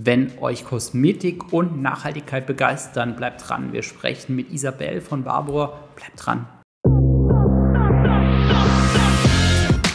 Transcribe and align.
Wenn 0.00 0.30
euch 0.40 0.64
Kosmetik 0.64 1.52
und 1.52 1.82
Nachhaltigkeit 1.82 2.46
begeistern, 2.46 3.16
bleibt 3.16 3.48
dran. 3.48 3.72
Wir 3.72 3.82
sprechen 3.82 4.36
mit 4.36 4.52
Isabel 4.52 5.00
von 5.00 5.24
Barbour. 5.24 5.76
Bleibt 5.96 6.24
dran. 6.24 6.46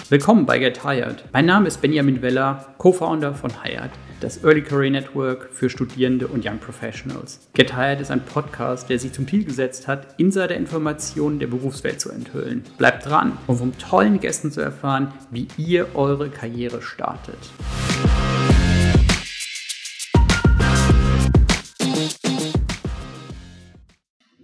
Willkommen 0.10 0.46
bei 0.46 0.60
Get 0.60 0.84
Hired. 0.84 1.24
Mein 1.31 1.46
Name 1.46 1.70
ist 1.70 1.81
Benjamin 1.81 2.21
Weller, 2.21 2.76
Co-Founder 2.79 3.34
von 3.34 3.63
Hired, 3.63 3.92
das 4.20 4.44
Early 4.44 4.62
Career 4.62 4.92
Network 4.92 5.50
für 5.54 5.70
Studierende 5.70 6.28
und 6.28 6.46
Young 6.46 6.60
Professionals. 6.60 7.40
Get 7.54 7.74
Hired 7.74 8.02
ist 8.02 8.12
ein 8.12 8.26
Podcast, 8.26 8.90
der 8.90 9.00
sich 9.00 9.14
zum 9.14 9.26
Ziel 9.26 9.46
gesetzt 9.46 9.88
hat, 9.88 10.20
Insider-Informationen 10.20 11.40
der 11.40 11.48
Berufswelt 11.48 12.02
zu 12.02 12.12
enthüllen. 12.12 12.64
Bleibt 12.78 13.06
dran, 13.06 13.38
um 13.48 13.58
von 13.58 13.78
tollen 13.78 14.20
Gästen 14.20 14.52
zu 14.52 14.60
erfahren, 14.60 15.14
wie 15.32 15.48
ihr 15.58 15.96
eure 15.96 16.30
Karriere 16.30 16.82
startet. 16.82 17.40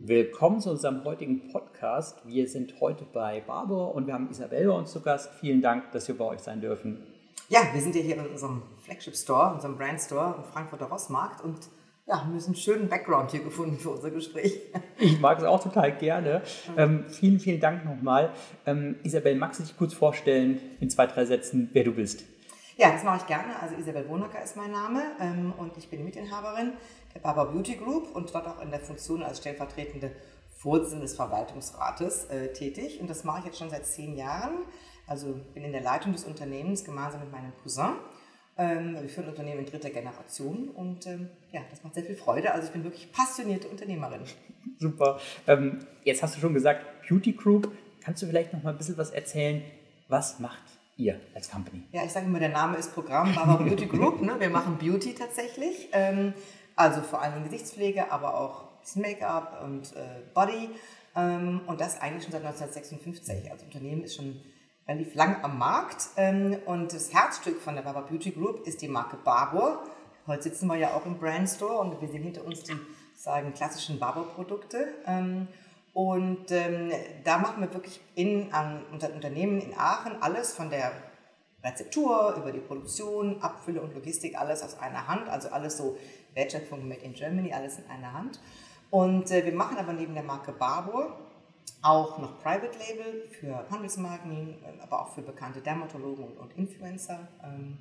Willkommen 0.09 0.59
zu 0.59 0.71
unserem 0.71 1.03
heutigen 1.03 1.51
Podcast. 1.51 2.25
Wir 2.25 2.47
sind 2.47 2.73
heute 2.79 3.05
bei 3.13 3.43
Barbour 3.45 3.93
und 3.93 4.07
wir 4.07 4.15
haben 4.15 4.27
Isabel 4.31 4.65
bei 4.65 4.73
uns 4.73 4.91
zu 4.91 5.01
Gast. 5.01 5.29
Vielen 5.39 5.61
Dank, 5.61 5.91
dass 5.91 6.07
wir 6.07 6.17
bei 6.17 6.25
euch 6.25 6.39
sein 6.39 6.61
dürfen. 6.61 7.03
Ja, 7.47 7.59
wir 7.71 7.79
sind 7.79 7.95
ja 7.95 8.01
hier 8.01 8.17
in 8.17 8.25
unserem 8.25 8.63
Flagship 8.83 9.15
Store, 9.15 9.53
unserem 9.53 9.77
Brand 9.77 10.01
Store 10.01 10.33
im 10.39 10.43
Frankfurter 10.45 10.87
Rossmarkt 10.87 11.43
und 11.43 11.59
ja, 12.07 12.23
haben 12.23 12.31
einen 12.31 12.55
schönen 12.55 12.89
Background 12.89 13.29
hier 13.29 13.43
gefunden 13.43 13.77
für 13.77 13.91
unser 13.91 14.09
Gespräch. 14.09 14.59
Ich 14.97 15.19
mag 15.19 15.37
es 15.37 15.43
auch 15.43 15.63
total 15.63 15.95
gerne. 15.95 16.41
Ähm, 16.75 17.05
vielen, 17.07 17.39
vielen 17.39 17.59
Dank 17.59 17.85
nochmal. 17.85 18.31
Ähm, 18.65 18.95
Isabel, 19.03 19.35
magst 19.35 19.59
du 19.59 19.63
dich 19.63 19.77
kurz 19.77 19.93
vorstellen 19.93 20.59
in 20.79 20.89
zwei, 20.89 21.05
drei 21.05 21.25
Sätzen, 21.25 21.69
wer 21.71 21.83
du 21.83 21.91
bist? 21.91 22.23
Ja, 22.77 22.93
das 22.93 23.03
mache 23.03 23.17
ich 23.17 23.27
gerne. 23.27 23.61
Also 23.61 23.75
Isabel 23.75 24.09
Wohnacker 24.09 24.41
ist 24.41 24.57
mein 24.57 24.71
Name 24.71 25.03
ähm, 25.19 25.53
und 25.57 25.77
ich 25.77 25.87
bin 25.87 26.03
Mitinhaberin 26.03 26.73
der 27.13 27.19
Baba 27.19 27.45
Beauty 27.45 27.75
Group 27.75 28.15
und 28.15 28.33
dort 28.33 28.47
auch 28.47 28.61
in 28.61 28.71
der 28.71 28.79
Funktion 28.79 29.23
als 29.23 29.39
stellvertretende 29.39 30.11
Vorsitzende 30.57 31.03
des 31.03 31.15
Verwaltungsrates 31.15 32.25
äh, 32.25 32.51
tätig. 32.51 32.99
Und 32.99 33.09
das 33.09 33.23
mache 33.23 33.39
ich 33.39 33.45
jetzt 33.45 33.57
schon 33.59 33.69
seit 33.69 33.85
zehn 33.85 34.17
Jahren. 34.17 34.65
Also 35.07 35.39
bin 35.53 35.63
in 35.63 35.71
der 35.71 35.81
Leitung 35.81 36.11
des 36.11 36.25
Unternehmens 36.25 36.83
gemeinsam 36.83 37.21
mit 37.21 37.31
meinem 37.31 37.53
Cousin. 37.63 37.95
Ähm, 38.57 38.97
wir 38.99 39.07
führen 39.07 39.29
Unternehmen 39.29 39.59
in 39.59 39.65
dritter 39.65 39.89
Generation 39.89 40.67
und 40.67 41.07
ähm, 41.07 41.29
ja, 41.53 41.61
das 41.69 41.81
macht 41.81 41.93
sehr 41.93 42.03
viel 42.03 42.17
Freude. 42.17 42.51
Also 42.53 42.67
ich 42.67 42.73
bin 42.73 42.83
wirklich 42.83 43.09
passionierte 43.11 43.69
Unternehmerin. 43.69 44.21
Super. 44.79 45.19
Ähm, 45.47 45.79
jetzt 46.03 46.21
hast 46.21 46.35
du 46.35 46.41
schon 46.41 46.53
gesagt, 46.53 46.85
Beauty 47.07 47.31
Group. 47.31 47.71
Kannst 48.03 48.21
du 48.21 48.27
vielleicht 48.27 48.51
noch 48.51 48.61
mal 48.61 48.71
ein 48.71 48.77
bisschen 48.77 48.97
was 48.97 49.11
erzählen? 49.11 49.63
Was 50.09 50.39
macht 50.39 50.63
ihr 50.97 51.21
als 51.33 51.49
Company? 51.49 51.83
Ja, 51.93 52.03
ich 52.03 52.11
sage 52.11 52.25
immer, 52.25 52.39
der 52.39 52.49
Name 52.49 52.75
ist 52.75 52.93
Programm, 52.93 53.33
Baba 53.33 53.55
Beauty 53.55 53.85
Group. 53.85 54.21
Ne? 54.21 54.35
Wir 54.39 54.49
machen 54.49 54.77
Beauty 54.77 55.13
tatsächlich. 55.13 55.87
Also 56.79 57.01
vor 57.01 57.21
allem 57.21 57.43
Gesichtspflege, 57.43 58.09
aber 58.09 58.39
auch 58.39 58.69
Make-up 58.95 59.61
und 59.65 59.93
äh, 59.97 60.21
Body. 60.33 60.69
Ähm, 61.13 61.59
und 61.67 61.81
das 61.81 61.99
eigentlich 61.99 62.23
schon 62.23 62.31
seit 62.31 62.45
1956. 62.45 63.51
Also 63.51 63.55
das 63.55 63.63
Unternehmen 63.63 64.01
ist 64.05 64.15
schon 64.15 64.39
relativ 64.87 65.13
lang 65.13 65.43
am 65.43 65.59
Markt. 65.59 66.07
Ähm, 66.15 66.57
und 66.65 66.93
das 66.93 67.13
Herzstück 67.13 67.59
von 67.59 67.75
der 67.75 67.81
Baba 67.81 67.99
Beauty 67.99 68.31
Group 68.31 68.65
ist 68.65 68.81
die 68.81 68.87
Marke 68.87 69.17
Barbour. 69.17 69.83
Heute 70.25 70.43
sitzen 70.43 70.67
wir 70.67 70.77
ja 70.77 70.93
auch 70.93 71.05
im 71.05 71.17
Brand 71.17 71.49
Store 71.49 71.79
und 71.79 71.99
wir 71.99 72.07
sehen 72.07 72.23
hinter 72.23 72.45
uns 72.45 72.63
die 72.63 72.77
sagen, 73.13 73.53
klassischen 73.53 73.99
Barbour-Produkte. 73.99 74.87
Ähm, 75.05 75.49
und 75.91 76.49
ähm, 76.51 76.93
da 77.25 77.39
machen 77.39 77.61
wir 77.61 77.73
wirklich 77.73 77.99
in, 78.15 78.53
an 78.53 78.85
unser 78.93 79.13
Unternehmen 79.13 79.59
in 79.59 79.73
Aachen 79.77 80.21
alles 80.21 80.53
von 80.53 80.69
der 80.69 80.93
Rezeptur 81.61 82.35
über 82.37 82.53
die 82.53 82.59
Produktion, 82.59 83.41
Abfülle 83.41 83.81
und 83.81 83.93
Logistik, 83.93 84.39
alles 84.39 84.63
aus 84.63 84.79
einer 84.79 85.07
Hand. 85.09 85.27
Also 85.27 85.49
alles 85.49 85.75
so 85.77 85.97
Wertschöpfung 86.33 86.87
Made 86.87 87.01
in 87.01 87.13
Germany, 87.13 87.53
alles 87.53 87.79
in 87.79 87.85
einer 87.89 88.13
Hand. 88.13 88.39
Und 88.89 89.29
äh, 89.31 89.45
wir 89.45 89.53
machen 89.53 89.77
aber 89.77 89.93
neben 89.93 90.13
der 90.13 90.23
Marke 90.23 90.51
Barbour 90.51 91.17
auch 91.81 92.17
noch 92.17 92.41
Private 92.41 92.77
Label 92.77 93.27
für 93.29 93.65
Handelsmarken, 93.69 94.55
äh, 94.63 94.81
aber 94.81 95.01
auch 95.01 95.13
für 95.13 95.21
bekannte 95.21 95.61
Dermatologen 95.61 96.25
und, 96.25 96.37
und 96.37 96.57
Influencer. 96.57 97.27
Ähm, 97.43 97.77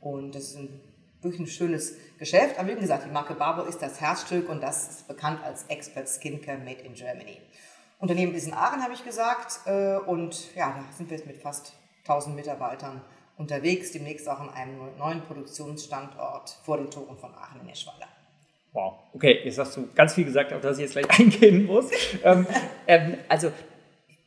und 0.00 0.34
das 0.34 0.44
ist 0.44 0.56
ein, 0.56 0.80
wirklich 1.22 1.40
ein 1.40 1.46
schönes 1.46 1.96
Geschäft. 2.18 2.58
Aber 2.58 2.68
wie 2.68 2.74
gesagt, 2.74 3.04
die 3.06 3.10
Marke 3.10 3.34
Barbour 3.34 3.66
ist 3.66 3.82
das 3.82 4.00
Herzstück 4.00 4.48
und 4.48 4.62
das 4.62 4.88
ist 4.88 5.08
bekannt 5.08 5.42
als 5.42 5.64
Expert 5.64 6.08
Skincare 6.08 6.58
Made 6.58 6.82
in 6.82 6.94
Germany. 6.94 7.38
Unternehmen 7.98 8.34
ist 8.34 8.46
in 8.46 8.54
Aachen, 8.54 8.82
habe 8.82 8.92
ich 8.92 9.04
gesagt. 9.04 9.60
Äh, 9.66 9.96
und 9.96 10.54
ja, 10.54 10.74
da 10.76 10.96
sind 10.96 11.10
wir 11.10 11.16
jetzt 11.16 11.26
mit 11.26 11.38
fast 11.38 11.72
1000 12.02 12.36
Mitarbeitern 12.36 13.00
unterwegs, 13.36 13.92
demnächst 13.92 14.28
auch 14.28 14.40
an 14.40 14.50
einem 14.50 14.78
neuen 14.98 15.22
Produktionsstandort 15.22 16.56
vor 16.64 16.76
den 16.76 16.90
Toren 16.90 17.16
von 17.16 17.30
Aachen 17.34 17.60
in 17.62 17.68
Eschweiler. 17.68 18.08
Wow, 18.72 18.94
okay, 19.12 19.40
jetzt 19.44 19.58
hast 19.58 19.76
du 19.76 19.88
ganz 19.94 20.14
viel 20.14 20.24
gesagt, 20.24 20.52
auf 20.52 20.60
das 20.60 20.78
ich 20.78 20.82
jetzt 20.82 20.92
gleich 20.92 21.08
eingehen 21.18 21.66
muss. 21.66 21.90
ähm, 22.24 22.46
ähm, 22.86 23.18
also, 23.28 23.52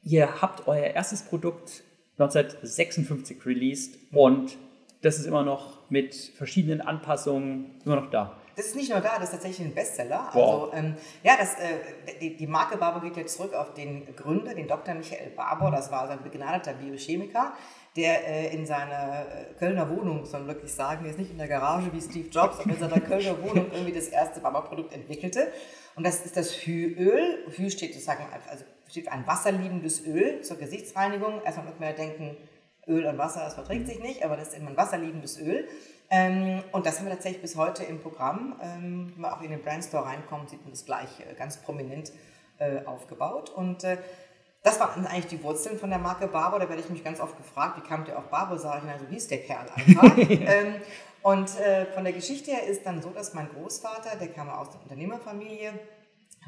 ihr 0.03 0.41
habt 0.41 0.68
euer 0.68 0.88
erstes 0.88 1.23
Produkt 1.23 1.84
1956 2.18 3.45
released 3.45 3.97
und 4.13 4.57
das 5.01 5.19
ist 5.19 5.25
immer 5.25 5.44
noch 5.44 5.89
mit 5.89 6.16
verschiedenen 6.16 6.81
Anpassungen 6.81 7.79
immer 7.85 7.97
noch 7.97 8.09
da. 8.09 8.38
Das 8.56 8.66
ist 8.66 8.75
nicht 8.75 8.89
nur 8.89 9.01
da, 9.01 9.16
das 9.16 9.25
ist 9.25 9.31
tatsächlich 9.31 9.68
ein 9.68 9.75
Bestseller. 9.75 10.29
Wow. 10.34 10.74
Also, 10.74 10.74
ähm, 10.74 10.95
ja, 11.24 11.34
das, 11.38 11.53
äh, 11.59 12.18
die, 12.19 12.35
die, 12.35 12.47
Marke 12.47 12.75
Barbour 12.78 13.03
geht 13.03 13.16
jetzt 13.16 13.38
zurück 13.38 13.53
auf 13.53 13.75
den 13.75 14.03
Gründer, 14.16 14.56
den 14.56 14.68
Dr. 14.68 14.95
Michael 14.95 15.29
Barbour. 15.35 15.69
Das 15.69 15.91
war 15.91 16.09
ein 16.09 16.24
begnadeter 16.24 16.74
Biochemiker, 16.74 17.53
der 17.97 18.28
äh, 18.28 18.56
in 18.56 18.66
seiner 18.66 19.25
äh, 19.25 19.53
Kölner 19.58 19.90
Wohnung, 19.90 20.24
soll 20.24 20.41
man 20.41 20.50
wirklich 20.50 20.72
sagen, 20.72 21.06
jetzt 21.06 21.18
nicht 21.18 21.31
in 21.31 21.38
der 21.40 21.47
Garage 21.47 21.91
wie 21.91 22.00
Steve 22.00 22.30
Jobs, 22.30 22.59
aber 22.59 22.69
in 22.69 22.80
seiner 22.80 23.02
Kölner 23.02 23.41
Wohnung 23.44 23.72
irgendwie 23.74 23.91
das 23.91 24.08
erste 24.08 24.40
Barbour-Produkt 24.40 24.94
entwickelte. 24.94 25.52
Und 25.96 26.06
das 26.06 26.24
ist 26.24 26.38
das 26.38 26.53
Hüöl. 26.53 27.44
Hü 27.50 27.72
steht 27.72 27.94
sozusagen, 27.94 28.24
also 28.50 28.63
steht 28.88 29.12
ein 29.12 29.25
wasserliebendes 29.25 30.06
Öl 30.06 30.41
zur 30.41 30.57
Gesichtsreinigung. 30.57 31.41
Erstmal 31.44 31.66
wird 31.66 31.80
man 31.80 31.90
ja 31.90 31.96
denken, 31.96 32.38
Öl 32.88 33.06
und 33.06 33.18
Wasser, 33.18 33.41
das 33.41 33.56
verträgt 33.56 33.88
sich 33.88 34.00
nicht, 34.00 34.24
aber 34.24 34.38
das 34.38 34.50
ist 34.50 34.57
immer 34.57 34.69
ein 34.69 34.78
wasserliebendes 34.78 35.40
Öl. 35.40 35.68
Ähm, 36.09 36.63
und 36.72 36.86
das 36.86 37.00
haben 37.00 37.07
wir 37.07 37.13
tatsächlich 37.13 37.41
bis 37.41 37.57
heute 37.57 37.84
im 37.84 38.00
Programm. 38.00 38.59
Ähm, 38.62 39.12
wenn 39.13 39.22
man 39.22 39.34
auch 39.34 39.41
in 39.41 39.50
den 39.50 39.62
Brandstore 39.62 40.06
reinkommt, 40.06 40.52
sieht 40.52 40.62
man 40.62 40.72
das 40.72 40.86
gleich 40.86 41.09
äh, 41.19 41.34
ganz 41.34 41.57
prominent 41.57 42.13
äh, 42.59 42.86
aufgebaut. 42.86 43.50
Und 43.50 43.84
äh, 43.84 43.97
das 44.68 44.82
waren 44.82 45.08
eigentlich 45.08 45.28
die 45.28 45.42
Wurzeln 45.44 45.80
von 45.80 45.90
der 45.90 46.00
Marke 46.00 46.28
Barbour. 46.28 46.60
Da 46.60 46.68
werde 46.68 46.82
ich 46.82 46.90
mich 46.90 47.02
ganz 47.02 47.22
oft 47.22 47.38
gefragt, 47.38 47.78
wie 47.78 47.88
kam 47.88 48.04
der 48.04 48.18
auf 48.18 48.26
Barbour? 48.26 48.60
Sage 48.60 48.80
ich, 48.80 48.84
na, 48.86 49.00
so 49.00 49.06
hieß 49.06 49.30
der 49.30 49.38
Kerl 49.44 49.66
einfach. 49.74 50.18
ähm, 50.18 50.76
und 51.22 51.58
äh, 51.60 51.86
von 51.94 52.04
der 52.04 52.12
Geschichte 52.12 52.52
her 52.52 52.68
ist 52.68 52.86
dann 52.86 53.02
so, 53.02 53.10
dass 53.12 53.34
mein 53.34 53.48
Großvater, 53.50 54.18
der 54.18 54.28
kam 54.28 54.50
aus 54.50 54.72
der 54.72 54.82
Unternehmerfamilie, 54.82 55.72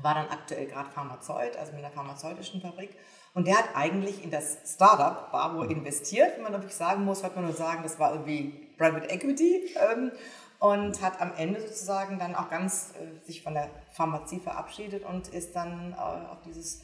war 0.02 0.16
dann 0.16 0.28
aktuell 0.28 0.66
gerade 0.66 0.90
Pharmazeut, 0.92 1.56
also 1.56 1.72
mit 1.72 1.84
einer 1.84 1.94
pharmazeutischen 1.94 2.62
Fabrik. 2.62 2.98
Und 3.34 3.48
der 3.48 3.58
hat 3.58 3.70
eigentlich 3.74 4.22
in 4.22 4.32
das 4.32 4.58
Startup 4.66 5.32
Barbour 5.32 5.70
investiert, 5.72 6.36
wenn 6.36 6.44
man 6.44 6.52
wirklich 6.52 6.76
sagen 6.76 7.06
muss, 7.06 7.24
hat 7.24 7.36
man 7.36 7.46
nur 7.46 7.54
sagen, 7.54 7.84
das 7.84 8.00
war 8.00 8.12
irgendwie 8.12 8.70
Private 8.78 9.10
Equity 9.10 9.76
ähm, 9.94 10.12
und 10.60 11.02
hat 11.02 11.22
am 11.22 11.32
Ende 11.38 11.62
sozusagen 11.62 12.20
dann 12.20 12.36
auch 12.36 12.50
ganz 12.50 12.94
äh, 13.00 13.26
sich 13.26 13.44
von 13.44 13.54
der 13.54 13.70
Pharmazie 13.94 14.40
verabschiedet 14.40 15.06
und 15.06 15.30
ist 15.30 15.56
dann 15.56 15.94
äh, 15.94 15.96
auf 15.96 16.42
dieses, 16.46 16.82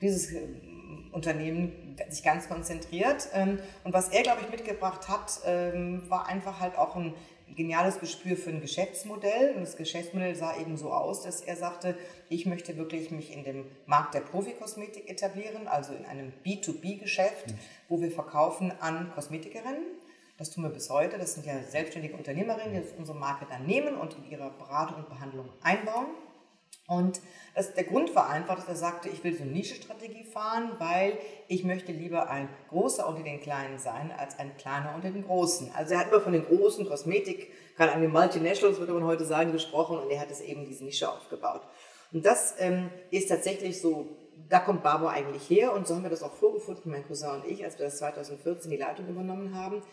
dieses 0.00 0.32
äh, 0.32 0.40
Unternehmen 1.12 1.96
sich 2.08 2.22
ganz 2.22 2.48
konzentriert. 2.48 3.28
Ähm, 3.32 3.58
und 3.84 3.92
was 3.92 4.08
er, 4.08 4.22
glaube 4.22 4.40
ich, 4.42 4.50
mitgebracht 4.50 5.08
hat, 5.08 5.40
ähm, 5.44 6.08
war 6.08 6.26
einfach 6.26 6.60
halt 6.60 6.76
auch 6.76 6.96
ein 6.96 7.14
geniales 7.56 7.98
Gespür 7.98 8.36
für 8.36 8.50
ein 8.50 8.60
Geschäftsmodell. 8.60 9.54
Und 9.54 9.62
das 9.62 9.76
Geschäftsmodell 9.76 10.34
sah 10.36 10.56
eben 10.56 10.76
so 10.76 10.92
aus, 10.92 11.22
dass 11.22 11.40
er 11.40 11.56
sagte, 11.56 11.96
ich 12.28 12.46
möchte 12.46 12.76
wirklich 12.76 13.10
mich 13.10 13.34
in 13.34 13.44
dem 13.44 13.64
Markt 13.86 14.14
der 14.14 14.20
Profikosmetik 14.20 15.10
etablieren, 15.10 15.66
also 15.66 15.92
in 15.92 16.04
einem 16.04 16.32
B2B-Geschäft, 16.44 17.48
mhm. 17.48 17.58
wo 17.88 18.00
wir 18.00 18.10
verkaufen 18.10 18.72
an 18.80 19.10
Kosmetikerinnen 19.14 19.84
das 20.40 20.48
tun 20.48 20.64
wir 20.64 20.70
bis 20.70 20.88
heute. 20.88 21.18
Das 21.18 21.34
sind 21.34 21.44
ja 21.44 21.62
selbstständige 21.62 22.16
Unternehmerinnen, 22.16 22.72
die 22.72 22.98
unsere 22.98 23.18
Marke 23.18 23.44
dann 23.46 23.66
nehmen 23.66 23.94
und 23.96 24.14
in 24.14 24.30
ihre 24.30 24.50
Beratung 24.58 24.96
und 24.96 25.08
Behandlung 25.10 25.50
einbauen. 25.62 26.06
Und 26.90 27.20
das, 27.54 27.72
der 27.74 27.84
Grund 27.84 28.16
war 28.16 28.28
einfach, 28.28 28.56
dass 28.56 28.66
er 28.66 28.74
sagte, 28.74 29.08
ich 29.08 29.22
will 29.22 29.32
so 29.36 29.44
eine 29.44 29.52
Nische-Strategie 29.52 30.24
fahren, 30.24 30.72
weil 30.78 31.16
ich 31.46 31.62
möchte 31.62 31.92
lieber 31.92 32.28
ein 32.28 32.48
Großer 32.68 33.08
unter 33.08 33.22
den 33.22 33.40
Kleinen 33.40 33.78
sein, 33.78 34.10
als 34.18 34.40
ein 34.40 34.56
Kleiner 34.56 34.96
unter 34.96 35.10
den 35.10 35.24
Großen. 35.24 35.70
Also 35.72 35.94
er 35.94 36.00
hat 36.00 36.08
immer 36.08 36.20
von 36.20 36.32
den 36.32 36.44
großen 36.44 36.88
Kosmetik, 36.88 37.52
gerade 37.76 37.92
an 37.92 38.02
den 38.02 38.10
Multinationals 38.10 38.80
würde 38.80 38.92
man 38.92 39.04
heute 39.04 39.24
sagen, 39.24 39.52
gesprochen 39.52 39.98
und 39.98 40.10
er 40.10 40.18
hat 40.18 40.32
es 40.32 40.40
eben 40.40 40.64
diese 40.64 40.82
Nische 40.82 41.08
aufgebaut. 41.08 41.62
Und 42.12 42.26
das 42.26 42.56
ähm, 42.58 42.90
ist 43.12 43.28
tatsächlich 43.28 43.80
so, 43.80 44.08
da 44.48 44.58
kommt 44.58 44.82
Barbo 44.82 45.06
eigentlich 45.06 45.48
her 45.48 45.72
und 45.72 45.86
so 45.86 45.94
haben 45.94 46.02
wir 46.02 46.10
das 46.10 46.24
auch 46.24 46.34
vorgefunden, 46.34 46.90
mein 46.90 47.06
Cousin 47.06 47.30
und 47.30 47.46
ich, 47.46 47.64
als 47.64 47.78
wir 47.78 47.84
das 47.84 47.98
2014 47.98 48.68
die 48.68 48.76
Leitung 48.76 49.06
übernommen 49.06 49.54
haben. 49.54 49.84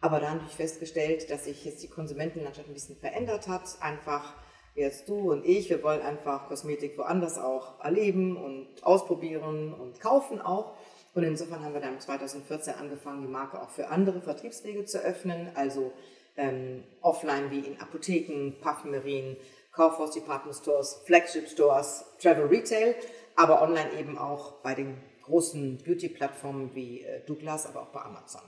Aber 0.00 0.18
da 0.18 0.30
habe 0.30 0.40
ich 0.48 0.56
festgestellt, 0.56 1.30
dass 1.30 1.44
sich 1.44 1.64
jetzt 1.64 1.84
die 1.84 1.88
Konsumentenlandschaft 1.88 2.66
ein 2.66 2.74
bisschen 2.74 2.96
verändert 2.96 3.46
hat. 3.46 3.62
Einfach 3.80 4.34
jetzt 4.74 5.08
du 5.08 5.32
und 5.32 5.44
ich, 5.44 5.70
wir 5.70 5.82
wollen 5.82 6.02
einfach 6.02 6.48
Kosmetik 6.48 6.96
woanders 6.98 7.38
auch 7.38 7.82
erleben 7.84 8.36
und 8.36 8.68
ausprobieren 8.82 9.72
und 9.74 10.00
kaufen 10.00 10.40
auch. 10.40 10.74
Und 11.14 11.24
insofern 11.24 11.62
haben 11.62 11.74
wir 11.74 11.80
dann 11.80 12.00
2014 12.00 12.74
angefangen, 12.74 13.22
die 13.22 13.28
Marke 13.28 13.60
auch 13.60 13.70
für 13.70 13.88
andere 13.88 14.20
Vertriebswege 14.20 14.84
zu 14.84 14.98
öffnen. 14.98 15.50
Also 15.54 15.92
ähm, 16.36 16.84
offline 17.02 17.50
wie 17.50 17.60
in 17.60 17.80
Apotheken, 17.80 18.54
Parfümerien, 18.60 19.36
Kaufhaus, 19.72 20.12
Department 20.12 20.56
Stores, 20.56 21.02
Flagship 21.04 21.48
Stores, 21.48 22.04
Travel 22.20 22.46
Retail, 22.46 22.94
aber 23.36 23.62
online 23.62 23.92
eben 23.98 24.18
auch 24.18 24.60
bei 24.62 24.74
den 24.74 24.96
großen 25.22 25.78
Beauty-Plattformen 25.78 26.74
wie 26.74 27.02
äh, 27.02 27.24
Douglas, 27.26 27.66
aber 27.66 27.82
auch 27.82 27.92
bei 27.92 28.00
Amazon. 28.00 28.42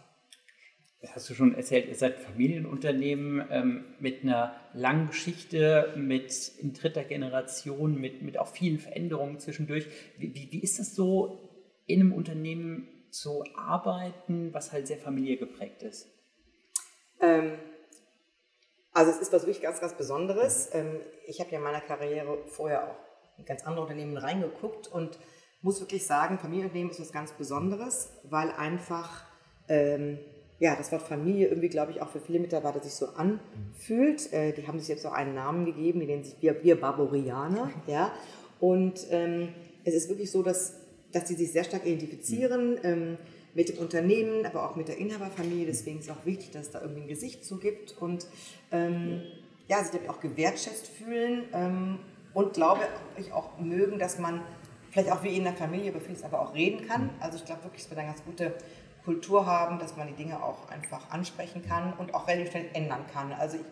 Hast 1.12 1.28
du 1.28 1.34
schon 1.34 1.54
erzählt, 1.54 1.88
ihr 1.88 1.94
seid 1.94 2.18
Familienunternehmen 2.18 3.46
ähm, 3.50 3.84
mit 3.98 4.22
einer 4.22 4.54
langen 4.72 5.08
Geschichte, 5.08 5.92
mit 5.96 6.52
in 6.58 6.72
dritter 6.72 7.04
Generation, 7.04 8.00
mit, 8.00 8.22
mit 8.22 8.38
auch 8.38 8.48
vielen 8.48 8.78
Veränderungen 8.78 9.38
zwischendurch. 9.38 9.86
Wie, 10.18 10.34
wie, 10.34 10.52
wie 10.52 10.62
ist 10.62 10.78
das 10.78 10.94
so, 10.94 11.50
in 11.86 12.00
einem 12.00 12.12
Unternehmen 12.12 12.88
zu 13.10 13.44
arbeiten, 13.54 14.52
was 14.54 14.72
halt 14.72 14.86
sehr 14.86 14.98
familiärgeprägt 14.98 15.82
ist? 15.82 16.08
Ähm, 17.20 17.58
also 18.92 19.10
es 19.10 19.18
ist 19.18 19.32
was 19.32 19.42
wirklich 19.42 19.62
ganz, 19.62 19.80
ganz 19.80 19.94
Besonderes. 19.94 20.70
Ähm, 20.72 21.00
ich 21.26 21.40
habe 21.40 21.50
ja 21.50 21.58
in 21.58 21.64
meiner 21.64 21.80
Karriere 21.80 22.38
vorher 22.46 22.88
auch 22.88 22.96
in 23.38 23.44
ganz 23.44 23.64
andere 23.64 23.82
Unternehmen 23.82 24.16
reingeguckt 24.16 24.86
und 24.88 25.18
muss 25.60 25.80
wirklich 25.80 26.06
sagen, 26.06 26.38
Familienunternehmen 26.38 26.90
ist 26.90 27.00
was 27.00 27.12
ganz 27.12 27.32
Besonderes, 27.32 28.12
weil 28.24 28.50
einfach 28.52 29.24
ähm, 29.68 30.18
ja, 30.60 30.76
das 30.76 30.92
Wort 30.92 31.02
Familie 31.02 31.48
irgendwie, 31.48 31.68
glaube 31.68 31.92
ich, 31.92 32.00
auch 32.00 32.08
für 32.08 32.20
viele 32.20 32.38
Mitarbeiter 32.38 32.80
sich 32.80 32.94
so 32.94 33.08
anfühlt. 33.08 34.32
Äh, 34.32 34.52
die 34.52 34.66
haben 34.66 34.78
sich 34.78 34.88
jetzt 34.88 35.04
auch 35.06 35.12
einen 35.12 35.34
Namen 35.34 35.64
gegeben, 35.64 36.00
die 36.00 36.06
nennen 36.06 36.24
sich 36.24 36.36
Wir, 36.40 36.62
wir 36.62 36.80
Barborianer. 36.80 37.70
Ja? 37.86 38.12
Und 38.60 39.06
ähm, 39.10 39.48
es 39.84 39.94
ist 39.94 40.08
wirklich 40.08 40.30
so, 40.30 40.42
dass, 40.42 40.74
dass 41.12 41.24
die 41.24 41.34
sich 41.34 41.52
sehr 41.52 41.64
stark 41.64 41.84
identifizieren 41.84 42.78
ähm, 42.84 43.18
mit 43.54 43.68
dem 43.68 43.78
Unternehmen, 43.78 44.46
aber 44.46 44.68
auch 44.68 44.76
mit 44.76 44.88
der 44.88 44.96
Inhaberfamilie. 44.98 45.66
Deswegen 45.66 45.98
ist 45.98 46.06
es 46.06 46.10
auch 46.10 46.24
wichtig, 46.24 46.52
dass 46.52 46.66
es 46.66 46.70
da 46.70 46.80
irgendwie 46.80 47.02
ein 47.02 47.08
Gesicht 47.08 47.44
zu 47.44 47.58
gibt 47.58 47.96
und 48.00 48.26
ähm, 48.70 49.22
ja, 49.68 49.82
sich 49.82 50.08
auch 50.08 50.20
gewertschätzt 50.20 50.88
fühlen 50.88 51.44
ähm, 51.52 51.98
und 52.32 52.54
glaube 52.54 52.82
ich 53.16 53.32
auch 53.32 53.58
mögen, 53.58 53.98
dass 53.98 54.18
man 54.18 54.42
vielleicht 54.90 55.10
auch 55.10 55.22
wie 55.22 55.36
in 55.36 55.44
der 55.44 55.54
Familie 55.54 55.90
über 55.90 56.00
vieles 56.00 56.22
aber 56.22 56.40
auch 56.40 56.54
reden 56.54 56.86
kann. 56.86 57.10
Also 57.20 57.38
ich 57.38 57.44
glaube 57.44 57.64
wirklich, 57.64 57.82
dass 57.82 57.90
wir 57.90 57.96
da 57.96 58.02
eine 58.02 58.10
ganz 58.12 58.24
gute 58.24 58.54
Kultur 59.04 59.46
haben, 59.46 59.78
dass 59.78 59.96
man 59.96 60.08
die 60.08 60.14
Dinge 60.14 60.42
auch 60.42 60.68
einfach 60.70 61.10
ansprechen 61.10 61.62
kann 61.66 61.92
und 61.94 62.14
auch 62.14 62.26
relativ 62.26 62.50
schnell 62.50 62.66
ändern 62.72 63.04
kann. 63.12 63.32
Also 63.32 63.58
ich, 63.58 63.64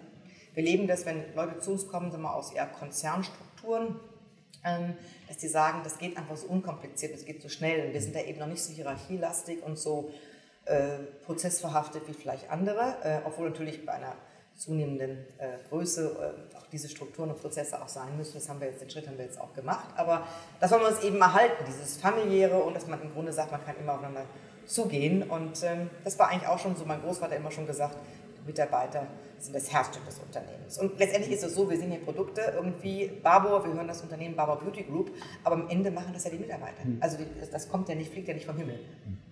wir 0.54 0.62
leben 0.62 0.86
das, 0.86 1.06
wenn 1.06 1.34
Leute 1.34 1.58
zu 1.58 1.72
uns 1.72 1.88
kommen, 1.88 2.10
sagen 2.10 2.22
wir 2.22 2.34
aus 2.34 2.52
eher 2.52 2.66
Konzernstrukturen, 2.66 3.98
ähm, 4.64 4.94
dass 5.28 5.38
die 5.38 5.48
sagen, 5.48 5.80
das 5.84 5.98
geht 5.98 6.16
einfach 6.16 6.36
so 6.36 6.46
unkompliziert, 6.46 7.14
das 7.14 7.24
geht 7.24 7.40
so 7.40 7.48
schnell. 7.48 7.92
Wir 7.92 8.00
sind 8.00 8.14
da 8.14 8.20
eben 8.20 8.38
noch 8.38 8.46
nicht 8.46 8.62
so 8.62 8.72
hierarchielastig 8.72 9.62
und 9.62 9.78
so 9.78 10.12
äh, 10.66 10.98
prozessverhaftet 11.24 12.06
wie 12.06 12.12
vielleicht 12.12 12.50
andere, 12.50 12.96
äh, 13.02 13.20
obwohl 13.24 13.48
natürlich 13.48 13.84
bei 13.86 13.92
einer 13.92 14.14
zunehmenden 14.56 15.26
äh, 15.38 15.58
Größe 15.70 16.34
äh, 16.52 16.56
auch 16.56 16.66
diese 16.70 16.88
Strukturen 16.88 17.30
und 17.30 17.40
Prozesse 17.40 17.82
auch 17.82 17.88
sein 17.88 18.16
müssen. 18.16 18.34
Das 18.34 18.48
haben 18.48 18.60
wir 18.60 18.68
jetzt, 18.68 18.82
den 18.82 18.90
Schritt 18.90 19.08
haben 19.08 19.18
wir 19.18 19.24
jetzt 19.24 19.40
auch 19.40 19.52
gemacht. 19.54 19.88
Aber 19.96 20.26
das 20.60 20.70
wollen 20.70 20.82
wir 20.82 20.88
uns 20.88 21.02
eben 21.02 21.20
erhalten, 21.20 21.64
dieses 21.66 21.96
familiäre 21.96 22.62
und 22.62 22.74
dass 22.74 22.86
man 22.86 23.00
im 23.00 23.12
Grunde 23.12 23.32
sagt, 23.32 23.50
man 23.50 23.64
kann 23.64 23.76
immer 23.80 23.94
aufeinander 23.94 24.24
zugehen. 24.66 25.22
Und 25.22 25.62
ähm, 25.62 25.90
das 26.04 26.18
war 26.18 26.30
eigentlich 26.30 26.48
auch 26.48 26.58
schon 26.58 26.76
so, 26.76 26.84
mein 26.84 27.00
Großvater 27.02 27.36
immer 27.36 27.50
schon 27.50 27.66
gesagt, 27.66 27.96
Mitarbeiter 28.46 29.06
sind 29.38 29.54
das 29.54 29.72
Herzstück 29.72 30.04
des 30.06 30.18
Unternehmens. 30.18 30.78
Und 30.78 30.98
letztendlich 30.98 31.34
ist 31.34 31.44
es 31.44 31.54
so, 31.54 31.68
wir 31.68 31.76
sehen 31.76 31.90
hier 31.90 32.00
Produkte, 32.00 32.40
irgendwie 32.54 33.10
Barbour, 33.22 33.64
wir 33.64 33.72
hören 33.74 33.88
das 33.88 34.02
Unternehmen 34.02 34.36
Barbour 34.36 34.60
Beauty 34.60 34.84
Group, 34.84 35.10
aber 35.44 35.56
am 35.56 35.68
Ende 35.68 35.90
machen 35.90 36.12
das 36.12 36.24
ja 36.24 36.30
die 36.30 36.38
Mitarbeiter. 36.38 36.84
Hm. 36.84 36.98
Also 37.00 37.18
das 37.50 37.68
kommt 37.68 37.88
ja 37.88 37.94
nicht, 37.94 38.12
fliegt 38.12 38.28
ja 38.28 38.34
nicht 38.34 38.46
vom 38.46 38.56
Himmel. 38.56 38.78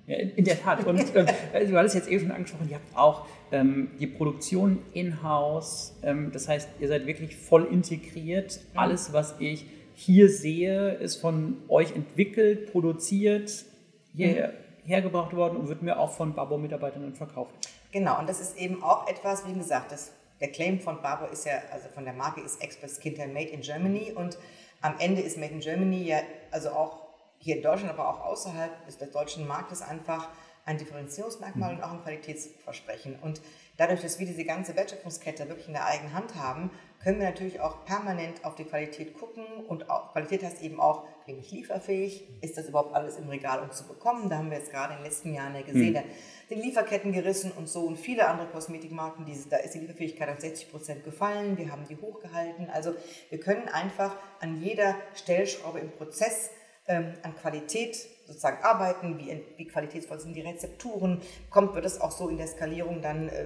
Ja, 0.07 0.17
in 0.17 0.45
der 0.45 0.61
Tat. 0.61 0.85
Und 0.87 1.15
äh, 1.15 1.67
du 1.67 1.77
hattest 1.77 1.95
jetzt 1.95 2.09
eben 2.09 2.23
schon 2.23 2.33
angesprochen, 2.33 2.69
ihr 2.69 2.77
habt 2.77 2.97
auch 2.97 3.27
ähm, 3.53 3.93
die 4.01 4.09
Produktion 4.09 4.83
in-house. 4.93 5.95
Ähm, 6.03 6.31
das 6.33 6.49
heißt, 6.49 6.69
ihr 6.81 6.89
seid 6.89 7.07
wirklich 7.07 7.37
voll 7.37 7.67
integriert. 7.71 8.61
Mhm. 8.73 8.79
Alles, 8.79 9.13
was 9.13 9.37
ich 9.39 9.67
hier 9.95 10.29
sehe, 10.29 10.95
ist 10.95 11.17
von 11.17 11.59
euch 11.69 11.95
entwickelt, 11.95 12.73
produziert, 12.73 13.65
hierher 14.13 14.49
mhm 14.49 14.60
hergebracht 14.85 15.35
worden 15.35 15.57
und 15.57 15.69
wird 15.69 15.83
mir 15.83 15.99
auch 15.99 16.11
von 16.11 16.35
Barbo-Mitarbeitern 16.35 17.15
verkauft. 17.15 17.55
Genau, 17.93 18.19
und 18.19 18.29
das 18.29 18.41
ist 18.41 18.57
eben 18.57 18.83
auch 18.83 19.09
etwas, 19.09 19.47
wie 19.47 19.55
gesagt, 19.55 19.93
das, 19.93 20.13
der 20.41 20.51
Claim 20.53 20.81
von 20.81 21.03
Barbo 21.03 21.27
ist 21.27 21.45
ja, 21.45 21.55
also 21.73 21.89
von 21.89 22.05
der 22.05 22.15
Marke 22.15 22.41
ist 22.41 22.63
Express 22.63 22.97
Skincare 22.97 23.29
Made 23.29 23.49
in 23.49 23.61
Germany 23.61 24.13
und 24.15 24.39
am 24.81 24.95
Ende 24.99 25.21
ist 25.21 25.39
Made 25.39 25.53
in 25.53 25.61
Germany 25.61 26.05
ja, 26.05 26.19
also 26.51 26.71
auch 26.71 27.11
hier 27.39 27.57
in 27.57 27.63
Deutschland, 27.63 27.93
aber 27.93 28.09
auch 28.09 28.21
außerhalb 28.25 28.87
des, 28.87 28.99
des 28.99 29.11
deutschen 29.11 29.47
Marktes 29.47 29.83
einfach 29.83 30.29
ein 30.65 30.79
Differenzierungsmerkmal 30.79 31.75
und 31.75 31.83
auch 31.83 31.93
ein 31.93 32.03
Qualitätsversprechen. 32.03 33.17
Und 33.21 33.41
dadurch, 33.77 34.03
dass 34.03 34.19
wir 34.19 34.27
diese 34.27 34.45
ganze 34.45 34.77
Wertschöpfungskette 34.77 35.49
wirklich 35.49 35.67
in 35.67 35.73
der 35.73 35.87
eigenen 35.87 36.13
Hand 36.13 36.35
haben, 36.35 36.71
können 37.03 37.19
wir 37.19 37.27
natürlich 37.27 37.61
auch 37.61 37.85
permanent 37.87 38.45
auf 38.45 38.55
die 38.55 38.65
Qualität 38.65 39.15
gucken 39.19 39.45
und 39.69 39.89
auch, 39.89 40.13
Qualität 40.13 40.43
heißt 40.43 40.63
eben 40.63 40.81
auch, 40.81 41.07
bin 41.25 41.39
ich 41.39 41.51
lieferfähig, 41.51 42.29
ist 42.43 42.59
das 42.59 42.69
überhaupt 42.69 42.95
alles 42.95 43.17
im 43.17 43.29
Regal 43.29 43.63
um 43.63 43.71
zu 43.71 43.87
bekommen? 43.87 44.29
Da 44.29 44.37
haben 44.37 44.51
wir 44.51 44.59
jetzt 44.59 44.71
gerade 44.71 44.93
in 44.93 44.99
den 44.99 45.07
letzten 45.07 45.33
Jahren 45.33 45.55
ja 45.55 45.63
gesehen, 45.63 45.95
mhm. 45.95 46.51
den 46.51 46.61
Lieferketten 46.61 47.13
gerissen 47.13 47.53
und 47.53 47.69
so 47.69 47.87
und 47.87 47.97
viele 47.97 48.29
andere 48.29 48.49
Kosmetikmarken, 48.49 49.25
die, 49.25 49.39
da 49.49 49.57
ist 49.57 49.75
die 49.75 49.79
Lieferfähigkeit 49.79 50.29
auf 50.29 50.41
60 50.41 50.71
Prozent 50.71 51.05
gefallen, 51.05 51.57
wir 51.57 51.73
haben 51.73 51.87
die 51.89 51.97
hochgehalten. 51.97 52.69
Also 52.69 52.95
wir 53.31 53.41
können 53.41 53.69
einfach 53.69 54.15
an 54.41 54.61
jeder 54.61 54.95
Stellschraube 55.15 55.79
im 55.79 55.91
Prozess 55.91 56.51
ähm, 56.87 57.15
an 57.23 57.35
Qualität 57.35 57.97
sozusagen 58.31 58.63
arbeiten, 58.63 59.19
wie, 59.19 59.43
wie 59.57 59.67
qualitätsvoll 59.67 60.21
sind 60.21 60.35
die 60.35 60.41
Rezepturen, 60.41 61.21
kommt, 61.51 61.75
wird 61.75 61.85
das 61.85 62.01
auch 62.01 62.13
so 62.13 62.29
in 62.29 62.39
der 62.39 62.47
Skalierung 62.47 63.03
dann 63.03 63.29
äh, 63.29 63.45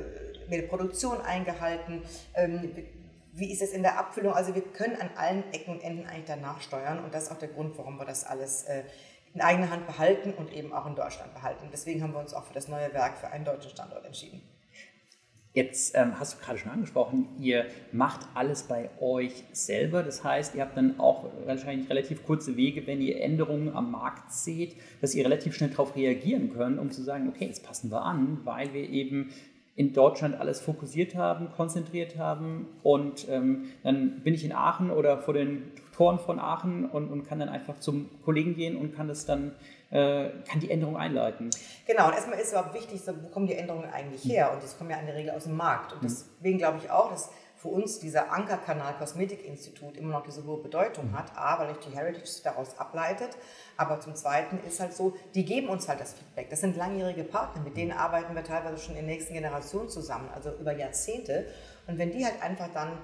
mit 0.48 0.60
der 0.60 0.68
Produktion 0.68 1.20
eingehalten, 1.20 2.02
ähm, 2.34 2.70
wie 3.36 3.52
ist 3.52 3.62
es 3.62 3.72
in 3.72 3.82
der 3.82 3.98
Abfüllung? 3.98 4.32
Also 4.32 4.54
wir 4.54 4.62
können 4.62 5.00
an 5.00 5.10
allen 5.16 5.52
Ecken 5.52 5.72
und 5.72 5.82
Enden 5.82 6.06
eigentlich 6.06 6.26
danach 6.26 6.60
steuern 6.60 7.02
und 7.02 7.12
das 7.12 7.24
ist 7.24 7.32
auch 7.32 7.38
der 7.38 7.48
Grund, 7.48 7.76
warum 7.76 7.98
wir 7.98 8.04
das 8.04 8.24
alles 8.24 8.62
äh, 8.64 8.84
in 9.34 9.40
eigener 9.40 9.70
Hand 9.70 9.86
behalten 9.86 10.32
und 10.32 10.52
eben 10.52 10.72
auch 10.72 10.86
in 10.86 10.94
Deutschland 10.94 11.34
behalten. 11.34 11.68
Deswegen 11.72 12.02
haben 12.02 12.12
wir 12.12 12.20
uns 12.20 12.32
auch 12.32 12.44
für 12.44 12.54
das 12.54 12.68
neue 12.68 12.92
Werk 12.94 13.18
für 13.18 13.28
einen 13.28 13.44
deutschen 13.44 13.70
Standort 13.70 14.04
entschieden. 14.04 14.40
Jetzt 15.54 15.94
ähm, 15.96 16.18
hast 16.18 16.34
du 16.34 16.44
gerade 16.44 16.58
schon 16.58 16.72
angesprochen, 16.72 17.28
ihr 17.38 17.66
macht 17.92 18.26
alles 18.34 18.64
bei 18.64 18.90
euch 19.00 19.44
selber. 19.52 20.02
Das 20.02 20.24
heißt, 20.24 20.56
ihr 20.56 20.62
habt 20.62 20.76
dann 20.76 20.98
auch 20.98 21.26
wahrscheinlich 21.46 21.88
relativ 21.88 22.26
kurze 22.26 22.56
Wege, 22.56 22.88
wenn 22.88 23.00
ihr 23.00 23.20
Änderungen 23.20 23.72
am 23.72 23.92
Markt 23.92 24.32
seht, 24.32 24.74
dass 25.00 25.14
ihr 25.14 25.24
relativ 25.24 25.54
schnell 25.54 25.70
darauf 25.70 25.94
reagieren 25.94 26.52
könnt, 26.52 26.80
um 26.80 26.90
zu 26.90 27.02
sagen, 27.02 27.28
okay, 27.28 27.46
jetzt 27.46 27.64
passen 27.64 27.92
wir 27.92 28.02
an, 28.02 28.40
weil 28.42 28.74
wir 28.74 28.90
eben 28.90 29.30
in 29.76 29.92
Deutschland 29.92 30.40
alles 30.40 30.60
fokussiert 30.60 31.14
haben, 31.14 31.50
konzentriert 31.52 32.18
haben 32.18 32.66
und 32.82 33.26
ähm, 33.28 33.66
dann 33.84 34.22
bin 34.22 34.34
ich 34.34 34.44
in 34.44 34.52
Aachen 34.52 34.90
oder 34.90 35.18
vor 35.18 35.34
den 35.34 35.70
Toren 35.96 36.18
von 36.18 36.40
Aachen 36.40 36.84
und, 36.84 37.08
und 37.08 37.26
kann 37.26 37.38
dann 37.38 37.48
einfach 37.48 37.78
zum 37.78 38.08
Kollegen 38.24 38.56
gehen 38.56 38.76
und 38.76 38.94
kann 38.94 39.06
das 39.06 39.24
dann 39.24 39.52
kann 39.94 40.60
die 40.60 40.70
Änderung 40.70 40.96
einleiten. 40.96 41.50
Genau, 41.86 42.08
und 42.08 42.14
erstmal 42.14 42.38
ist 42.38 42.46
es 42.46 42.52
überhaupt 42.52 42.74
wichtig, 42.74 43.00
wo 43.06 43.28
kommen 43.28 43.46
die 43.46 43.54
Änderungen 43.54 43.88
eigentlich 43.90 44.24
her? 44.24 44.52
Und 44.52 44.62
das 44.62 44.76
kommen 44.76 44.90
ja 44.90 44.96
in 44.96 45.06
der 45.06 45.14
Regel 45.14 45.30
aus 45.32 45.44
dem 45.44 45.56
Markt. 45.56 45.92
Und 45.92 46.02
mhm. 46.02 46.08
deswegen 46.08 46.58
glaube 46.58 46.78
ich 46.78 46.90
auch, 46.90 47.10
dass 47.10 47.30
für 47.64 47.68
uns 47.68 47.98
dieser 47.98 48.30
Ankerkanal 48.30 48.94
Kosmetikinstitut 48.98 49.96
immer 49.96 50.12
noch 50.12 50.22
diese 50.22 50.44
hohe 50.44 50.60
Bedeutung 50.60 51.16
hat. 51.16 51.34
A, 51.36 51.58
weil 51.58 51.74
die 51.86 51.96
Heritage 51.96 52.42
daraus 52.42 52.78
ableitet. 52.78 53.38
Aber 53.76 54.00
zum 54.00 54.14
Zweiten 54.14 54.58
ist 54.66 54.80
halt 54.80 54.92
so, 54.92 55.14
die 55.34 55.44
geben 55.44 55.68
uns 55.68 55.88
halt 55.88 56.00
das 56.00 56.12
Feedback. 56.12 56.50
Das 56.50 56.60
sind 56.60 56.76
langjährige 56.76 57.24
Partner, 57.24 57.62
mit 57.62 57.76
denen 57.76 57.92
arbeiten 57.92 58.34
wir 58.34 58.44
teilweise 58.44 58.78
schon 58.78 58.96
in 58.96 59.06
der 59.06 59.14
nächsten 59.14 59.32
Generation 59.32 59.88
zusammen, 59.88 60.28
also 60.34 60.50
über 60.60 60.76
Jahrzehnte. 60.76 61.46
Und 61.86 61.96
wenn 61.98 62.10
die 62.10 62.24
halt 62.24 62.42
einfach 62.42 62.68
dann 62.74 62.98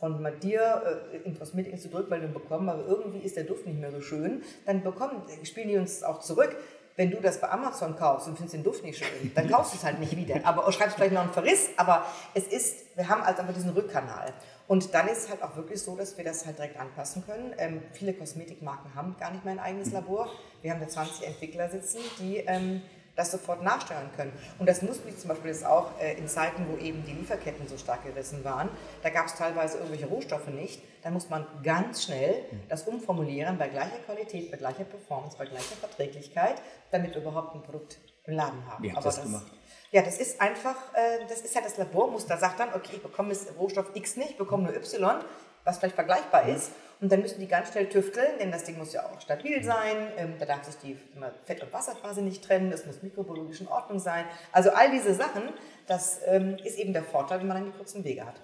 von 0.00 0.26
dir 0.42 1.02
äh, 1.12 1.16
im 1.18 1.38
Kosmetikinstitut 1.38 2.00
Rückmeldung 2.00 2.32
bekommen, 2.32 2.68
aber 2.68 2.84
irgendwie 2.86 3.20
ist 3.20 3.36
der 3.36 3.44
Duft 3.44 3.66
nicht 3.66 3.78
mehr 3.78 3.92
so 3.92 4.00
schön, 4.00 4.42
dann 4.66 4.82
bekommen, 4.82 5.22
spielen 5.44 5.68
die 5.68 5.76
uns 5.76 6.02
auch 6.02 6.20
zurück 6.20 6.56
wenn 7.00 7.10
du 7.10 7.18
das 7.18 7.40
bei 7.40 7.48
Amazon 7.48 7.96
kaufst 7.96 8.28
und 8.28 8.36
findest 8.36 8.56
den 8.56 8.62
Duft 8.62 8.84
nicht 8.84 8.98
schön, 8.98 9.32
dann 9.34 9.48
kaufst 9.50 9.72
du 9.72 9.78
es 9.78 9.84
halt 9.84 9.98
nicht 10.00 10.14
wieder. 10.14 10.40
Aber 10.44 10.70
schreibst 10.70 10.96
vielleicht 10.96 11.14
noch 11.14 11.22
einen 11.22 11.32
Verriss, 11.32 11.70
aber 11.78 12.04
es 12.34 12.46
ist, 12.46 12.94
wir 12.94 13.08
haben 13.08 13.22
also 13.22 13.40
einfach 13.40 13.54
diesen 13.54 13.70
Rückkanal. 13.70 14.34
Und 14.68 14.92
dann 14.92 15.08
ist 15.08 15.24
es 15.24 15.30
halt 15.30 15.42
auch 15.42 15.56
wirklich 15.56 15.82
so, 15.82 15.96
dass 15.96 16.18
wir 16.18 16.24
das 16.24 16.44
halt 16.44 16.58
direkt 16.58 16.78
anpassen 16.78 17.24
können. 17.24 17.54
Ähm, 17.56 17.82
viele 17.92 18.12
Kosmetikmarken 18.12 18.94
haben 18.94 19.16
gar 19.18 19.32
nicht 19.32 19.46
mehr 19.46 19.54
ein 19.54 19.60
eigenes 19.60 19.92
Labor. 19.92 20.30
Wir 20.60 20.72
haben 20.72 20.80
da 20.80 20.88
20 20.88 21.26
Entwickler 21.26 21.70
sitzen, 21.70 22.00
die 22.18 22.36
ähm, 22.36 22.82
das 23.20 23.30
sofort 23.30 23.62
nachsteuern 23.62 24.10
können. 24.16 24.32
Und 24.58 24.68
das 24.68 24.80
mussten 24.80 25.06
wir 25.06 25.16
zum 25.16 25.28
Beispiel 25.28 25.50
jetzt 25.50 25.66
auch 25.66 25.90
äh, 26.00 26.16
in 26.16 26.26
Zeiten, 26.26 26.66
wo 26.68 26.76
eben 26.78 27.04
die 27.04 27.12
Lieferketten 27.12 27.68
so 27.68 27.76
stark 27.76 28.02
gerissen 28.04 28.42
waren. 28.44 28.70
Da 29.02 29.10
gab 29.10 29.26
es 29.26 29.34
teilweise 29.34 29.76
irgendwelche 29.76 30.06
Rohstoffe 30.06 30.48
nicht. 30.48 30.82
Da 31.02 31.10
muss 31.10 31.28
man 31.28 31.46
ganz 31.62 32.04
schnell 32.04 32.44
das 32.68 32.84
umformulieren 32.84 33.58
bei 33.58 33.68
gleicher 33.68 33.98
Qualität, 34.06 34.50
bei 34.50 34.56
gleicher 34.56 34.84
Performance, 34.84 35.36
bei 35.36 35.44
gleicher 35.44 35.76
Verträglichkeit, 35.76 36.62
damit 36.90 37.14
wir 37.14 37.20
überhaupt 37.20 37.54
ein 37.54 37.62
Produkt 37.62 37.98
im 38.24 38.34
Laden 38.34 38.64
haben. 38.66 38.82
Wie 38.82 38.92
habt 38.92 39.04
das, 39.04 39.16
das 39.16 39.24
gemacht? 39.24 39.46
Ja, 39.92 40.02
das 40.02 40.18
ist 40.18 40.40
einfach, 40.40 40.76
äh, 40.94 41.26
das 41.28 41.42
ist 41.42 41.54
ja 41.54 41.60
das 41.60 41.76
Labormuster. 41.76 42.38
Sagt 42.38 42.58
dann, 42.58 42.72
okay, 42.74 42.92
ich 42.94 43.02
bekomme 43.02 43.34
Rohstoff 43.58 43.90
X 43.94 44.16
nicht, 44.16 44.30
ich 44.30 44.38
bekomme 44.38 44.64
nur 44.64 44.74
Y 44.74 45.20
was 45.64 45.78
vielleicht 45.78 45.94
vergleichbar 45.94 46.48
ist. 46.48 46.72
Und 47.00 47.10
dann 47.10 47.22
müssen 47.22 47.40
die 47.40 47.46
ganz 47.46 47.70
schnell 47.70 47.88
tüfteln, 47.88 48.38
denn 48.38 48.52
das 48.52 48.64
Ding 48.64 48.76
muss 48.76 48.92
ja 48.92 49.06
auch 49.06 49.20
stabil 49.20 49.62
sein. 49.64 50.08
Ähm, 50.18 50.34
da 50.38 50.44
darf 50.44 50.64
sich 50.64 50.76
die 50.76 50.96
Fett- 51.44 51.62
und 51.62 51.72
Wasserphase 51.72 52.20
nicht 52.20 52.44
trennen. 52.44 52.70
Es 52.72 52.84
muss 52.84 53.02
mikrobiologisch 53.02 53.62
in 53.62 53.68
Ordnung 53.68 53.98
sein. 53.98 54.26
Also 54.52 54.70
all 54.70 54.90
diese 54.90 55.14
Sachen, 55.14 55.42
das 55.86 56.20
ähm, 56.26 56.56
ist 56.62 56.78
eben 56.78 56.92
der 56.92 57.02
Vorteil, 57.02 57.40
wenn 57.40 57.46
man 57.46 57.56
dann 57.56 57.72
die 57.72 57.76
kurzen 57.76 58.04
Wege 58.04 58.26
hat. 58.26 58.42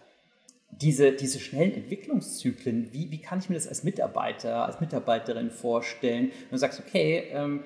Diese, 0.70 1.12
diese 1.12 1.38
schnellen 1.38 1.75
Entwicklungszyklen, 1.75 2.92
wie, 2.92 3.10
wie 3.10 3.20
kann 3.20 3.38
ich 3.40 3.48
mir 3.50 3.56
das 3.56 3.68
als 3.68 3.84
Mitarbeiter, 3.84 4.64
als 4.64 4.80
Mitarbeiterin 4.80 5.50
vorstellen? 5.50 6.26
Und 6.26 6.52
du 6.52 6.56
sagst, 6.56 6.80
okay, 6.80 7.28
ähm, 7.32 7.62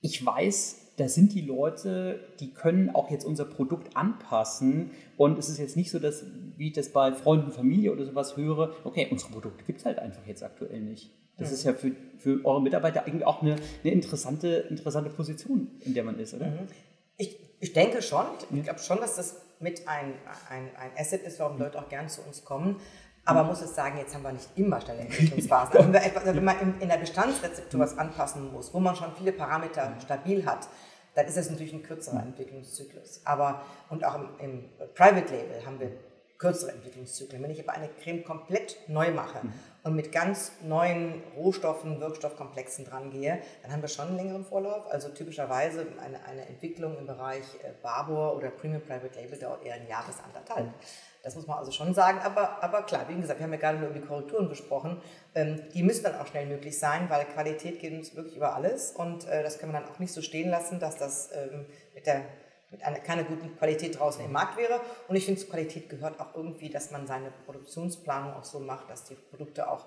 ich 0.00 0.24
weiß, 0.24 0.94
da 0.96 1.08
sind 1.08 1.32
die 1.32 1.42
Leute, 1.42 2.20
die 2.38 2.52
können 2.52 2.94
auch 2.94 3.10
jetzt 3.10 3.24
unser 3.24 3.44
Produkt 3.44 3.96
anpassen. 3.96 4.90
Und 5.16 5.38
es 5.38 5.48
ist 5.48 5.58
jetzt 5.58 5.76
nicht 5.76 5.90
so, 5.90 5.98
dass, 5.98 6.24
wie 6.62 6.68
ich 6.68 6.74
das 6.74 6.90
bei 6.90 7.12
Freunden, 7.12 7.50
Familie 7.50 7.90
oder 7.90 8.04
sowas 8.04 8.36
höre, 8.36 8.72
okay, 8.84 9.08
unsere 9.10 9.32
Produkte 9.32 9.64
gibt 9.64 9.80
es 9.80 9.84
halt 9.84 9.98
einfach 9.98 10.24
jetzt 10.28 10.44
aktuell 10.44 10.80
nicht. 10.80 11.10
Das 11.36 11.48
mhm. 11.48 11.54
ist 11.54 11.64
ja 11.64 11.72
für, 11.72 11.90
für 12.18 12.44
eure 12.44 12.62
Mitarbeiter 12.62 13.04
eigentlich 13.04 13.26
auch 13.26 13.42
eine, 13.42 13.56
eine 13.82 13.92
interessante, 13.92 14.66
interessante 14.70 15.10
Position, 15.10 15.72
in 15.80 15.92
der 15.92 16.04
man 16.04 16.20
ist, 16.20 16.34
oder? 16.34 16.46
Mhm. 16.46 16.68
Ich, 17.16 17.36
ich 17.58 17.72
denke 17.72 18.00
schon. 18.00 18.26
Ich 18.54 18.62
glaube 18.62 18.78
schon, 18.78 18.98
dass 18.98 19.16
das 19.16 19.42
mit 19.58 19.88
ein, 19.88 20.14
ein, 20.50 20.70
ein 20.76 20.90
Asset 20.96 21.22
ist, 21.22 21.40
warum 21.40 21.58
Leute 21.58 21.80
auch 21.80 21.88
gern 21.88 22.08
zu 22.08 22.22
uns 22.22 22.44
kommen. 22.44 22.76
Aber 23.24 23.40
man 23.40 23.48
muss 23.48 23.60
es 23.60 23.74
sagen, 23.74 23.98
jetzt 23.98 24.14
haben 24.14 24.22
wir 24.22 24.30
nicht 24.30 24.50
immer 24.54 24.80
schnelle 24.80 25.00
Entwicklungsphasen. 25.06 25.76
Also 25.76 25.92
wenn, 25.92 26.44
man 26.44 26.78
in 26.78 26.88
der 26.88 26.98
Bestandsrezeptur 26.98 27.80
was 27.80 27.98
anpassen 27.98 28.52
muss, 28.52 28.72
wo 28.72 28.78
man 28.78 28.94
schon 28.94 29.10
viele 29.18 29.32
Parameter 29.32 29.96
stabil 30.00 30.46
hat, 30.46 30.68
dann 31.16 31.26
ist 31.26 31.36
es 31.36 31.50
natürlich 31.50 31.72
ein 31.72 31.82
kürzerer 31.82 32.22
Entwicklungszyklus. 32.22 33.22
Aber, 33.24 33.62
und 33.90 34.04
auch 34.04 34.14
im, 34.14 34.28
im 34.38 34.64
Private 34.94 35.34
Label 35.34 35.66
haben 35.66 35.80
wir 35.80 35.90
kürzere 36.42 36.72
Entwicklungszyklen. 36.72 37.40
Wenn 37.40 37.50
ich 37.52 37.60
aber 37.60 37.72
eine 37.72 37.88
Creme 37.88 38.24
komplett 38.24 38.76
neu 38.88 39.12
mache 39.12 39.46
mhm. 39.46 39.52
und 39.84 39.94
mit 39.94 40.10
ganz 40.10 40.50
neuen 40.62 41.22
Rohstoffen, 41.36 42.00
Wirkstoffkomplexen 42.00 42.84
dran 42.84 43.10
gehe, 43.10 43.38
dann 43.62 43.70
haben 43.72 43.80
wir 43.80 43.88
schon 43.88 44.08
einen 44.08 44.16
längeren 44.16 44.44
Vorlauf. 44.44 44.90
Also 44.90 45.08
typischerweise 45.10 45.86
eine, 46.04 46.22
eine 46.24 46.46
Entwicklung 46.48 46.98
im 46.98 47.06
Bereich 47.06 47.44
äh, 47.62 47.70
Barbour 47.80 48.36
oder 48.36 48.50
Premium 48.50 48.82
Private 48.82 49.14
Label 49.14 49.38
dauert 49.38 49.64
eher 49.64 49.74
ein 49.74 49.86
Jahr 49.86 50.04
bis 50.04 50.16
anderthalb. 50.18 50.68
Das 51.22 51.36
muss 51.36 51.46
man 51.46 51.58
also 51.58 51.70
schon 51.70 51.94
sagen. 51.94 52.18
Aber, 52.24 52.60
aber 52.60 52.82
klar, 52.82 53.08
wie 53.08 53.14
gesagt, 53.14 53.38
wir 53.38 53.44
haben 53.44 53.52
ja 53.52 53.60
gerade 53.60 53.78
nur 53.78 53.90
über 53.90 54.00
die 54.00 54.04
Korrekturen 54.04 54.48
gesprochen. 54.48 55.00
Ähm, 55.36 55.62
die 55.72 55.84
müssen 55.84 56.02
dann 56.02 56.16
auch 56.16 56.26
schnell 56.26 56.46
möglich 56.46 56.76
sein, 56.76 57.08
weil 57.08 57.24
Qualität 57.26 57.78
geht 57.78 57.92
uns 57.92 58.16
wirklich 58.16 58.34
über 58.34 58.56
alles. 58.56 58.90
Und 58.90 59.28
äh, 59.28 59.44
das 59.44 59.58
können 59.58 59.72
wir 59.72 59.78
dann 59.78 59.88
auch 59.88 60.00
nicht 60.00 60.12
so 60.12 60.22
stehen 60.22 60.50
lassen, 60.50 60.80
dass 60.80 60.96
das 60.96 61.30
ähm, 61.32 61.66
mit 61.94 62.08
der 62.08 62.24
mit 62.72 62.82
einer, 62.84 62.98
keiner 62.98 63.22
guten 63.22 63.56
Qualität 63.56 63.98
draußen 63.98 64.24
im 64.24 64.32
Markt 64.32 64.56
wäre. 64.56 64.80
Und 65.06 65.14
ich 65.14 65.26
finde, 65.26 65.40
zur 65.40 65.50
Qualität 65.50 65.88
gehört 65.88 66.18
auch 66.18 66.34
irgendwie, 66.34 66.70
dass 66.70 66.90
man 66.90 67.06
seine 67.06 67.30
Produktionsplanung 67.44 68.34
auch 68.34 68.44
so 68.44 68.58
macht, 68.58 68.90
dass 68.90 69.04
die 69.04 69.14
Produkte 69.14 69.70
auch 69.70 69.84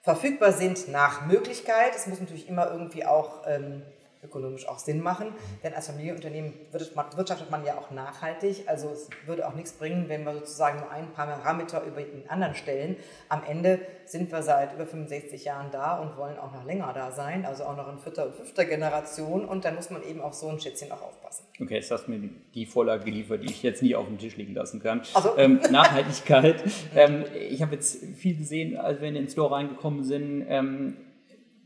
verfügbar 0.00 0.52
sind 0.52 0.88
nach 0.88 1.26
Möglichkeit. 1.26 1.94
Es 1.94 2.06
muss 2.06 2.20
natürlich 2.20 2.48
immer 2.48 2.70
irgendwie 2.70 3.04
auch 3.04 3.42
ähm, 3.46 3.82
ökonomisch 4.22 4.68
auch 4.68 4.78
Sinn 4.78 5.00
machen. 5.00 5.28
Denn 5.62 5.74
als 5.74 5.86
Familienunternehmen 5.86 6.52
wirtschaftet 6.72 7.50
man 7.50 7.64
ja 7.64 7.78
auch 7.78 7.90
nachhaltig. 7.90 8.64
Also 8.66 8.90
es 8.90 9.08
würde 9.26 9.46
auch 9.46 9.54
nichts 9.54 9.72
bringen, 9.72 10.08
wenn 10.08 10.24
wir 10.24 10.34
sozusagen 10.34 10.80
nur 10.80 10.90
ein 10.90 11.12
Parameter 11.12 11.84
über 11.84 12.02
den 12.02 12.28
anderen 12.28 12.54
stellen. 12.54 12.96
Am 13.28 13.42
Ende 13.44 13.80
sind 14.04 14.32
wir 14.32 14.42
seit 14.42 14.74
über 14.74 14.86
65 14.86 15.44
Jahren 15.44 15.70
da 15.70 15.98
und 15.98 16.16
wollen 16.16 16.38
auch 16.38 16.52
noch 16.52 16.64
länger 16.64 16.92
da 16.94 17.12
sein, 17.12 17.44
also 17.44 17.64
auch 17.64 17.76
noch 17.76 17.90
in 17.92 17.98
vierter 17.98 18.26
und 18.26 18.34
fünfter 18.34 18.64
Generation. 18.64 19.44
Und 19.44 19.64
dann 19.64 19.74
muss 19.74 19.90
man 19.90 20.02
eben 20.02 20.20
auf 20.20 20.34
so 20.34 20.48
ein 20.48 20.60
Schätzchen 20.60 20.90
auch 20.92 21.02
aufpassen. 21.02 21.44
Okay, 21.60 21.74
jetzt 21.74 21.90
hast 21.90 22.06
du 22.06 22.12
mir 22.12 22.28
die 22.54 22.66
Vorlage 22.66 23.04
geliefert, 23.04 23.42
die 23.42 23.50
ich 23.50 23.62
jetzt 23.62 23.82
nie 23.82 23.94
auf 23.94 24.06
dem 24.06 24.18
Tisch 24.18 24.36
liegen 24.36 24.54
lassen 24.54 24.80
kann. 24.80 25.02
Also. 25.14 25.36
Ähm, 25.36 25.60
Nachhaltigkeit. 25.70 26.62
ähm, 26.94 27.24
ich 27.48 27.62
habe 27.62 27.74
jetzt 27.74 28.04
viel 28.16 28.36
gesehen, 28.36 28.76
als 28.76 29.00
wir 29.00 29.08
in 29.08 29.14
den 29.14 29.28
Store 29.28 29.54
reingekommen 29.54 30.04
sind. 30.04 30.46
Ähm, 30.48 30.96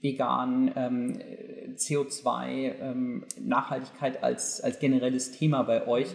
vegan, 0.02 0.72
ähm, 0.76 1.20
CO2, 1.76 2.80
ähm, 2.80 3.26
Nachhaltigkeit 3.40 4.22
als, 4.22 4.60
als 4.60 4.78
generelles 4.78 5.32
Thema 5.32 5.62
bei 5.62 5.86
euch. 5.86 6.14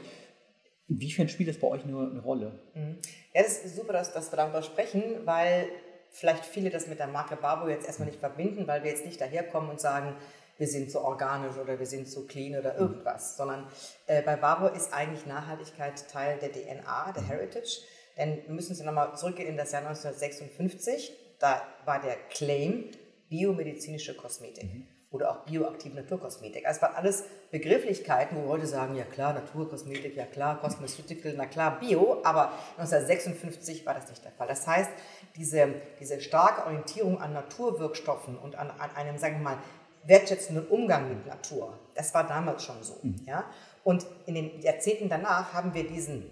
Inwiefern 0.87 1.27
spielt 1.27 1.49
das 1.49 1.57
bei 1.57 1.67
euch 1.67 1.83
eine, 1.83 1.97
eine 1.97 2.21
Rolle? 2.21 2.59
Mhm. 2.73 2.97
Ja, 3.33 3.43
das 3.43 3.59
ist 3.59 3.75
super, 3.75 3.93
dass, 3.93 4.13
dass 4.13 4.31
wir 4.31 4.37
darüber 4.37 4.63
sprechen, 4.63 5.03
weil 5.25 5.67
vielleicht 6.11 6.45
viele 6.45 6.69
das 6.69 6.87
mit 6.87 6.99
der 6.99 7.07
Marke 7.07 7.35
Barbo 7.35 7.67
jetzt 7.67 7.85
erstmal 7.85 8.07
nicht 8.07 8.19
verbinden, 8.19 8.67
weil 8.67 8.83
wir 8.83 8.91
jetzt 8.91 9.05
nicht 9.05 9.19
daherkommen 9.19 9.69
und 9.69 9.81
sagen, 9.81 10.15
wir 10.57 10.67
sind 10.67 10.89
so 10.89 11.01
organisch 11.01 11.55
oder 11.57 11.77
wir 11.77 11.85
sind 11.85 12.07
so 12.07 12.25
clean 12.25 12.57
oder 12.57 12.77
irgendwas, 12.77 13.37
sondern 13.37 13.67
äh, 14.07 14.23
bei 14.23 14.35
Barbo 14.37 14.67
ist 14.67 14.91
eigentlich 14.91 15.25
Nachhaltigkeit 15.25 16.09
Teil 16.09 16.39
der 16.39 16.51
DNA, 16.51 17.11
der 17.11 17.27
Heritage. 17.27 17.81
Denn 18.17 18.41
wir 18.47 18.55
müssen 18.55 18.71
uns 18.71 18.81
nochmal 18.81 19.15
zurückgehen 19.15 19.49
in 19.49 19.57
das 19.57 19.71
Jahr 19.71 19.85
1956. 19.85 21.11
Da 21.39 21.61
war 21.85 22.01
der 22.01 22.15
Claim 22.31 22.85
biomedizinische 23.29 24.15
Kosmetik. 24.15 24.63
Mhm 24.63 24.87
oder 25.17 25.31
auch 25.31 25.37
bioaktive 25.39 25.95
Naturkosmetik. 25.95 26.65
Also 26.65 26.77
es 26.77 26.81
waren 26.81 26.95
alles 26.95 27.25
Begrifflichkeiten, 27.51 28.37
wo 28.37 28.47
Leute 28.47 28.67
sagen, 28.67 28.95
ja 28.95 29.03
klar, 29.03 29.33
Naturkosmetik, 29.33 30.15
ja 30.15 30.25
klar, 30.25 30.59
Cosmeceutical, 30.61 31.33
na 31.35 31.45
klar, 31.45 31.79
Bio, 31.79 32.21
aber 32.23 32.51
1956 32.77 33.85
war 33.85 33.93
das 33.93 34.09
nicht 34.09 34.23
der 34.23 34.31
Fall. 34.31 34.47
Das 34.47 34.65
heißt, 34.65 34.89
diese, 35.35 35.73
diese 35.99 36.21
starke 36.21 36.65
Orientierung 36.65 37.19
an 37.19 37.33
Naturwirkstoffen 37.33 38.37
und 38.37 38.55
an, 38.55 38.69
an 38.71 38.89
einem, 38.95 39.17
sagen 39.17 39.37
wir 39.37 39.43
mal, 39.43 39.57
wertschätzenden 40.05 40.67
Umgang 40.67 41.09
mit 41.09 41.25
Natur, 41.25 41.77
das 41.95 42.13
war 42.13 42.25
damals 42.25 42.63
schon 42.63 42.81
so. 42.81 42.99
Mhm. 43.01 43.21
Ja? 43.25 43.45
Und 43.83 44.05
in 44.25 44.35
den 44.35 44.61
Jahrzehnten 44.61 45.09
danach 45.09 45.53
haben 45.53 45.73
wir 45.73 45.87
diesen 45.87 46.29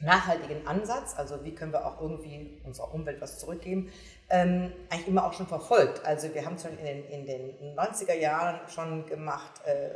nachhaltigen 0.00 0.66
Ansatz, 0.66 1.14
also 1.16 1.44
wie 1.44 1.54
können 1.54 1.72
wir 1.72 1.86
auch 1.86 2.00
irgendwie 2.00 2.60
unserer 2.64 2.92
Umwelt 2.94 3.20
was 3.20 3.38
zurückgeben, 3.38 3.92
ähm, 4.30 4.72
eigentlich 4.88 5.08
immer 5.08 5.26
auch 5.26 5.32
schon 5.32 5.46
verfolgt. 5.46 6.04
Also 6.04 6.32
wir 6.34 6.44
haben 6.44 6.58
schon 6.58 6.78
in 6.78 6.84
den, 6.84 7.04
in 7.04 7.26
den 7.26 7.76
90er 7.76 8.14
Jahren 8.14 8.60
schon 8.68 9.06
gemacht, 9.06 9.60
äh, 9.66 9.90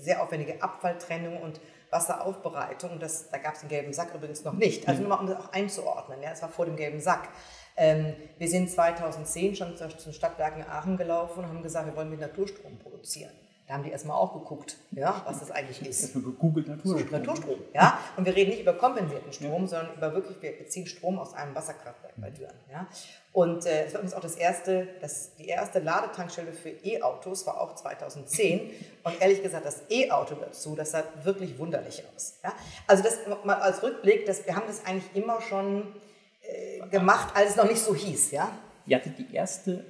sehr 0.00 0.22
aufwendige 0.22 0.62
Abfalltrennung 0.62 1.40
und 1.40 1.60
Wasseraufbereitung. 1.90 2.98
Das, 2.98 3.30
da 3.30 3.38
gab 3.38 3.54
es 3.54 3.60
den 3.60 3.68
gelben 3.68 3.92
Sack 3.92 4.14
übrigens 4.14 4.44
noch 4.44 4.52
nicht. 4.52 4.86
Also 4.86 5.00
nur 5.00 5.08
mal, 5.08 5.20
um 5.20 5.26
das 5.26 5.38
auch 5.38 5.52
einzuordnen. 5.52 6.22
Ja, 6.22 6.30
das 6.30 6.42
war 6.42 6.50
vor 6.50 6.66
dem 6.66 6.76
gelben 6.76 7.00
Sack. 7.00 7.28
Ähm, 7.76 8.14
wir 8.36 8.48
sind 8.48 8.70
2010 8.70 9.56
schon 9.56 9.76
zu, 9.76 9.88
zu 9.88 10.12
Stadtwerken 10.12 10.64
Aachen 10.68 10.96
gelaufen 10.96 11.44
und 11.44 11.48
haben 11.48 11.62
gesagt, 11.62 11.86
wir 11.86 11.96
wollen 11.96 12.10
mit 12.10 12.20
Naturstrom 12.20 12.78
produzieren. 12.78 13.32
Da 13.68 13.74
haben 13.74 13.84
die 13.84 13.90
erstmal 13.90 14.16
auch 14.16 14.32
geguckt, 14.32 14.78
ja, 14.92 15.22
was 15.26 15.40
das 15.40 15.50
eigentlich 15.50 15.86
ist. 15.86 16.14
Gegoogelt 16.14 16.68
Naturstrom. 16.68 17.10
Naturstrom, 17.10 17.58
ja. 17.74 17.98
Und 18.16 18.24
wir 18.24 18.34
reden 18.34 18.48
nicht 18.52 18.62
über 18.62 18.72
kompensierten 18.72 19.30
Strom, 19.30 19.62
ja. 19.62 19.68
sondern 19.68 19.94
über 19.94 20.14
wirklich, 20.14 20.40
wir 20.40 20.56
beziehen 20.56 20.86
Strom 20.86 21.18
aus 21.18 21.34
einem 21.34 21.54
Wasserkraftwerk 21.54 22.14
bei 22.16 22.30
Düren. 22.30 22.54
Ja. 22.72 22.86
Und 23.34 23.66
äh, 23.66 23.84
es 23.84 23.92
war 23.92 24.00
übrigens 24.00 24.14
auch 24.14 24.22
das 24.22 24.36
erste, 24.36 24.88
das, 25.02 25.34
die 25.34 25.48
erste 25.48 25.80
Ladetankstelle 25.80 26.54
für 26.54 26.70
E-Autos 26.70 27.46
war 27.46 27.60
auch 27.60 27.74
2010. 27.74 28.70
Und 29.04 29.20
ehrlich 29.20 29.42
gesagt, 29.42 29.66
das 29.66 29.82
E-Auto 29.90 30.36
dazu, 30.36 30.74
das 30.74 30.92
sah 30.92 31.04
wirklich 31.24 31.58
wunderlich 31.58 32.02
aus. 32.16 32.38
Ja. 32.42 32.54
Also 32.86 33.02
das 33.02 33.18
mal 33.44 33.56
als 33.56 33.82
Rückblick, 33.82 34.24
das, 34.24 34.46
wir 34.46 34.56
haben 34.56 34.66
das 34.66 34.86
eigentlich 34.86 35.14
immer 35.14 35.42
schon 35.42 35.94
äh, 36.40 36.88
gemacht, 36.88 37.36
als 37.36 37.50
es 37.50 37.56
noch 37.56 37.68
nicht 37.68 37.82
so 37.82 37.94
hieß. 37.94 38.30
Ja. 38.30 38.50
Ihr 38.86 38.96
hattet 38.96 39.18
die 39.18 39.34
erste 39.34 39.84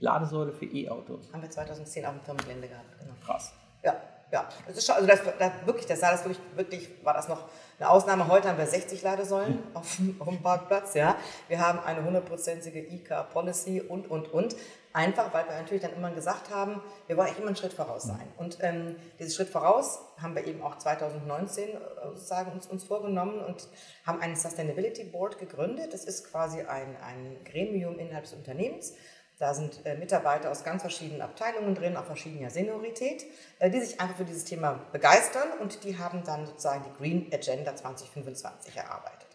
Ladesäule 0.00 0.52
für 0.52 0.66
E-Autos. 0.66 1.32
Haben 1.32 1.42
wir 1.42 1.50
2010 1.50 2.06
auf 2.06 2.12
dem 2.12 2.22
Firmengelände 2.22 2.68
gehabt. 2.68 2.98
Genau. 3.00 3.14
Krass. 3.24 3.52
Ja, 3.82 3.96
ja. 4.30 4.48
Das 4.66 4.76
ist 4.76 4.86
schon, 4.86 4.96
also 4.96 5.06
das, 5.06 5.20
das 5.38 5.52
wirklich, 5.64 5.86
das 5.86 6.00
sah 6.00 6.12
das 6.12 6.24
wirklich, 6.24 6.40
wirklich, 6.54 7.04
war 7.04 7.14
das 7.14 7.28
noch 7.28 7.48
eine 7.78 7.90
Ausnahme. 7.90 8.28
Heute 8.28 8.48
haben 8.48 8.58
wir 8.58 8.66
60 8.66 9.02
Ladesäulen 9.02 9.54
hm. 9.54 9.62
auf, 9.74 9.98
auf, 10.18 10.28
dem 10.28 10.42
Parkplatz. 10.42 10.94
Ja. 10.94 11.16
Wir 11.48 11.60
haben 11.60 11.80
eine 11.80 12.04
hundertprozentige 12.04 12.80
E-Car-Policy 12.80 13.80
und, 13.82 14.10
und, 14.10 14.32
und. 14.32 14.54
Einfach, 14.94 15.32
weil 15.34 15.44
wir 15.46 15.52
natürlich 15.52 15.82
dann 15.82 15.94
immer 15.94 16.10
gesagt 16.10 16.50
haben, 16.50 16.80
wir 17.06 17.16
wollen 17.16 17.26
eigentlich 17.26 17.38
immer 17.38 17.48
einen 17.48 17.56
Schritt 17.56 17.74
voraus 17.74 18.04
sein. 18.04 18.26
Und 18.36 18.58
ähm, 18.62 18.96
diesen 19.18 19.32
Schritt 19.32 19.48
voraus 19.48 20.00
haben 20.20 20.34
wir 20.34 20.46
eben 20.46 20.62
auch 20.62 20.78
2019 20.78 21.68
äh, 21.68 21.76
sozusagen 22.14 22.52
uns, 22.52 22.66
uns 22.66 22.84
vorgenommen 22.84 23.38
und 23.40 23.68
haben 24.06 24.20
einen 24.20 24.34
Sustainability 24.34 25.04
Board 25.04 25.38
gegründet. 25.38 25.92
Das 25.92 26.04
ist 26.04 26.30
quasi 26.30 26.62
ein, 26.62 26.96
ein 27.02 27.36
Gremium 27.44 27.98
innerhalb 27.98 28.24
des 28.24 28.32
Unternehmens, 28.32 28.94
da 29.38 29.54
sind 29.54 29.86
äh, 29.86 29.96
Mitarbeiter 29.96 30.50
aus 30.50 30.64
ganz 30.64 30.82
verschiedenen 30.82 31.22
Abteilungen 31.22 31.74
drin, 31.74 31.96
auf 31.96 32.06
verschiedener 32.06 32.50
Seniorität, 32.50 33.24
äh, 33.60 33.70
die 33.70 33.80
sich 33.80 34.00
einfach 34.00 34.16
für 34.16 34.24
dieses 34.24 34.44
Thema 34.44 34.80
begeistern 34.92 35.48
und 35.60 35.84
die 35.84 35.96
haben 35.96 36.24
dann 36.24 36.46
sozusagen 36.46 36.84
die 36.84 36.98
Green 36.98 37.26
Agenda 37.32 37.74
2025 37.74 38.76
erarbeitet. 38.76 39.28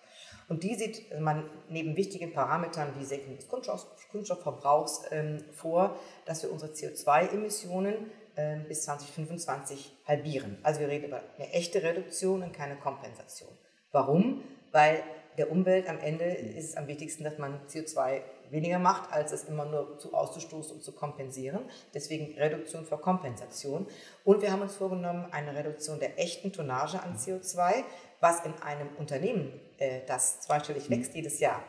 Und 0.49 0.63
die 0.63 0.75
sieht 0.75 1.19
man 1.19 1.49
neben 1.69 1.95
wichtigen 1.95 2.33
Parametern 2.33 2.93
wie 2.99 3.05
Senkung 3.05 3.37
des 3.37 3.47
Kunststoff, 3.47 3.87
Kunststoffverbrauchs 4.11 5.03
ähm, 5.11 5.43
vor, 5.53 5.97
dass 6.25 6.43
wir 6.43 6.51
unsere 6.51 6.73
CO2-Emissionen 6.73 8.11
äh, 8.35 8.57
bis 8.67 8.83
2025 8.83 9.95
halbieren. 10.05 10.57
Also 10.63 10.81
wir 10.81 10.89
reden 10.89 11.05
über 11.05 11.21
eine 11.37 11.49
echte 11.53 11.81
Reduktion 11.81 12.43
und 12.43 12.51
keine 12.51 12.75
Kompensation. 12.75 13.49
Warum? 13.93 14.43
Weil 14.73 15.01
der 15.37 15.49
Umwelt 15.49 15.87
am 15.87 15.99
Ende 15.99 16.25
ist 16.25 16.69
es 16.69 16.77
am 16.77 16.87
wichtigsten, 16.87 17.23
dass 17.23 17.37
man 17.37 17.59
CO2 17.67 18.21
weniger 18.53 18.79
macht, 18.79 19.11
als 19.11 19.33
es 19.33 19.43
immer 19.43 19.65
nur 19.65 19.99
zu 19.99 20.13
auszustoßen 20.13 20.77
und 20.77 20.83
zu 20.83 20.93
kompensieren. 20.93 21.59
Deswegen 21.93 22.37
Reduktion 22.37 22.85
vor 22.85 23.01
Kompensation. 23.01 23.85
Und 24.23 24.41
wir 24.41 24.51
haben 24.51 24.61
uns 24.61 24.75
vorgenommen, 24.75 25.27
eine 25.31 25.53
Reduktion 25.53 25.99
der 25.99 26.17
echten 26.19 26.53
Tonnage 26.53 27.03
an 27.03 27.17
CO2, 27.17 27.83
was 28.21 28.45
in 28.45 28.53
einem 28.61 28.87
Unternehmen, 28.97 29.59
äh, 29.77 30.01
das 30.07 30.39
zweistellig 30.39 30.89
wächst 30.89 31.13
jedes 31.13 31.41
Jahr, 31.41 31.61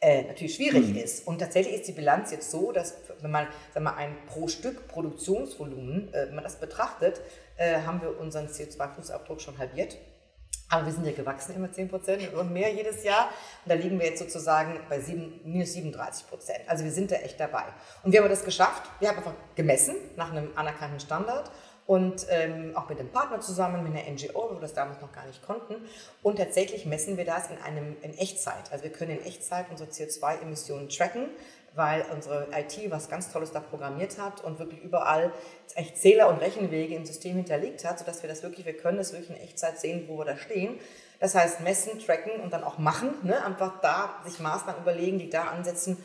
äh, 0.00 0.22
natürlich 0.22 0.54
schwierig 0.54 0.88
mhm. 0.88 0.96
ist. 0.96 1.26
Und 1.26 1.38
tatsächlich 1.38 1.74
ist 1.74 1.88
die 1.88 1.92
Bilanz 1.92 2.30
jetzt 2.30 2.50
so, 2.50 2.70
dass 2.70 2.94
wenn 3.20 3.32
man 3.32 3.48
sagen 3.74 3.84
wir, 3.84 3.96
ein 3.96 4.16
pro 4.26 4.46
Stück 4.46 4.86
Produktionsvolumen, 4.88 6.14
äh, 6.14 6.28
wenn 6.28 6.36
man 6.36 6.44
das 6.44 6.60
betrachtet, 6.60 7.20
äh, 7.56 7.80
haben 7.82 8.00
wir 8.00 8.18
unseren 8.18 8.46
CO2-Fußabdruck 8.46 9.40
schon 9.40 9.58
halbiert. 9.58 9.98
Aber 10.70 10.84
wir 10.84 10.92
sind 10.92 11.06
ja 11.06 11.12
gewachsen 11.12 11.54
immer 11.54 11.72
10 11.72 11.88
Prozent 11.88 12.34
und 12.34 12.52
mehr 12.52 12.72
jedes 12.72 13.02
Jahr. 13.02 13.30
Und 13.64 13.70
da 13.70 13.74
liegen 13.74 13.98
wir 13.98 14.06
jetzt 14.06 14.18
sozusagen 14.18 14.78
bei 14.88 15.00
7, 15.00 15.40
minus 15.44 15.72
37 15.72 16.28
Prozent. 16.28 16.60
Also 16.66 16.84
wir 16.84 16.92
sind 16.92 17.10
da 17.10 17.16
echt 17.16 17.40
dabei. 17.40 17.64
Und 18.02 18.12
wie 18.12 18.18
haben 18.18 18.24
wir 18.24 18.30
das 18.30 18.44
geschafft? 18.44 18.82
Wir 19.00 19.08
haben 19.08 19.16
einfach 19.16 19.34
gemessen 19.54 19.96
nach 20.16 20.30
einem 20.30 20.50
anerkannten 20.56 21.00
Standard 21.00 21.50
und 21.88 22.26
ähm, 22.28 22.76
auch 22.76 22.86
mit 22.90 22.98
dem 22.98 23.08
Partner 23.08 23.40
zusammen, 23.40 23.82
mit 23.82 23.96
einer 23.96 24.10
NGO, 24.12 24.50
wo 24.50 24.56
wir 24.56 24.60
das 24.60 24.74
damals 24.74 25.00
noch 25.00 25.10
gar 25.10 25.24
nicht 25.24 25.42
konnten. 25.42 25.76
Und 26.22 26.36
tatsächlich 26.36 26.84
messen 26.84 27.16
wir 27.16 27.24
das 27.24 27.48
in, 27.50 27.56
einem, 27.62 27.96
in 28.02 28.12
Echtzeit. 28.18 28.70
Also 28.70 28.84
wir 28.84 28.92
können 28.92 29.12
in 29.12 29.24
Echtzeit 29.24 29.64
unsere 29.70 29.88
CO2-Emissionen 29.88 30.90
tracken, 30.90 31.30
weil 31.74 32.04
unsere 32.12 32.48
IT 32.52 32.90
was 32.90 33.08
ganz 33.08 33.32
Tolles 33.32 33.52
da 33.52 33.60
programmiert 33.60 34.18
hat 34.18 34.42
und 34.42 34.58
wirklich 34.58 34.82
überall 34.82 35.32
echt 35.74 35.96
Zähler 35.96 36.28
und 36.28 36.38
Rechenwege 36.38 36.94
im 36.94 37.04
System 37.04 37.36
hinterlegt 37.36 37.84
hat, 37.84 37.98
sodass 37.98 38.22
wir 38.22 38.28
das 38.28 38.42
wirklich, 38.42 38.66
wir 38.66 38.76
können 38.76 38.98
das 38.98 39.12
wirklich 39.12 39.30
in 39.30 39.42
Echtzeit 39.42 39.78
sehen, 39.78 40.04
wo 40.08 40.18
wir 40.18 40.24
da 40.24 40.36
stehen. 40.36 40.78
Das 41.20 41.34
heißt, 41.34 41.60
messen, 41.60 41.98
tracken 41.98 42.40
und 42.40 42.52
dann 42.52 42.64
auch 42.64 42.78
machen. 42.78 43.14
Ne? 43.22 43.44
Einfach 43.44 43.80
da 43.80 44.22
sich 44.24 44.38
Maßnahmen 44.38 44.82
überlegen, 44.82 45.18
die 45.18 45.30
da 45.30 45.44
ansetzen, 45.44 46.02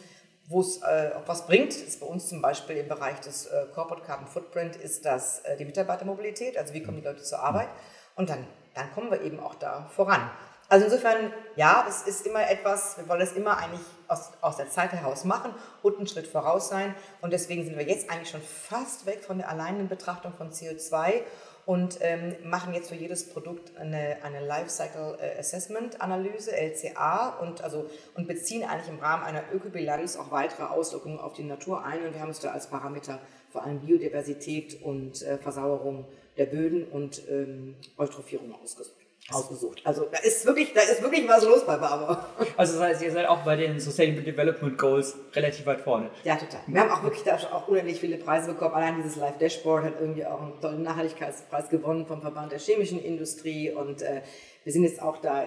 wo 0.48 0.62
es 0.62 0.82
äh, 0.82 1.12
auch 1.15 1.27
was 1.27 1.46
bringt, 1.46 1.74
ist 1.74 2.00
bei 2.00 2.05
uns 2.05 2.27
zum 2.27 2.41
Beispiel 2.41 2.77
im 2.77 2.88
Bereich 2.88 3.20
des 3.22 3.46
äh, 3.48 3.65
Corporate 3.74 4.05
Carbon 4.05 4.27
Footprint, 4.27 4.75
ist 4.75 5.05
das 5.05 5.39
äh, 5.39 5.55
die 5.58 5.65
Mitarbeitermobilität, 5.65 6.58
also 6.58 6.74
wie 6.74 6.84
kommen 6.84 6.98
die 6.98 7.08
Leute 7.08 7.24
zur 7.24 7.39
Arbeit 7.39 7.70
und 8.15 8.29
dann, 8.29 8.46
dann 8.74 8.91
kommen 8.93 9.10
wir 9.10 9.22
eben 9.22 9.39
auch 9.39 9.55
da 9.55 9.89
voran. 9.96 10.29
Also 10.70 10.86
insofern, 10.86 11.32
ja, 11.55 11.84
das 11.86 12.03
ist 12.03 12.25
immer 12.25 12.50
etwas, 12.50 12.98
wir 12.98 13.08
wollen 13.08 13.20
das 13.20 13.34
immer 13.34 13.58
eigentlich 13.58 13.86
aus, 14.13 14.32
aus 14.41 14.58
der 14.58 14.70
Zeit 14.70 14.91
heraus 14.91 15.25
machen 15.25 15.53
und 15.82 15.98
einen 15.98 16.08
Schritt 16.08 16.27
voraus 16.27 16.70
sein 16.70 16.96
und 17.22 17.34
deswegen 17.34 17.65
sind 17.65 17.77
wir 17.77 17.86
jetzt 17.86 18.10
eigentlich 18.10 18.29
schon 18.29 18.41
fast 18.41 19.05
weg 19.05 19.24
von 19.24 19.39
der 19.39 19.50
alleinen 19.50 19.89
Betrachtung 19.89 20.34
von 20.34 20.51
CO2 20.51 21.24
und 21.65 22.00
ähm, 22.01 22.36
machen 22.43 22.74
jetzt 22.74 22.89
für 22.89 22.96
jedes 22.96 23.29
Produkt 23.29 23.77
eine, 23.77 24.17
eine 24.24 24.46
Lifecycle 24.46 25.17
äh, 25.20 25.39
Assessment 25.39 26.01
Analyse, 26.01 26.51
LCA, 26.51 27.38
und, 27.39 27.63
also, 27.63 27.89
und 28.15 28.27
beziehen 28.27 28.63
eigentlich 28.63 28.89
im 28.89 29.00
Rahmen 29.00 29.24
einer 29.24 29.43
Ökobilanz 29.53 30.17
auch 30.17 30.32
weitere 30.32 30.63
Auswirkungen 30.63 31.20
auf 31.20 31.34
die 31.34 31.43
Natur 31.43 31.86
ein. 31.86 32.05
Und 32.05 32.13
wir 32.13 32.22
haben 32.22 32.29
uns 32.29 32.39
da 32.39 32.51
als 32.51 32.67
Parameter 32.67 33.20
vor 33.50 33.63
allem 33.63 33.79
Biodiversität 33.79 34.82
und 34.82 35.22
äh, 35.22 35.38
Versauerung 35.38 36.05
der 36.38 36.48
Böden 36.48 36.84
und 36.86 37.22
ähm, 37.29 37.75
Eutrophierung 37.98 38.53
ausgesucht 38.62 39.02
ausgesucht. 39.32 39.82
Also 39.86 40.06
da 40.12 40.20
ist 40.20 40.46
wirklich, 40.46 40.74
da 40.74 40.82
ist 40.82 41.01
wirklich 41.01 41.27
was 41.27 41.44
los 41.46 41.65
bei 41.65 41.77
Barber. 41.77 42.27
Also 42.58 42.74
das 42.74 42.82
heißt, 42.82 43.01
ihr 43.03 43.12
seid 43.12 43.25
auch 43.25 43.44
bei 43.44 43.56
den 43.56 43.80
Sustainable 43.80 44.24
Development 44.24 44.77
Goals 44.77 45.15
relativ 45.34 45.65
weit 45.65 45.82
vorne. 45.82 46.10
Ja, 46.24 46.36
total. 46.36 46.62
Wir 46.68 46.82
haben 46.82 46.92
auch 46.92 47.03
wirklich 47.03 47.24
da 47.24 47.36
auch 47.36 47.68
unendlich 47.68 48.00
viele 48.00 48.18
Preise 48.18 48.51
bekommen. 48.51 48.75
Allein 48.75 48.98
dieses 48.98 49.15
Live 49.15 49.38
Dashboard 49.38 49.86
hat 49.86 49.94
irgendwie 50.00 50.25
auch 50.25 50.42
einen 50.42 50.60
tollen 50.62 50.84
Nachhaltigkeitspreis 50.84 51.70
gewonnen 51.70 52.06
vom 52.06 52.22
Verband 52.22 52.51
der 52.51 52.60
chemischen 52.60 53.01
Industrie 53.01 53.72
und 53.72 54.01
äh, 54.01 54.22
wir 54.63 54.74
sind 54.74 54.84
jetzt 54.84 55.01
auch 55.01 55.18
da 55.18 55.46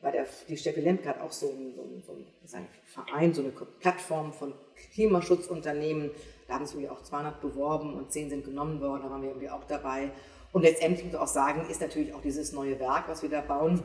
bei 0.00 0.12
der, 0.12 0.26
die 0.48 0.56
Steffi 0.56 0.80
Lemke 0.80 1.08
hat 1.08 1.20
auch 1.20 1.32
so 1.32 1.48
ein, 1.48 1.74
so 1.74 1.82
ein, 1.82 2.26
so 2.44 2.56
ein 2.56 2.66
Verein, 2.84 3.34
so 3.34 3.42
eine 3.42 3.50
Plattform 3.50 4.32
von 4.32 4.54
Klimaschutzunternehmen. 4.94 6.10
Da 6.46 6.54
haben 6.54 6.66
sich 6.66 6.76
irgendwie 6.76 6.90
auch 6.90 7.02
200 7.02 7.40
beworben 7.40 7.94
und 7.94 8.12
10 8.12 8.30
sind 8.30 8.44
genommen 8.44 8.80
worden, 8.80 9.02
da 9.02 9.10
waren 9.10 9.22
wir 9.22 9.30
irgendwie 9.30 9.50
auch 9.50 9.64
dabei. 9.64 10.12
Und 10.52 10.62
letztendlich 10.62 11.04
muss 11.04 11.14
ich 11.14 11.20
auch 11.20 11.26
sagen, 11.26 11.68
ist 11.68 11.80
natürlich 11.80 12.14
auch 12.14 12.22
dieses 12.22 12.52
neue 12.52 12.78
Werk, 12.80 13.08
was 13.08 13.22
wir 13.22 13.28
da 13.28 13.40
bauen, 13.40 13.82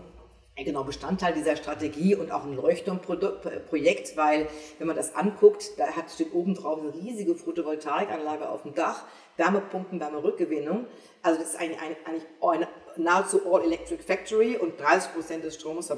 genau 0.55 0.83
Bestandteil 0.83 1.33
dieser 1.33 1.55
Strategie 1.55 2.15
und 2.15 2.31
auch 2.31 2.43
ein 2.43 2.55
Leuchtturmprojekt, 2.55 4.15
weil 4.15 4.47
wenn 4.77 4.87
man 4.87 4.95
das 4.95 5.15
anguckt, 5.15 5.71
da 5.77 5.87
hat, 5.87 6.11
steht 6.11 6.33
oben 6.33 6.53
drauf 6.53 6.79
eine 6.79 6.93
riesige 6.93 7.33
Photovoltaikanlage 7.35 8.47
auf 8.47 8.61
dem 8.61 8.75
Dach, 8.75 9.03
Wärmepumpen, 9.37 9.99
Wärmerückgewinnung. 9.99 10.85
Also 11.23 11.39
das 11.39 11.49
ist 11.49 11.59
eigentlich, 11.59 11.79
eigentlich 11.79 12.23
eine 12.39 12.67
nahezu 12.97 13.41
All-Electric 13.51 14.03
Factory 14.03 14.57
und 14.57 14.79
30 14.79 15.13
Prozent 15.13 15.43
des 15.43 15.55
Stroms 15.55 15.91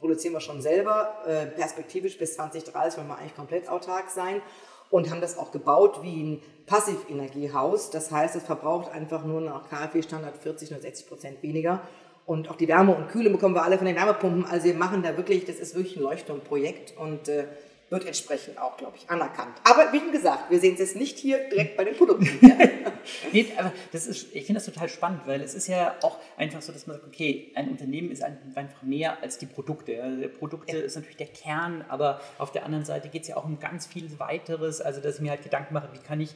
produzieren 0.00 0.34
wir 0.34 0.40
schon 0.40 0.60
selber. 0.60 1.22
Äh, 1.26 1.46
perspektivisch 1.46 2.18
bis 2.18 2.34
2030 2.34 2.98
wollen 2.98 3.08
wir 3.08 3.18
eigentlich 3.18 3.36
komplett 3.36 3.68
autark 3.68 4.10
sein 4.10 4.42
und 4.90 5.10
haben 5.10 5.20
das 5.20 5.38
auch 5.38 5.52
gebaut 5.52 6.00
wie 6.02 6.22
ein 6.22 6.42
Passivenergiehaus. 6.66 7.90
Das 7.90 8.10
heißt, 8.10 8.36
es 8.36 8.42
verbraucht 8.42 8.90
einfach 8.90 9.24
nur 9.24 9.40
nach 9.40 9.68
KfW-Standard 9.68 10.36
40 10.36 10.72
oder 10.72 10.80
60 10.80 11.06
Prozent 11.06 11.42
weniger. 11.42 11.80
Und 12.26 12.48
auch 12.50 12.56
die 12.56 12.68
Wärme 12.68 12.94
und 12.94 13.08
Kühle 13.08 13.30
bekommen 13.30 13.54
wir 13.54 13.64
alle 13.64 13.76
von 13.76 13.86
den 13.86 13.96
Wärmepumpen. 13.96 14.44
Also 14.44 14.66
wir 14.66 14.74
machen 14.74 15.02
da 15.02 15.16
wirklich, 15.16 15.46
das 15.46 15.56
ist 15.56 15.74
wirklich 15.74 15.96
ein 15.96 16.02
Leuchtturmprojekt 16.02 16.96
und 16.96 17.28
äh, 17.28 17.46
wird 17.90 18.06
entsprechend 18.06 18.58
auch, 18.58 18.76
glaube 18.76 18.96
ich, 18.96 19.10
anerkannt. 19.10 19.56
Aber 19.64 19.92
wie 19.92 20.12
gesagt, 20.12 20.50
wir 20.50 20.60
sehen 20.60 20.74
es 20.74 20.80
jetzt 20.80 20.96
nicht 20.96 21.18
hier 21.18 21.48
direkt 21.48 21.76
bei 21.76 21.84
den 21.84 21.96
Produkten. 21.96 22.28
nee, 23.32 23.46
aber 23.56 23.72
das 23.92 24.06
ist, 24.06 24.34
ich 24.34 24.46
finde 24.46 24.60
das 24.60 24.66
total 24.66 24.88
spannend, 24.88 25.22
weil 25.26 25.40
es 25.40 25.54
ist 25.54 25.66
ja 25.66 25.96
auch 26.02 26.18
einfach 26.36 26.62
so, 26.62 26.72
dass 26.72 26.86
man 26.86 26.96
sagt, 26.96 27.08
okay, 27.08 27.52
ein 27.54 27.68
Unternehmen 27.68 28.10
ist 28.10 28.22
einfach 28.22 28.82
mehr 28.82 29.22
als 29.22 29.38
die 29.38 29.46
Produkte. 29.46 30.02
Also 30.02 30.28
Produkte 30.28 30.78
ja. 30.78 30.84
ist 30.84 30.94
natürlich 30.94 31.16
der 31.16 31.26
Kern, 31.26 31.84
aber 31.88 32.20
auf 32.38 32.52
der 32.52 32.64
anderen 32.64 32.84
Seite 32.84 33.08
geht 33.08 33.22
es 33.22 33.28
ja 33.28 33.36
auch 33.36 33.44
um 33.44 33.58
ganz 33.58 33.86
viel 33.86 34.18
weiteres. 34.18 34.80
Also, 34.80 35.00
dass 35.00 35.16
ich 35.16 35.20
mir 35.20 35.30
halt 35.30 35.42
Gedanken 35.42 35.74
mache, 35.74 35.88
wie 35.92 35.98
kann 35.98 36.20
ich 36.20 36.30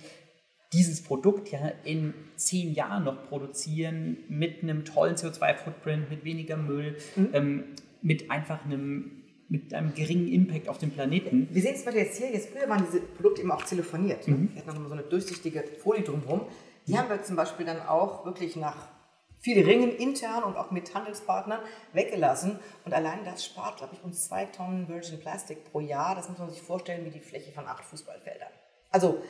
dieses 0.73 1.05
Produkt 1.05 1.53
ja 1.53 1.71
in 1.85 2.15
zehn 2.35 2.75
Jahren 2.75 3.05
noch 3.05 3.29
produzieren 3.29 4.17
mit 4.29 4.63
einem 4.63 4.85
tollen 4.85 5.15
CO2-Footprint, 5.15 6.11
mit 6.11 6.25
weniger 6.25 6.57
Müll, 6.57 6.97
mhm. 7.15 7.29
ähm, 7.33 7.65
mit 8.03 8.31
einfach 8.31 8.65
einem 8.65 9.24
mit 9.49 9.75
einem 9.75 9.95
geringen 9.95 10.29
Impact 10.29 10.69
auf 10.69 10.79
den 10.79 10.91
Planeten. 10.91 11.49
Wir 11.51 11.63
sehen 11.63 11.75
es 11.75 11.85
mal 11.85 11.95
jetzt 11.95 12.19
hier, 12.19 12.31
jetzt 12.31 12.51
früher 12.51 12.69
waren 12.69 12.85
diese 12.87 13.01
Produkte 13.01 13.43
immer 13.43 13.55
auch 13.55 13.65
telefoniert. 13.65 14.27
Mhm. 14.27 14.51
Wir 14.55 14.65
hatten 14.65 14.83
noch 14.83 14.89
so 14.89 14.95
eine 14.95 15.03
durchsichtige 15.03 15.63
Folie 15.83 16.03
drumherum. 16.03 16.47
Die 16.87 16.93
mhm. 16.93 16.99
haben 16.99 17.09
wir 17.11 17.23
zum 17.23 17.37
Beispiel 17.37 17.67
dann 17.67 17.83
auch 17.83 18.25
wirklich 18.25 18.57
nach 18.57 18.89
viel 19.41 19.63
Ringen 19.63 19.95
intern 19.97 20.43
und 20.45 20.57
auch 20.57 20.71
mit 20.71 20.95
Handelspartnern 20.95 21.61
weggelassen. 21.93 22.59
Und 22.87 22.95
allein 22.95 23.25
das 23.25 23.45
spart, 23.45 23.77
glaube 23.77 23.95
ich, 23.95 24.03
uns 24.03 24.27
zwei 24.27 24.47
Tonnen 24.47 24.89
Virgin 24.89 25.21
Plastic 25.21 25.71
pro 25.71 25.81
Jahr. 25.81 26.15
Das 26.15 26.31
muss 26.31 26.39
man 26.39 26.49
sich 26.49 26.63
vorstellen 26.63 27.05
wie 27.05 27.11
die 27.11 27.21
Fläche 27.21 27.53
von 27.53 27.67
acht 27.67 27.85
Fußballfeldern. 27.85 28.49
Also 28.91 29.23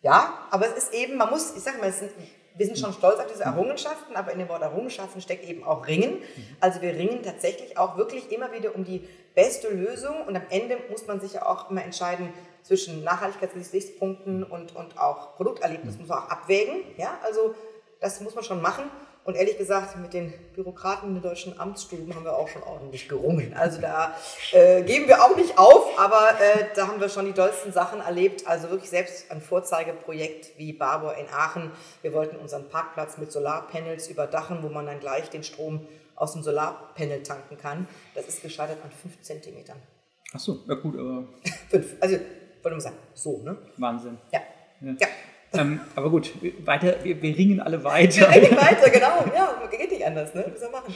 ja, 0.00 0.46
aber 0.50 0.66
es 0.68 0.84
ist 0.84 0.94
eben, 0.94 1.16
man 1.16 1.28
muss, 1.28 1.54
ich 1.56 1.62
sage 1.62 1.78
mal, 1.78 1.92
sind, 1.92 2.12
wir 2.58 2.66
sind 2.66 2.78
schon 2.78 2.92
stolz 2.92 3.20
auf 3.20 3.26
diese 3.26 3.44
Errungenschaften, 3.44 4.16
aber 4.16 4.32
in 4.32 4.40
dem 4.40 4.48
Wort 4.48 4.62
Errungenschaften 4.62 5.20
steckt 5.20 5.48
eben 5.48 5.62
auch 5.64 5.86
Ringen. 5.86 6.18
Also 6.60 6.82
wir 6.82 6.94
ringen 6.94 7.22
tatsächlich 7.22 7.78
auch 7.78 7.96
wirklich 7.96 8.32
immer 8.32 8.52
wieder 8.52 8.74
um 8.74 8.84
die 8.84 9.08
beste 9.34 9.68
Lösung 9.68 10.22
und 10.26 10.34
am 10.34 10.42
Ende 10.50 10.76
muss 10.90 11.06
man 11.06 11.20
sich 11.20 11.34
ja 11.34 11.46
auch 11.46 11.70
immer 11.70 11.84
entscheiden 11.84 12.30
zwischen 12.64 13.04
Nachhaltigkeitsgesichtspunkten 13.04 14.42
und, 14.42 14.74
und 14.74 14.98
auch 14.98 15.36
Produkterlebnis, 15.36 15.96
muss 15.98 16.08
man 16.08 16.18
auch 16.18 16.28
abwägen. 16.30 16.80
Ja, 16.96 17.18
also 17.24 17.54
das 18.00 18.20
muss 18.20 18.34
man 18.34 18.42
schon 18.42 18.60
machen. 18.60 18.90
Und 19.28 19.34
ehrlich 19.34 19.58
gesagt, 19.58 19.94
mit 19.98 20.14
den 20.14 20.32
Bürokraten 20.54 21.10
in 21.10 21.16
den 21.16 21.22
deutschen 21.22 21.60
Amtsstuben 21.60 22.14
haben 22.14 22.24
wir 22.24 22.34
auch 22.34 22.48
schon 22.48 22.62
ordentlich 22.62 23.10
gerungen. 23.10 23.52
Also 23.52 23.78
da 23.78 24.16
äh, 24.52 24.82
geben 24.84 25.06
wir 25.06 25.22
auch 25.22 25.36
nicht 25.36 25.58
auf, 25.58 25.98
aber 25.98 26.30
äh, 26.40 26.64
da 26.74 26.88
haben 26.88 26.98
wir 26.98 27.10
schon 27.10 27.26
die 27.26 27.34
tollsten 27.34 27.70
Sachen 27.70 28.00
erlebt. 28.00 28.46
Also 28.46 28.70
wirklich 28.70 28.88
selbst 28.88 29.30
ein 29.30 29.42
Vorzeigeprojekt 29.42 30.58
wie 30.58 30.72
Barbour 30.72 31.14
in 31.16 31.26
Aachen. 31.30 31.70
Wir 32.00 32.14
wollten 32.14 32.36
unseren 32.36 32.70
Parkplatz 32.70 33.18
mit 33.18 33.30
Solarpanels 33.30 34.08
überdachen, 34.08 34.62
wo 34.62 34.70
man 34.70 34.86
dann 34.86 34.98
gleich 34.98 35.28
den 35.28 35.44
Strom 35.44 35.86
aus 36.16 36.32
dem 36.32 36.42
Solarpanel 36.42 37.22
tanken 37.22 37.58
kann. 37.58 37.86
Das 38.14 38.28
ist 38.28 38.40
gescheitert 38.40 38.78
an 38.82 38.90
fünf 38.90 39.20
Zentimetern. 39.20 39.76
Ach 40.32 40.40
so, 40.40 40.60
ja 40.66 40.74
gut, 40.74 40.98
aber... 40.98 41.24
fünf, 41.68 41.96
also 42.00 42.16
wollte 42.62 42.70
man 42.70 42.80
sagen, 42.80 42.96
so, 43.12 43.42
ne? 43.42 43.58
Wahnsinn. 43.76 44.16
Ja. 44.32 44.40
ja. 44.80 44.94
ja. 44.98 45.06
Ähm, 45.54 45.80
aber 45.94 46.10
gut, 46.10 46.32
weiter, 46.64 46.96
wir, 47.02 47.22
wir, 47.22 47.36
ringen 47.36 47.60
alle 47.60 47.82
weiter. 47.84 48.32
Wir 48.32 48.42
ringen 48.42 48.56
weiter, 48.56 48.90
genau. 48.90 49.24
Ja, 49.34 49.66
geht 49.70 49.90
nicht 49.90 50.04
anders, 50.04 50.34
ne? 50.34 50.44
Was 50.52 50.60
soll 50.60 50.70
machen? 50.70 50.94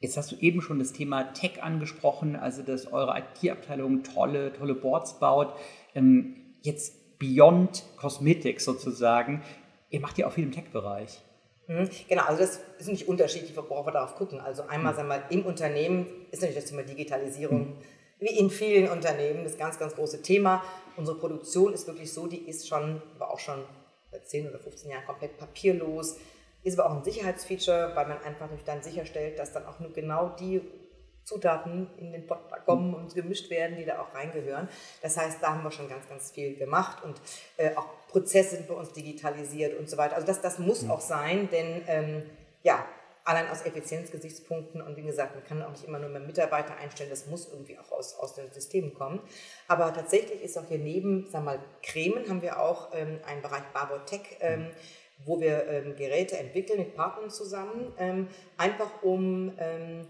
Jetzt 0.00 0.16
hast 0.16 0.32
du 0.32 0.36
eben 0.36 0.60
schon 0.60 0.78
das 0.78 0.92
Thema 0.92 1.32
Tech 1.32 1.62
angesprochen, 1.62 2.36
also 2.36 2.62
dass 2.62 2.92
eure 2.92 3.18
IT-Abteilung 3.18 4.02
tolle, 4.02 4.52
tolle 4.52 4.74
Boards 4.74 5.18
baut. 5.18 5.54
Ähm, 5.94 6.36
jetzt 6.62 7.18
Beyond 7.18 7.84
Cosmetics 7.96 8.64
sozusagen. 8.64 9.42
Ihr 9.90 10.00
macht 10.00 10.18
ja 10.18 10.26
auch 10.26 10.32
viel 10.32 10.44
im 10.44 10.52
Tech-Bereich. 10.52 11.20
Mhm, 11.68 11.88
genau, 12.08 12.24
also 12.24 12.40
das 12.40 12.60
ist 12.78 12.88
nicht 12.88 13.08
unterschiedlich, 13.08 13.56
worauf 13.56 13.86
wir 13.86 13.92
darauf 13.92 14.14
gucken. 14.16 14.40
Also 14.40 14.64
einmal, 14.68 14.92
mhm. 14.92 14.96
sagen 14.96 15.08
wir 15.08 15.16
mal, 15.16 15.24
im 15.30 15.46
Unternehmen 15.46 16.06
ist 16.30 16.42
natürlich 16.42 16.62
das 16.62 16.70
Thema 16.70 16.82
Digitalisierung. 16.82 17.68
Mhm. 17.68 17.76
Wie 18.18 18.38
in 18.38 18.50
vielen 18.50 18.88
Unternehmen 18.88 19.44
das 19.44 19.58
ganz, 19.58 19.78
ganz 19.78 19.94
große 19.94 20.22
Thema. 20.22 20.64
Unsere 20.96 21.18
Produktion 21.18 21.74
ist 21.74 21.86
wirklich 21.86 22.12
so, 22.12 22.26
die 22.26 22.48
ist 22.48 22.66
schon, 22.66 23.02
aber 23.16 23.30
auch 23.30 23.38
schon 23.38 23.62
seit 24.10 24.26
10 24.28 24.48
oder 24.48 24.58
15 24.58 24.90
Jahren 24.90 25.04
komplett 25.04 25.36
papierlos. 25.36 26.16
Ist 26.62 26.78
aber 26.78 26.90
auch 26.90 26.96
ein 26.96 27.04
Sicherheitsfeature, 27.04 27.92
weil 27.94 28.08
man 28.08 28.20
einfach 28.22 28.48
dann 28.64 28.82
sicherstellt, 28.82 29.38
dass 29.38 29.52
dann 29.52 29.66
auch 29.66 29.78
nur 29.80 29.92
genau 29.92 30.30
die 30.40 30.62
Zutaten 31.24 31.88
in 31.98 32.12
den 32.12 32.26
Pot 32.26 32.38
kommen 32.64 32.94
und 32.94 33.14
gemischt 33.14 33.50
werden, 33.50 33.76
die 33.76 33.84
da 33.84 34.00
auch 34.00 34.14
reingehören. 34.14 34.68
Das 35.02 35.16
heißt, 35.16 35.42
da 35.42 35.54
haben 35.54 35.64
wir 35.64 35.72
schon 35.72 35.88
ganz, 35.88 36.08
ganz 36.08 36.30
viel 36.30 36.54
gemacht 36.56 37.02
und 37.04 37.20
äh, 37.56 37.74
auch 37.74 37.86
Prozesse 38.08 38.56
sind 38.56 38.68
bei 38.68 38.74
uns 38.74 38.92
digitalisiert 38.92 39.76
und 39.76 39.90
so 39.90 39.96
weiter. 39.96 40.14
Also 40.14 40.26
das, 40.26 40.40
das 40.40 40.58
muss 40.58 40.88
auch 40.88 41.00
sein, 41.00 41.48
denn 41.50 41.82
ähm, 41.88 42.22
ja, 42.62 42.84
allein 43.26 43.48
aus 43.50 43.62
Effizienzgesichtspunkten. 43.62 44.80
Und 44.80 44.96
wie 44.96 45.02
gesagt, 45.02 45.34
man 45.34 45.44
kann 45.44 45.62
auch 45.62 45.70
nicht 45.70 45.84
immer 45.84 45.98
nur 45.98 46.08
mehr 46.08 46.20
Mitarbeiter 46.20 46.76
einstellen, 46.76 47.10
das 47.10 47.26
muss 47.26 47.48
irgendwie 47.52 47.78
auch 47.78 47.92
aus, 47.92 48.14
aus 48.18 48.34
den 48.34 48.50
Systemen 48.52 48.94
kommen. 48.94 49.20
Aber 49.68 49.92
tatsächlich 49.92 50.42
ist 50.42 50.56
auch 50.56 50.66
hier 50.66 50.78
neben, 50.78 51.28
sagen 51.28 51.44
wir 51.44 51.52
mal, 51.52 51.64
Cremen 51.82 52.28
haben 52.28 52.40
wir 52.40 52.60
auch 52.60 52.94
ähm, 52.94 53.18
einen 53.26 53.42
Bereich 53.42 53.64
Barbour 53.74 54.06
Tech, 54.06 54.20
ähm, 54.40 54.70
wo 55.24 55.40
wir 55.40 55.66
ähm, 55.66 55.96
Geräte 55.96 56.38
entwickeln 56.38 56.78
mit 56.78 56.94
Partnern 56.94 57.30
zusammen, 57.30 57.92
ähm, 57.98 58.28
einfach 58.56 59.02
um 59.02 59.52
ähm, 59.58 60.06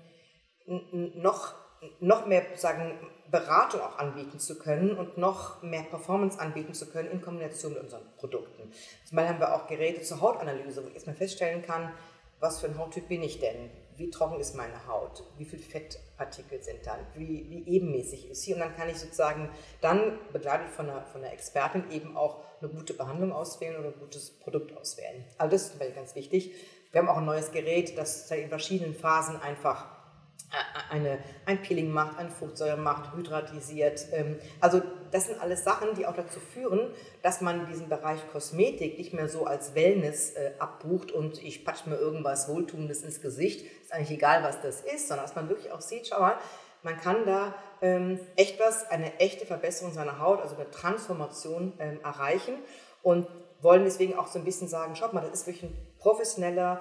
noch, 0.66 1.54
noch 2.00 2.26
mehr 2.26 2.44
sagen, 2.56 2.98
Beratung 3.30 3.80
auch 3.80 3.98
anbieten 3.98 4.38
zu 4.38 4.58
können 4.58 4.96
und 4.96 5.18
noch 5.18 5.62
mehr 5.62 5.82
Performance 5.82 6.38
anbieten 6.38 6.74
zu 6.74 6.86
können 6.90 7.10
in 7.10 7.20
Kombination 7.20 7.72
mit 7.72 7.82
unseren 7.82 8.02
Produkten. 8.16 8.70
Zum 9.04 9.16
Beispiel 9.16 9.34
haben 9.34 9.40
wir 9.40 9.54
auch 9.54 9.66
Geräte 9.66 10.02
zur 10.02 10.20
Hautanalyse, 10.20 10.84
wo 10.84 10.88
ich 10.88 10.94
erstmal 10.94 11.16
feststellen 11.16 11.62
kann, 11.62 11.92
was 12.40 12.60
für 12.60 12.66
ein 12.66 12.78
Hauttyp 12.78 13.08
bin 13.08 13.22
ich 13.22 13.40
denn? 13.40 13.70
Wie 13.96 14.10
trocken 14.10 14.38
ist 14.40 14.54
meine 14.54 14.86
Haut? 14.86 15.22
Wie 15.38 15.46
viele 15.46 15.62
Fettpartikel 15.62 16.62
sind 16.62 16.86
dann? 16.86 17.00
Wie, 17.14 17.46
wie 17.48 17.66
ebenmäßig 17.66 18.30
ist 18.30 18.42
sie? 18.42 18.52
Und 18.52 18.60
dann 18.60 18.76
kann 18.76 18.90
ich 18.90 18.98
sozusagen 18.98 19.48
dann, 19.80 20.18
begleitet 20.32 20.68
von 20.68 20.90
einer, 20.90 21.02
von 21.06 21.22
einer 21.22 21.32
Expertin, 21.32 21.90
eben 21.90 22.14
auch 22.16 22.42
eine 22.60 22.70
gute 22.70 22.92
Behandlung 22.92 23.32
auswählen 23.32 23.76
oder 23.76 23.88
ein 23.88 23.98
gutes 23.98 24.30
Produkt 24.30 24.76
auswählen. 24.76 25.24
Also 25.38 25.50
das 25.50 25.62
ist 25.68 25.94
ganz 25.94 26.14
wichtig. 26.14 26.52
Wir 26.92 27.00
haben 27.00 27.08
auch 27.08 27.16
ein 27.16 27.24
neues 27.24 27.52
Gerät, 27.52 27.96
das 27.96 28.30
in 28.30 28.50
verschiedenen 28.50 28.94
Phasen 28.94 29.40
einfach 29.40 29.95
eine, 30.90 31.18
ein 31.44 31.60
Peeling 31.62 31.90
macht, 31.90 32.18
eine 32.18 32.30
Fruchtsäure 32.30 32.76
macht, 32.76 33.14
hydratisiert. 33.14 34.06
Ähm, 34.12 34.38
also 34.60 34.80
das 35.10 35.26
sind 35.26 35.40
alles 35.40 35.64
Sachen, 35.64 35.94
die 35.94 36.06
auch 36.06 36.14
dazu 36.14 36.40
führen, 36.40 36.90
dass 37.22 37.40
man 37.40 37.66
diesen 37.66 37.88
Bereich 37.88 38.20
Kosmetik 38.30 38.98
nicht 38.98 39.12
mehr 39.12 39.28
so 39.28 39.46
als 39.46 39.74
Wellness 39.74 40.30
äh, 40.30 40.52
abbucht 40.58 41.12
und 41.12 41.42
ich 41.42 41.64
patsch 41.64 41.86
mir 41.86 41.96
irgendwas 41.96 42.48
Wohltuendes 42.48 43.02
ins 43.02 43.20
Gesicht. 43.20 43.66
Ist 43.82 43.92
eigentlich 43.92 44.18
egal, 44.18 44.42
was 44.42 44.60
das 44.60 44.80
ist, 44.80 45.08
sondern 45.08 45.26
dass 45.26 45.34
man 45.34 45.48
wirklich 45.48 45.72
auch 45.72 45.80
sieht, 45.80 46.08
schau 46.08 46.20
mal, 46.20 46.36
man 46.82 46.96
kann 47.00 47.26
da 47.26 47.54
ähm, 47.82 48.20
echt 48.36 48.60
was, 48.60 48.88
eine 48.88 49.18
echte 49.18 49.44
Verbesserung 49.44 49.92
seiner 49.92 50.20
Haut, 50.20 50.40
also 50.40 50.54
eine 50.54 50.70
Transformation 50.70 51.72
ähm, 51.78 52.00
erreichen 52.04 52.54
und 53.02 53.26
wollen 53.60 53.84
deswegen 53.84 54.14
auch 54.16 54.28
so 54.28 54.38
ein 54.38 54.44
bisschen 54.44 54.68
sagen, 54.68 54.94
schaut 54.94 55.12
mal, 55.12 55.22
das 55.22 55.40
ist 55.40 55.46
wirklich 55.46 55.64
ein 55.64 55.76
professioneller 55.98 56.80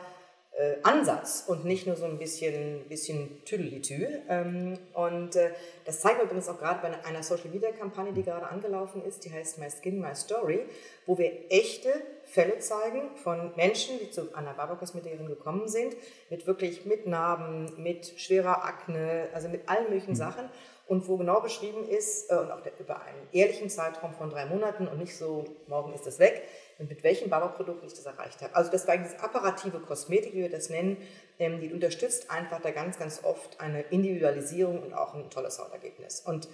äh, 0.57 0.75
Ansatz 0.83 1.43
und 1.47 1.65
nicht 1.65 1.85
nur 1.85 1.97
so 1.97 2.05
ein 2.05 2.17
bisschen, 2.17 2.81
bisschen 2.87 3.43
Tüdelitü. 3.43 4.07
Ähm, 4.29 4.77
und 4.93 5.35
äh, 5.35 5.51
das 5.83 5.99
zeigen 5.99 6.17
wir 6.19 6.25
übrigens 6.25 6.47
auch 6.47 6.57
gerade 6.57 6.79
bei 6.81 7.05
einer 7.05 7.23
Social 7.23 7.49
Media 7.49 7.71
Kampagne, 7.71 8.13
die 8.13 8.23
gerade 8.23 8.47
angelaufen 8.47 9.03
ist, 9.03 9.25
die 9.25 9.33
heißt 9.33 9.57
My 9.57 9.67
Skin, 9.69 9.99
My 9.99 10.15
Story, 10.15 10.65
wo 11.05 11.17
wir 11.17 11.31
echte 11.49 11.89
Fälle 12.23 12.59
zeigen 12.59 13.01
von 13.15 13.51
Menschen, 13.55 13.99
die 13.99 14.09
zu 14.09 14.33
einer 14.33 14.53
Barberkosmetikerin 14.53 15.27
gekommen 15.27 15.67
sind, 15.67 15.95
mit 16.29 16.47
wirklich 16.47 16.85
mit 16.85 17.05
Narben, 17.05 17.71
mit 17.81 18.13
schwerer 18.17 18.63
Akne, 18.63 19.27
also 19.33 19.49
mit 19.49 19.67
allen 19.67 19.85
möglichen 19.89 20.11
mhm. 20.11 20.15
Sachen 20.15 20.49
und 20.87 21.07
wo 21.07 21.17
genau 21.17 21.41
beschrieben 21.41 21.87
ist, 21.87 22.31
äh, 22.31 22.35
und 22.35 22.51
auch 22.51 22.59
über 22.79 23.01
einen 23.01 23.27
ehrlichen 23.31 23.69
Zeitraum 23.69 24.13
von 24.13 24.29
drei 24.29 24.45
Monaten 24.45 24.87
und 24.87 24.99
nicht 24.99 25.17
so, 25.17 25.45
morgen 25.67 25.93
ist 25.93 26.05
das 26.05 26.19
weg, 26.19 26.43
und 26.77 26.89
mit 26.89 27.03
welchem 27.03 27.29
Barberprodukt 27.29 27.83
ich 27.85 27.93
das 27.93 28.05
erreicht 28.05 28.41
habe. 28.41 28.55
Also 28.55 28.71
das 28.71 28.87
war 28.87 28.95
eigentlich 28.95 29.13
das 29.13 29.21
apparative 29.21 29.79
Kosmetik, 29.79 30.33
wie 30.33 30.41
wir 30.41 30.49
das 30.49 30.69
nennen, 30.69 30.97
ähm, 31.39 31.59
die 31.59 31.71
unterstützt 31.71 32.31
einfach 32.31 32.61
da 32.61 32.71
ganz, 32.71 32.97
ganz 32.99 33.23
oft 33.23 33.59
eine 33.59 33.81
Individualisierung 33.81 34.81
und 34.81 34.93
auch 34.93 35.13
ein 35.13 35.29
tolles 35.29 35.59
Hautergebnis. 35.59 36.21
Und 36.21 36.47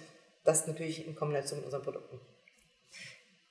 das 0.44 0.66
natürlich 0.66 1.06
in 1.06 1.14
Kombination 1.14 1.58
mit 1.58 1.66
unseren 1.66 1.82
Produkten. 1.82 2.20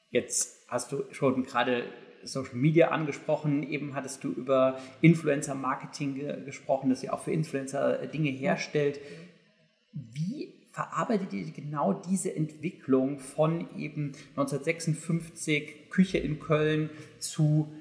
Jetzt 0.09 0.65
hast 0.67 0.91
du 0.91 1.05
schon 1.11 1.43
gerade 1.43 1.85
Social 2.23 2.55
Media 2.55 2.89
angesprochen, 2.89 3.63
eben 3.63 3.95
hattest 3.95 4.23
du 4.23 4.31
über 4.31 4.79
Influencer 5.01 5.55
Marketing 5.55 6.15
ge 6.15 6.43
gesprochen, 6.43 6.89
dass 6.89 7.03
ihr 7.03 7.13
auch 7.13 7.21
für 7.21 7.31
Influencer 7.31 8.01
äh, 8.01 8.07
Dinge 8.07 8.29
herstellt. 8.29 8.99
Wie 9.93 10.60
verarbeitet 10.71 11.33
ihr 11.33 11.51
genau 11.51 11.93
diese 11.93 12.33
Entwicklung 12.33 13.19
von 13.19 13.67
eben 13.77 14.13
1956 14.35 15.89
Küche 15.89 16.17
in 16.17 16.39
Köln 16.39 16.89
zu 17.19 17.71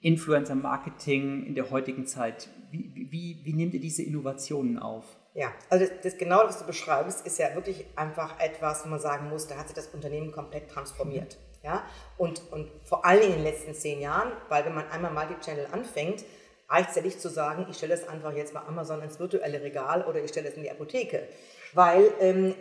Influencer 0.00 0.54
Marketing 0.54 1.44
in 1.44 1.54
der 1.54 1.70
heutigen 1.70 2.06
Zeit? 2.06 2.48
Wie, 2.70 3.08
wie, 3.10 3.40
wie 3.42 3.52
nehmt 3.52 3.74
ihr 3.74 3.80
diese 3.80 4.02
Innovationen 4.02 4.78
auf? 4.78 5.04
Ja, 5.34 5.52
also 5.68 5.84
das, 5.84 5.94
das, 6.02 6.18
genau, 6.18 6.42
was 6.44 6.58
du 6.58 6.66
beschreibst, 6.66 7.26
ist 7.26 7.38
ja 7.38 7.54
wirklich 7.54 7.84
einfach 7.96 8.38
etwas, 8.40 8.84
wo 8.84 8.88
man 8.88 9.00
sagen 9.00 9.28
muss, 9.28 9.46
da 9.46 9.56
hat 9.56 9.68
sich 9.68 9.76
das 9.76 9.88
Unternehmen 9.88 10.32
komplett 10.32 10.70
transformiert. 10.70 11.38
Ja? 11.62 11.84
Und, 12.16 12.42
und 12.52 12.70
vor 12.84 13.04
allem 13.04 13.22
in 13.22 13.32
den 13.32 13.42
letzten 13.42 13.74
zehn 13.74 14.00
Jahren, 14.00 14.32
weil 14.48 14.64
wenn 14.64 14.74
man 14.74 14.88
einmal 14.90 15.12
Multichannel 15.12 15.66
anfängt, 15.72 16.24
reicht 16.68 16.90
es 16.90 16.96
ja 16.96 17.02
nicht 17.02 17.20
zu 17.20 17.30
sagen, 17.30 17.66
ich 17.70 17.76
stelle 17.76 17.94
es 17.94 18.06
einfach 18.08 18.34
jetzt 18.34 18.52
bei 18.52 18.60
Amazon 18.60 19.02
ins 19.02 19.18
virtuelle 19.18 19.62
Regal 19.62 20.04
oder 20.04 20.22
ich 20.22 20.30
stelle 20.30 20.48
es 20.48 20.54
in 20.54 20.62
die 20.62 20.70
Apotheke 20.70 21.26
weil 21.74 22.12
ähm, 22.20 22.54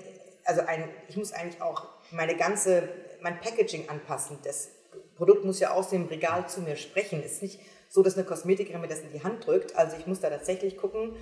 also 0.45 0.61
ein, 0.61 0.89
ich 1.09 1.17
muss 1.17 1.33
eigentlich 1.33 1.61
auch 1.61 1.87
meine 2.11 2.35
ganze, 2.35 2.87
mein 3.21 3.39
Packaging 3.39 3.89
anpassen. 3.89 4.39
Das 4.43 4.69
Produkt 5.15 5.43
muss 5.43 5.59
ja 5.59 5.71
aus 5.71 5.89
dem 5.89 6.05
Regal 6.05 6.47
zu 6.47 6.61
mir 6.61 6.75
sprechen. 6.77 7.21
Es 7.23 7.33
ist 7.33 7.41
nicht 7.41 7.59
so, 7.89 8.01
dass 8.01 8.15
eine 8.15 8.25
Kosmetikerin 8.25 8.81
mir 8.81 8.87
das 8.87 9.01
in 9.01 9.11
die 9.11 9.23
Hand 9.23 9.45
drückt. 9.45 9.75
Also 9.75 9.97
ich 9.97 10.07
muss 10.07 10.19
da 10.19 10.29
tatsächlich 10.29 10.77
gucken, 10.77 11.15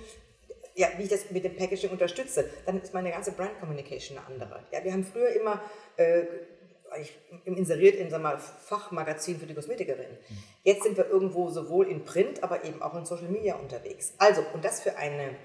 ja, 0.74 0.88
wie 0.96 1.04
ich 1.04 1.08
das 1.08 1.30
mit 1.30 1.42
dem 1.44 1.56
Packaging 1.56 1.90
unterstütze. 1.90 2.48
Dann 2.66 2.80
ist 2.80 2.92
meine 2.94 3.10
ganze 3.10 3.32
Brand 3.32 3.58
Communication 3.58 4.18
eine 4.18 4.26
andere. 4.26 4.62
Ja, 4.72 4.84
wir 4.84 4.92
haben 4.92 5.04
früher 5.04 5.30
immer 5.30 5.60
äh, 5.96 6.24
inseriert 7.44 7.96
in 7.96 8.10
sagen 8.10 8.22
wir, 8.22 8.38
Fachmagazin 8.38 9.38
für 9.38 9.46
die 9.46 9.54
Kosmetikerin. 9.54 10.18
Jetzt 10.62 10.84
sind 10.84 10.96
wir 10.96 11.08
irgendwo 11.08 11.50
sowohl 11.50 11.88
in 11.88 12.04
Print, 12.04 12.42
aber 12.42 12.64
eben 12.64 12.82
auch 12.82 12.94
in 12.94 13.06
Social 13.06 13.28
Media 13.28 13.56
unterwegs. 13.56 14.12
Also, 14.18 14.42
und 14.52 14.64
das 14.64 14.82
für 14.82 14.96
eine 14.96 15.36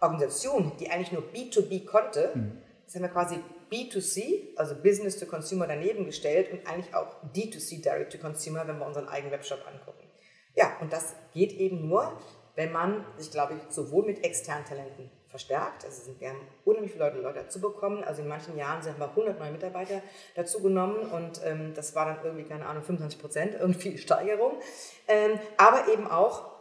Organisation, 0.00 0.72
die 0.78 0.90
eigentlich 0.90 1.12
nur 1.12 1.22
B2B 1.22 1.84
konnte, 1.84 2.32
mhm. 2.34 2.62
das 2.84 2.94
haben 2.94 3.02
wir 3.02 3.08
quasi 3.08 3.40
B2C, 3.70 4.56
also 4.56 4.74
Business 4.76 5.18
to 5.18 5.26
Consumer 5.26 5.66
daneben 5.66 6.06
gestellt 6.06 6.50
und 6.52 6.66
eigentlich 6.66 6.94
auch 6.94 7.16
D2C, 7.34 7.82
Direct 7.82 8.12
to 8.12 8.18
Consumer, 8.18 8.66
wenn 8.66 8.78
wir 8.78 8.86
unseren 8.86 9.08
eigenen 9.08 9.32
Webshop 9.32 9.60
angucken. 9.66 10.06
Ja, 10.54 10.76
und 10.80 10.92
das 10.92 11.14
geht 11.34 11.52
eben 11.52 11.86
nur, 11.86 12.18
wenn 12.56 12.72
man 12.72 13.04
sich, 13.16 13.30
glaube 13.30 13.54
ich, 13.54 13.72
sowohl 13.72 14.04
mit 14.04 14.24
externen 14.24 14.64
Talenten 14.64 15.10
verstärkt. 15.28 15.84
Also 15.84 16.02
sind, 16.02 16.20
wir 16.20 16.30
haben 16.30 16.40
unheimlich 16.64 16.92
viele 16.92 17.04
Leute, 17.04 17.20
Leute 17.20 17.40
dazu 17.40 17.60
bekommen. 17.60 18.02
Also 18.02 18.22
in 18.22 18.28
manchen 18.28 18.56
Jahren 18.56 18.82
sind 18.82 18.98
wir 18.98 19.10
100 19.10 19.38
neue 19.38 19.52
Mitarbeiter 19.52 20.02
dazu 20.34 20.60
genommen 20.60 21.10
und 21.10 21.40
ähm, 21.44 21.74
das 21.74 21.94
war 21.94 22.06
dann 22.06 22.24
irgendwie, 22.24 22.44
keine 22.44 22.66
Ahnung, 22.66 22.82
25 22.82 23.20
Prozent, 23.20 23.54
irgendwie 23.54 23.98
Steigerung. 23.98 24.54
Ähm, 25.06 25.38
aber 25.56 25.92
eben 25.92 26.08
auch 26.08 26.57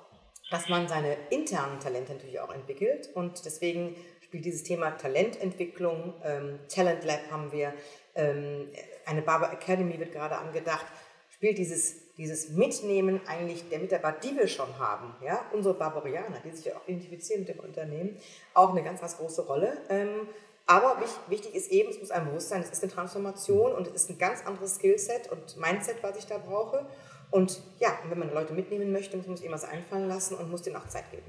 dass 0.50 0.70
man 0.70 0.88
seine 0.88 1.18
internen 1.30 1.80
Talente 1.80 2.14
natürlich 2.14 2.40
auch 2.40 2.54
entwickelt. 2.54 3.10
Und 3.14 3.46
deswegen 3.46 3.96
spielt 4.24 4.46
dieses 4.46 4.64
Thema 4.64 4.92
Talententwicklung, 4.92 6.14
ähm, 6.24 6.60
Talent 6.68 7.04
Lab 7.04 7.32
haben 7.32 7.52
wir, 7.52 7.74
ähm, 8.16 8.68
eine 9.06 9.22
Barber 9.22 9.52
Academy 9.52 10.00
wird 10.00 10.12
gerade 10.12 10.38
angedacht, 10.38 10.86
spielt 11.30 11.58
dieses, 11.58 12.14
dieses 12.16 12.50
Mitnehmen 12.50 13.22
eigentlich 13.28 13.70
der 13.70 13.80
Mitarbeiter, 13.80 14.20
die 14.22 14.36
wir 14.36 14.48
schon 14.48 14.80
haben, 14.80 15.16
ja, 15.24 15.46
unsere 15.54 15.76
Barbarianer, 15.76 16.42
die 16.44 16.52
sich 16.52 16.66
ja 16.66 16.76
auch 16.76 16.88
identifizieren 16.88 17.42
mit 17.42 17.50
dem 17.50 17.60
Unternehmen, 17.60 18.18
auch 18.54 18.72
eine 18.72 18.84
ganz, 18.84 19.02
ganz 19.02 19.18
große 19.18 19.46
Rolle. 19.46 19.78
Ähm, 19.90 20.28
aber 20.66 20.98
wichtig 21.30 21.56
ist 21.56 21.72
eben, 21.72 21.90
es 21.90 22.00
muss 22.00 22.12
einem 22.12 22.28
bewusst 22.28 22.50
sein, 22.50 22.62
es 22.62 22.70
ist 22.70 22.84
eine 22.84 22.92
Transformation 22.92 23.72
und 23.72 23.88
es 23.88 23.94
ist 23.94 24.10
ein 24.10 24.18
ganz 24.18 24.46
anderes 24.46 24.76
Skillset 24.76 25.32
und 25.32 25.56
Mindset, 25.58 26.04
was 26.04 26.18
ich 26.18 26.26
da 26.26 26.38
brauche. 26.38 26.86
Und 27.32 27.62
ja, 27.80 27.90
wenn 28.10 28.20
man 28.20 28.34
Leute 28.34 28.54
mitnehmen 28.54 28.92
möchte, 28.92 29.18
muss 29.18 29.28
man 29.28 29.36
sich 29.36 29.46
irgendwas 29.46 29.70
einfallen 29.70 30.08
lassen 30.08 30.36
und 30.36 30.50
muss 30.50 30.62
denen 30.62 30.78
auch 30.78 30.88
Zeit 30.88 31.10
geben. 31.12 31.26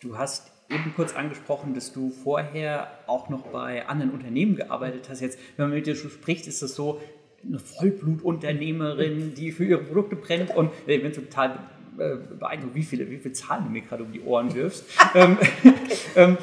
Du 0.00 0.16
hast 0.16 0.50
eben 0.70 0.92
kurz 0.94 1.14
angesprochen, 1.14 1.74
dass 1.74 1.92
du 1.92 2.10
vorher 2.10 2.88
auch 3.06 3.28
noch 3.28 3.42
bei 3.42 3.86
anderen 3.86 4.10
Unternehmen 4.10 4.56
gearbeitet 4.56 5.08
hast. 5.08 5.20
Jetzt, 5.20 5.38
wenn 5.56 5.68
man 5.68 5.74
mit 5.76 5.86
dir 5.86 5.96
spricht, 5.96 6.46
ist 6.46 6.62
das 6.62 6.74
so 6.74 7.00
eine 7.46 7.58
Vollblutunternehmerin, 7.58 9.34
die 9.34 9.52
für 9.52 9.64
ihre 9.64 9.82
Produkte 9.82 10.16
brennt 10.16 10.54
und 10.54 10.70
ich 10.86 11.02
bin 11.02 11.12
total 11.12 11.58
äh, 11.98 12.16
beeindruckt, 12.38 12.74
wie 12.74 12.82
viele, 12.82 13.10
wie 13.10 13.18
viele 13.18 13.32
Zahlen 13.32 13.64
du 13.64 13.70
mir 13.70 13.82
gerade 13.82 14.02
um 14.02 14.12
die 14.12 14.20
Ohren 14.20 14.54
wirfst. 14.54 14.84
ähm, 15.14 15.38
ähm, 16.16 16.36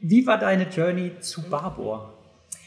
wie 0.00 0.26
war 0.26 0.38
deine 0.38 0.68
Journey 0.68 1.12
zu 1.20 1.42
Barbour? 1.42 2.11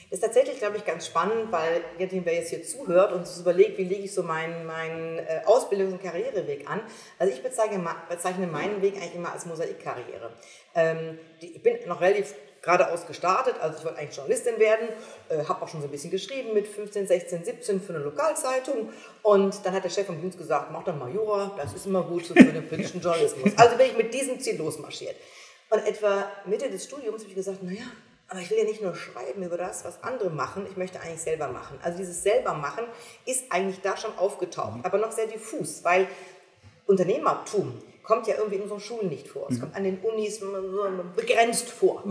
Ist 0.09 0.21
tatsächlich, 0.21 0.59
glaube 0.59 0.77
ich, 0.77 0.85
ganz 0.85 1.07
spannend, 1.07 1.51
weil 1.51 1.83
wer 1.97 2.33
jetzt 2.33 2.49
hier 2.49 2.63
zuhört 2.63 3.11
und 3.11 3.27
sich 3.27 3.41
überlegt, 3.41 3.77
wie 3.77 3.83
lege 3.83 4.03
ich 4.03 4.13
so 4.13 4.23
meinen, 4.23 4.65
meinen 4.65 5.19
äh, 5.19 5.41
Ausbildungs- 5.45 5.93
und 5.93 6.01
Karriereweg 6.01 6.69
an. 6.69 6.81
Also 7.17 7.33
ich 7.33 7.41
bezeichne, 7.41 7.83
bezeichne 8.09 8.47
meinen 8.47 8.81
Weg 8.81 8.95
eigentlich 8.97 9.15
immer 9.15 9.33
als 9.33 9.45
Mosaikkarriere. 9.45 10.31
Ähm, 10.75 11.17
ich 11.39 11.61
bin 11.61 11.77
noch 11.87 12.01
relativ 12.01 12.35
geradeaus 12.65 13.05
gestartet, 13.05 13.55
also 13.61 13.77
ich 13.77 13.85
wollte 13.85 13.99
eigentlich 13.99 14.15
Journalistin 14.15 14.59
werden, 14.59 14.89
äh, 15.29 15.43
habe 15.45 15.61
auch 15.61 15.67
schon 15.67 15.81
so 15.81 15.87
ein 15.87 15.91
bisschen 15.91 16.11
geschrieben 16.11 16.53
mit 16.53 16.67
15, 16.67 17.07
16, 17.07 17.45
17 17.45 17.81
für 17.81 17.93
eine 17.93 18.03
Lokalzeitung 18.03 18.89
und 19.21 19.65
dann 19.65 19.73
hat 19.73 19.83
der 19.83 19.89
Chef 19.89 20.07
vom 20.07 20.19
Dienst 20.19 20.37
gesagt, 20.37 20.71
mach 20.71 20.83
doch 20.83 20.95
mal 20.95 21.13
Jura, 21.13 21.51
das 21.57 21.73
ist 21.73 21.85
immer 21.85 22.03
gut 22.03 22.25
für 22.25 22.33
den 22.33 22.67
politischen 22.67 23.01
Journalismus. 23.01 23.53
Also 23.55 23.77
bin 23.77 23.87
ich 23.87 23.97
mit 23.97 24.13
diesem 24.13 24.39
Ziel 24.39 24.57
losmarschiert. 24.57 25.15
Und 25.69 25.85
etwa 25.85 26.29
Mitte 26.45 26.69
des 26.69 26.83
Studiums 26.83 27.21
habe 27.21 27.29
ich 27.29 27.35
gesagt, 27.35 27.63
naja, 27.63 27.85
aber 28.27 28.39
ich 28.39 28.49
will 28.49 28.57
ja 28.57 28.63
nicht 28.63 28.81
nur 28.81 28.95
schreiben 28.95 29.43
über 29.43 29.57
das, 29.57 29.85
was 29.85 30.03
andere 30.03 30.29
machen, 30.29 30.65
ich 30.69 30.77
möchte 30.77 30.99
eigentlich 30.99 31.21
selber 31.21 31.47
machen. 31.49 31.79
Also 31.83 31.97
dieses 31.97 32.23
selber 32.23 32.53
machen 32.53 32.85
ist 33.25 33.51
eigentlich 33.51 33.81
da 33.81 33.95
schon 33.97 34.17
aufgetaucht, 34.17 34.77
mhm. 34.77 34.85
aber 34.85 34.97
noch 34.97 35.11
sehr 35.11 35.27
diffus, 35.27 35.83
weil 35.83 36.07
Unternehmertum 36.87 37.81
kommt 38.05 38.27
ja 38.27 38.35
irgendwie 38.35 38.55
in 38.57 38.61
unseren 38.61 38.79
Schulen 38.79 39.09
nicht 39.09 39.27
vor. 39.27 39.47
Es 39.49 39.57
mhm. 39.57 39.61
kommt 39.61 39.75
an 39.75 39.83
den 39.83 39.99
Unis 39.99 40.39
begrenzt 41.15 41.69
vor. 41.69 42.03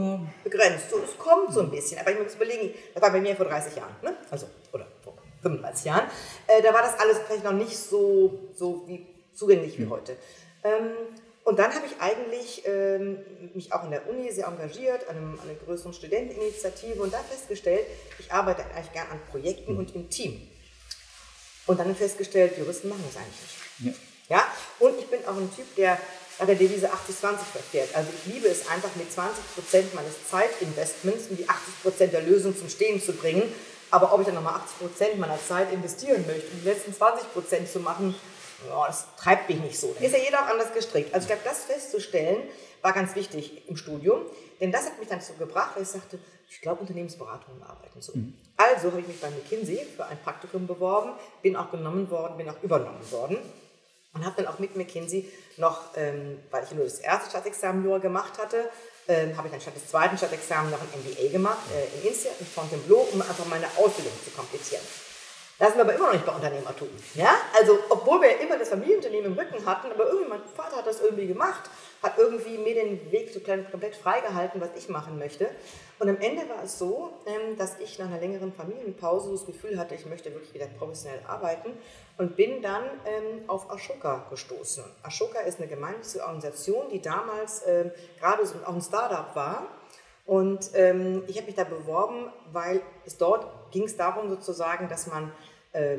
Begrenzt. 0.43 0.91
So, 0.91 0.99
es 0.99 1.17
kommt 1.17 1.53
so 1.53 1.61
ein 1.61 1.71
bisschen. 1.71 2.01
Aber 2.01 2.11
ich 2.11 2.21
muss 2.21 2.35
überlegen, 2.35 2.75
das 2.93 3.03
war 3.03 3.13
bei 3.13 3.21
mir 3.21 3.37
vor 3.37 3.47
30 3.47 3.77
Jahren, 3.77 3.95
ne? 4.03 4.17
also, 4.31 4.47
oder 4.73 4.87
vor 5.03 5.15
35 5.43 5.85
Jahren. 5.85 6.09
Äh, 6.47 6.63
da 6.63 6.75
war 6.75 6.83
das 6.83 6.99
alles 6.99 7.19
vielleicht 7.27 7.45
noch 7.45 7.53
nicht 7.53 7.77
so, 7.77 8.51
so 8.55 8.87
wie, 8.89 9.07
zugänglich 9.33 9.79
wie 9.79 9.85
mhm. 9.85 9.91
heute. 9.91 10.17
Ähm, 10.65 10.91
und 11.45 11.59
dann 11.59 11.75
habe 11.75 11.87
ich 11.87 12.01
eigentlich 12.01 12.63
ähm, 12.67 13.19
mich 13.53 13.73
auch 13.73 13.85
in 13.85 13.91
der 13.91 14.09
Uni 14.09 14.33
sehr 14.33 14.47
engagiert, 14.47 15.09
an, 15.09 15.17
einem, 15.17 15.39
an 15.39 15.49
einer 15.49 15.59
größeren 15.59 15.93
Studenteninitiative 15.93 17.03
und 17.03 17.13
da 17.13 17.19
festgestellt, 17.19 17.87
ich 18.19 18.33
arbeite 18.33 18.65
eigentlich 18.65 18.93
gern 18.93 19.09
an 19.11 19.21
Projekten 19.31 19.77
und 19.77 19.95
im 19.95 20.09
Team. 20.09 20.49
Und 21.67 21.81
dann 21.81 21.95
festgestellt, 21.95 22.57
Juristen 22.59 22.89
machen 22.89 23.05
das 23.07 23.23
eigentlich 23.23 23.41
nicht. 23.79 24.01
Ja. 24.29 24.37
ja? 24.37 24.47
Und 24.79 24.99
ich 24.99 25.07
bin 25.07 25.21
auch 25.27 25.37
ein 25.37 25.55
Typ, 25.55 25.75
der 25.77 25.99
nach 26.39 26.47
der 26.47 26.57
Devise 26.57 26.89
80-20 26.89 27.37
verfährt. 27.53 27.95
Also 27.95 28.11
ich 28.17 28.35
liebe 28.35 28.49
es 28.49 28.67
einfach 28.69 28.91
mit 28.97 29.09
20% 29.11 29.95
meines 29.95 30.29
Zeitinvestments, 30.29 31.27
um 31.29 31.37
die 31.37 31.47
80% 31.47 32.07
der 32.07 32.23
Lösung 32.23 32.57
zum 32.57 32.69
Stehen 32.69 33.01
zu 33.01 33.13
bringen. 33.13 33.43
Aber 33.91 34.13
ob 34.13 34.21
ich 34.21 34.27
dann 34.27 34.35
nochmal 34.35 34.61
80% 34.81 35.17
meiner 35.17 35.39
Zeit 35.47 35.73
investieren 35.73 36.25
möchte, 36.27 36.49
um 36.53 36.61
die 36.61 36.69
letzten 36.69 36.93
20% 36.93 37.71
zu 37.71 37.81
machen, 37.81 38.15
oh, 38.73 38.85
das 38.87 39.07
treibt 39.17 39.49
mich 39.49 39.59
nicht 39.59 39.79
so. 39.79 39.95
Da 39.99 40.05
ist 40.05 40.13
ja 40.13 40.19
jeder 40.19 40.41
auch 40.41 40.49
anders 40.49 40.73
gestrickt. 40.73 41.15
Also 41.15 41.25
ich 41.25 41.29
glaube, 41.29 41.43
das 41.45 41.65
festzustellen 41.65 42.43
war 42.83 42.93
ganz 42.93 43.15
wichtig 43.15 43.69
im 43.69 43.77
Studium, 43.77 44.23
denn 44.61 44.71
das 44.71 44.87
hat 44.87 44.99
mich 44.99 45.09
dann 45.09 45.21
so 45.21 45.33
gebracht, 45.35 45.71
weil 45.75 45.83
ich 45.83 45.89
sagte, 45.89 46.19
ich 46.49 46.61
glaube, 46.61 46.83
Unternehmensberatungen 46.83 47.63
arbeiten 47.63 48.01
so. 48.01 48.13
Mhm. 48.15 48.35
Also 48.57 48.91
habe 48.91 49.01
ich 49.01 49.09
mich 49.09 49.21
bei 49.21 49.31
McKinsey 49.31 49.87
für 49.97 50.07
ein 50.07 50.19
Praktikum 50.23 50.67
beworben, 50.67 51.13
bin 51.43 51.57
auch 51.57 51.71
genommen 51.71 52.11
worden, 52.11 52.37
bin 52.37 52.49
auch 52.49 52.63
übernommen 52.63 53.11
worden 53.11 53.39
und 54.13 54.25
habe 54.25 54.43
dann 54.43 54.53
auch 54.53 54.59
mit 54.59 54.77
McKinsey 54.77 55.29
noch, 55.57 55.81
ähm, 55.97 56.39
weil 56.51 56.65
ich 56.65 56.71
nur 56.73 56.85
das 56.85 56.99
erste 56.99 57.31
Staatsexamen 57.31 57.85
Jura 57.85 57.99
gemacht 57.99 58.39
hatte, 58.39 58.69
ähm, 59.09 59.37
habe 59.37 59.49
ich 59.49 59.53
dann 59.53 59.61
statt 59.61 59.77
des 59.77 59.89
zweiten 59.89 60.17
Staatsexamens 60.17 60.71
noch 60.71 60.81
ein 60.81 60.89
MBA 61.01 61.33
gemacht 61.33 61.59
äh, 61.75 61.99
in 61.99 62.13
INSEAD, 62.13 62.41
in 62.41 62.47
Fontainebleau, 62.47 63.09
um 63.13 63.21
einfach 63.21 63.47
meine 63.47 63.67
Ausbildung 63.77 64.13
zu 64.25 64.31
komplizieren. 64.31 64.83
Da 65.59 65.67
sind 65.67 65.77
wir 65.77 65.83
aber 65.83 65.95
immer 65.95 66.07
noch 66.07 66.13
nicht 66.15 66.27
bei 66.27 66.33
Unternehmertum. 66.33 66.89
Ja? 67.15 67.33
Also, 67.57 67.79
obwohl 67.89 68.21
wir 68.23 68.41
immer 68.41 68.59
das 68.59 68.71
Familienunternehmen 68.71 69.33
im 69.33 69.39
Rücken 69.39 69.65
hatten, 69.65 69.93
aber 69.93 70.07
irgendwie 70.07 70.29
mein 70.29 70.41
Vater 70.57 70.77
hat 70.77 70.87
das 70.87 71.01
irgendwie 71.01 71.29
gemacht, 71.29 71.71
hat 72.03 72.19
irgendwie 72.19 72.59
mir 72.59 72.75
den 72.75 73.13
Weg 73.13 73.31
so 73.33 73.39
komplett 73.41 73.95
freigehalten, 73.95 74.61
was 74.61 74.71
ich 74.77 74.89
machen 74.89 75.17
möchte. 75.19 75.49
Und 76.01 76.09
am 76.09 76.19
Ende 76.19 76.49
war 76.49 76.65
es 76.65 76.77
so, 76.79 77.13
ähm, 77.27 77.57
dass 77.57 77.79
ich 77.79 78.01
nach 78.01 78.07
einer 78.07 78.19
längeren 78.19 78.53
Familienpause 78.53 79.31
das 79.31 79.47
Gefühl 79.47 79.79
hatte, 79.79 79.95
ich 79.95 80.07
möchte 80.07 80.33
wirklich 80.33 80.53
wieder 80.53 80.67
professionell 80.67 81.21
arbeiten 81.29 81.71
und 82.19 82.35
bin 82.35 82.61
dann 82.61 82.83
ähm, 83.07 83.45
auf 83.47 83.71
Ashoka 83.71 84.27
gestoßen. 84.31 84.85
Ashoka 85.05 85.39
ist 85.41 85.61
eine 85.61 85.69
gemeinnützige 85.69 86.25
Organisation, 86.25 86.89
die 86.91 87.01
damals 87.01 87.63
ähm, 87.67 87.93
gerade 88.19 88.45
so 88.45 88.57
auch 88.65 88.75
ein 88.75 88.83
Startup 88.83 89.35
war. 89.37 89.69
Und 90.25 90.71
ich 90.75 91.37
habe 91.37 91.47
mich 91.47 91.55
da 91.55 91.65
beworben, 91.65 92.33
weil 92.51 92.81
es 93.05 93.19
dort 93.19 93.73
ging 93.73 93.85
es 93.85 93.97
darum 93.97 94.31
sozusagen, 94.31 94.89
dass 94.89 95.07
man 95.07 95.31
äh, 95.73 95.99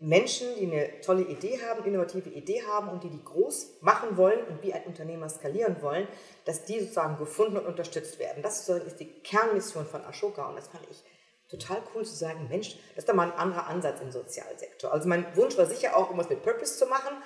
Menschen, 0.00 0.46
die 0.56 0.66
eine 0.66 1.00
tolle 1.00 1.22
Idee 1.22 1.60
haben, 1.68 1.84
innovative 1.84 2.30
Idee 2.30 2.62
haben 2.62 2.88
und 2.88 3.02
die 3.02 3.10
die 3.10 3.22
groß 3.22 3.78
machen 3.80 4.16
wollen 4.16 4.38
und 4.46 4.62
wie 4.62 4.72
ein 4.72 4.84
Unternehmer 4.84 5.28
skalieren 5.28 5.82
wollen, 5.82 6.06
dass 6.44 6.64
die 6.64 6.78
sozusagen 6.78 7.18
gefunden 7.18 7.56
und 7.56 7.66
unterstützt 7.66 8.18
werden. 8.20 8.42
Das 8.42 8.68
ist 8.68 9.00
die 9.00 9.06
Kernmission 9.22 9.86
von 9.86 10.04
Ashoka 10.04 10.48
und 10.48 10.56
das 10.56 10.68
fand 10.68 10.84
ich 10.88 11.02
total 11.50 11.82
cool 11.94 12.04
zu 12.04 12.14
sagen, 12.14 12.46
Mensch, 12.48 12.76
das 12.90 12.98
ist 12.98 13.08
doch 13.08 13.14
mal 13.14 13.32
ein 13.32 13.38
anderer 13.38 13.66
Ansatz 13.66 14.00
im 14.00 14.12
Sozialsektor. 14.12 14.92
Also 14.92 15.08
mein 15.08 15.26
Wunsch 15.36 15.58
war 15.58 15.66
sicher 15.66 15.96
auch, 15.96 16.04
irgendwas 16.04 16.28
mit 16.28 16.44
Purpose 16.44 16.78
zu 16.78 16.86
machen 16.86 17.16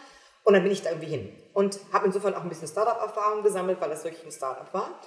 und 0.45 0.55
dann 0.55 0.63
bin 0.63 0.73
ich 0.73 0.81
da 0.81 0.91
irgendwie 0.91 1.09
hin 1.09 1.37
und 1.53 1.79
habe 1.93 2.07
insofern 2.07 2.35
auch 2.35 2.43
ein 2.43 2.49
bisschen 2.49 2.69
Startup-Erfahrung 2.69 3.43
gesammelt, 3.43 3.83
weil 3.83 3.91
das 3.91 4.03
wirklich 4.05 4.25
ein 4.25 4.33
Startup 4.33 4.73
war. 4.73 4.99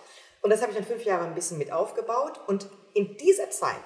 Und 0.46 0.52
das 0.52 0.62
habe 0.62 0.72
ich 0.72 0.78
dann 0.78 0.86
fünf 0.86 1.04
Jahre 1.06 1.26
ein 1.26 1.34
bisschen 1.34 1.58
mit 1.58 1.72
aufgebaut 1.72 2.40
und 2.46 2.68
in 2.94 3.18
dieser 3.18 3.50
Zeit 3.50 3.82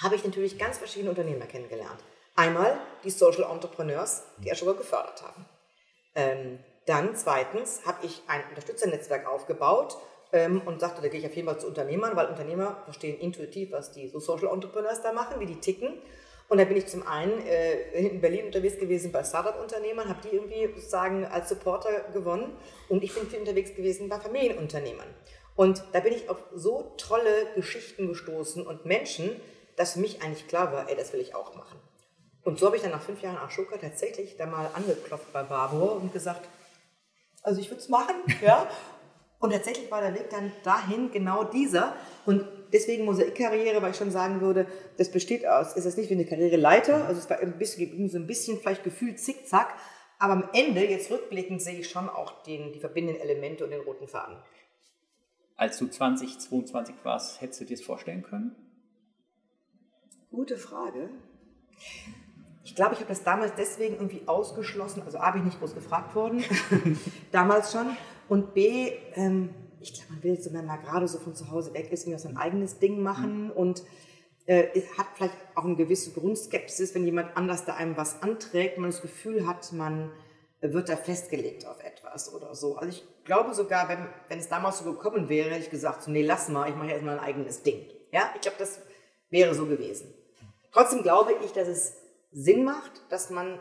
habe 0.00 0.14
ich 0.14 0.22
natürlich 0.22 0.56
ganz 0.56 0.78
verschiedene 0.78 1.10
Unternehmer 1.10 1.46
kennengelernt. 1.46 1.98
Einmal 2.36 2.78
die 3.02 3.10
Social 3.10 3.50
Entrepreneurs, 3.50 4.22
die 4.44 4.52
Ashoka 4.52 4.74
gefördert 4.74 5.24
haben. 5.24 5.44
Ähm, 6.14 6.60
dann 6.86 7.16
zweitens 7.16 7.84
habe 7.84 8.06
ich 8.06 8.22
ein 8.28 8.44
Unterstützernetzwerk 8.50 9.26
aufgebaut 9.26 9.96
ähm, 10.32 10.62
und 10.66 10.78
sagte, 10.78 11.02
da 11.02 11.08
gehe 11.08 11.18
ich 11.18 11.26
auf 11.26 11.34
jeden 11.34 11.48
Fall 11.48 11.58
zu 11.58 11.66
Unternehmern, 11.66 12.14
weil 12.14 12.26
Unternehmer 12.26 12.80
verstehen 12.84 13.18
intuitiv, 13.18 13.72
was 13.72 13.90
die 13.90 14.06
so 14.06 14.20
Social 14.20 14.52
Entrepreneurs 14.54 15.02
da 15.02 15.12
machen, 15.12 15.40
wie 15.40 15.46
die 15.46 15.58
ticken. 15.58 16.00
Und 16.48 16.58
da 16.58 16.64
bin 16.64 16.76
ich 16.76 16.86
zum 16.86 17.04
einen 17.08 17.44
äh, 17.44 17.90
in 17.98 18.20
Berlin 18.20 18.46
unterwegs 18.46 18.78
gewesen 18.78 19.10
bei 19.10 19.24
Startup-Unternehmern, 19.24 20.08
habe 20.08 20.20
die 20.22 20.36
irgendwie 20.36 20.72
sozusagen 20.76 21.24
als 21.24 21.48
Supporter 21.48 22.04
gewonnen 22.12 22.56
und 22.88 23.02
ich 23.02 23.12
bin 23.12 23.26
viel 23.26 23.40
unterwegs 23.40 23.74
gewesen 23.74 24.08
bei 24.08 24.20
Familienunternehmern. 24.20 25.08
Und 25.54 25.82
da 25.92 26.00
bin 26.00 26.12
ich 26.12 26.30
auf 26.30 26.38
so 26.54 26.94
tolle 26.96 27.52
Geschichten 27.54 28.08
gestoßen 28.08 28.66
und 28.66 28.86
Menschen, 28.86 29.30
dass 29.76 29.94
für 29.94 30.00
mich 30.00 30.22
eigentlich 30.22 30.48
klar 30.48 30.72
war, 30.72 30.88
ey, 30.88 30.96
das 30.96 31.12
will 31.12 31.20
ich 31.20 31.34
auch 31.34 31.54
machen. 31.54 31.78
Und 32.44 32.58
so 32.58 32.66
habe 32.66 32.76
ich 32.76 32.82
dann 32.82 32.90
nach 32.90 33.02
fünf 33.02 33.22
Jahren 33.22 33.36
Ashoka 33.36 33.76
tatsächlich 33.76 34.36
da 34.36 34.46
mal 34.46 34.68
angeklopft 34.74 35.32
bei 35.32 35.42
Barbour 35.42 35.96
und 35.96 36.12
gesagt, 36.12 36.48
also 37.42 37.60
ich 37.60 37.70
würde 37.70 37.80
es 37.80 37.88
machen, 37.88 38.16
ja. 38.42 38.68
Und 39.38 39.52
tatsächlich 39.52 39.90
war 39.90 40.00
der 40.00 40.14
Weg 40.14 40.30
dann 40.30 40.52
dahin 40.62 41.10
genau 41.10 41.44
dieser. 41.44 41.96
Und 42.26 42.46
deswegen 42.72 43.04
Mosaikkarriere, 43.04 43.82
weil 43.82 43.90
ich 43.90 43.96
schon 43.96 44.10
sagen 44.10 44.40
würde, 44.40 44.66
das 44.98 45.10
besteht 45.10 45.46
aus, 45.46 45.74
ist 45.74 45.84
es 45.84 45.96
nicht 45.96 46.10
wie 46.10 46.14
eine 46.14 46.24
Karriereleiter, 46.24 47.06
also 47.06 47.20
es 47.20 47.28
war 47.28 47.40
ein 47.40 47.58
bisschen, 47.58 48.08
so 48.08 48.18
ein 48.18 48.26
bisschen 48.26 48.58
vielleicht 48.58 48.84
gefühlt 48.84 49.18
zickzack, 49.18 49.74
aber 50.18 50.34
am 50.34 50.48
Ende, 50.52 50.84
jetzt 50.88 51.10
rückblickend, 51.10 51.60
sehe 51.60 51.80
ich 51.80 51.90
schon 51.90 52.08
auch 52.08 52.44
den, 52.44 52.72
die 52.72 52.78
verbindenden 52.78 53.20
Elemente 53.20 53.64
und 53.64 53.70
den 53.70 53.80
roten 53.80 54.06
Faden. 54.06 54.36
Als 55.56 55.78
du 55.78 55.86
2022 55.86 56.94
warst, 57.02 57.40
hättest 57.40 57.60
du 57.60 57.64
dir 57.64 57.76
das 57.76 57.84
vorstellen 57.84 58.22
können? 58.22 58.56
Gute 60.30 60.56
Frage. 60.56 61.10
Ich 62.64 62.74
glaube, 62.74 62.94
ich 62.94 63.00
habe 63.00 63.08
das 63.08 63.22
damals 63.22 63.52
deswegen 63.56 63.94
irgendwie 63.94 64.22
ausgeschlossen. 64.26 65.02
Also 65.04 65.18
A, 65.18 65.30
bin 65.32 65.42
ich 65.42 65.46
nicht 65.46 65.58
groß 65.58 65.74
gefragt 65.74 66.14
worden, 66.14 66.42
damals 67.32 67.72
schon. 67.72 67.86
Und 68.28 68.54
B, 68.54 68.92
ähm, 69.14 69.50
ich 69.80 69.92
glaube, 69.92 70.14
man 70.14 70.22
will 70.22 70.34
jetzt, 70.34 70.52
wenn 70.52 70.64
man 70.64 70.80
gerade 70.80 71.06
so 71.08 71.18
von 71.18 71.34
zu 71.34 71.50
Hause 71.50 71.74
weg 71.74 71.92
ist, 71.92 72.04
sein 72.04 72.36
eigenes 72.36 72.78
Ding 72.78 73.02
machen. 73.02 73.44
Mhm. 73.44 73.50
Und 73.50 73.82
äh, 74.46 74.80
hat 74.96 75.06
vielleicht 75.14 75.34
auch 75.54 75.64
eine 75.64 75.76
gewisse 75.76 76.12
Grundskepsis, 76.12 76.94
wenn 76.94 77.04
jemand 77.04 77.36
anders 77.36 77.64
da 77.64 77.74
einem 77.74 77.96
was 77.96 78.22
anträgt, 78.22 78.78
man 78.78 78.90
das 78.90 79.02
Gefühl 79.02 79.46
hat, 79.46 79.72
man 79.72 80.10
wird 80.60 80.88
da 80.88 80.96
festgelegt 80.96 81.66
auf 81.66 81.82
etwas 81.82 82.32
oder 82.32 82.54
so. 82.54 82.76
Also 82.76 82.90
ich 82.90 83.04
glaube 83.24 83.54
sogar, 83.54 83.88
wenn, 83.88 84.08
wenn 84.28 84.38
es 84.38 84.48
damals 84.48 84.78
so 84.78 84.84
gekommen 84.92 85.28
wäre, 85.28 85.50
hätte 85.50 85.64
ich 85.64 85.70
gesagt, 85.70 86.06
nee, 86.08 86.22
lass 86.22 86.48
mal, 86.48 86.68
ich 86.68 86.76
mache 86.76 86.88
jetzt 86.88 87.02
mal 87.02 87.18
ein 87.18 87.24
eigenes 87.24 87.62
Ding. 87.62 87.86
Ja, 88.10 88.30
ich 88.34 88.40
glaube, 88.40 88.56
das 88.58 88.80
wäre 89.30 89.54
so 89.54 89.66
gewesen. 89.66 90.14
Trotzdem 90.72 91.02
glaube 91.02 91.34
ich, 91.44 91.52
dass 91.52 91.68
es 91.68 91.94
Sinn 92.32 92.64
macht, 92.64 93.02
dass 93.10 93.30
man 93.30 93.60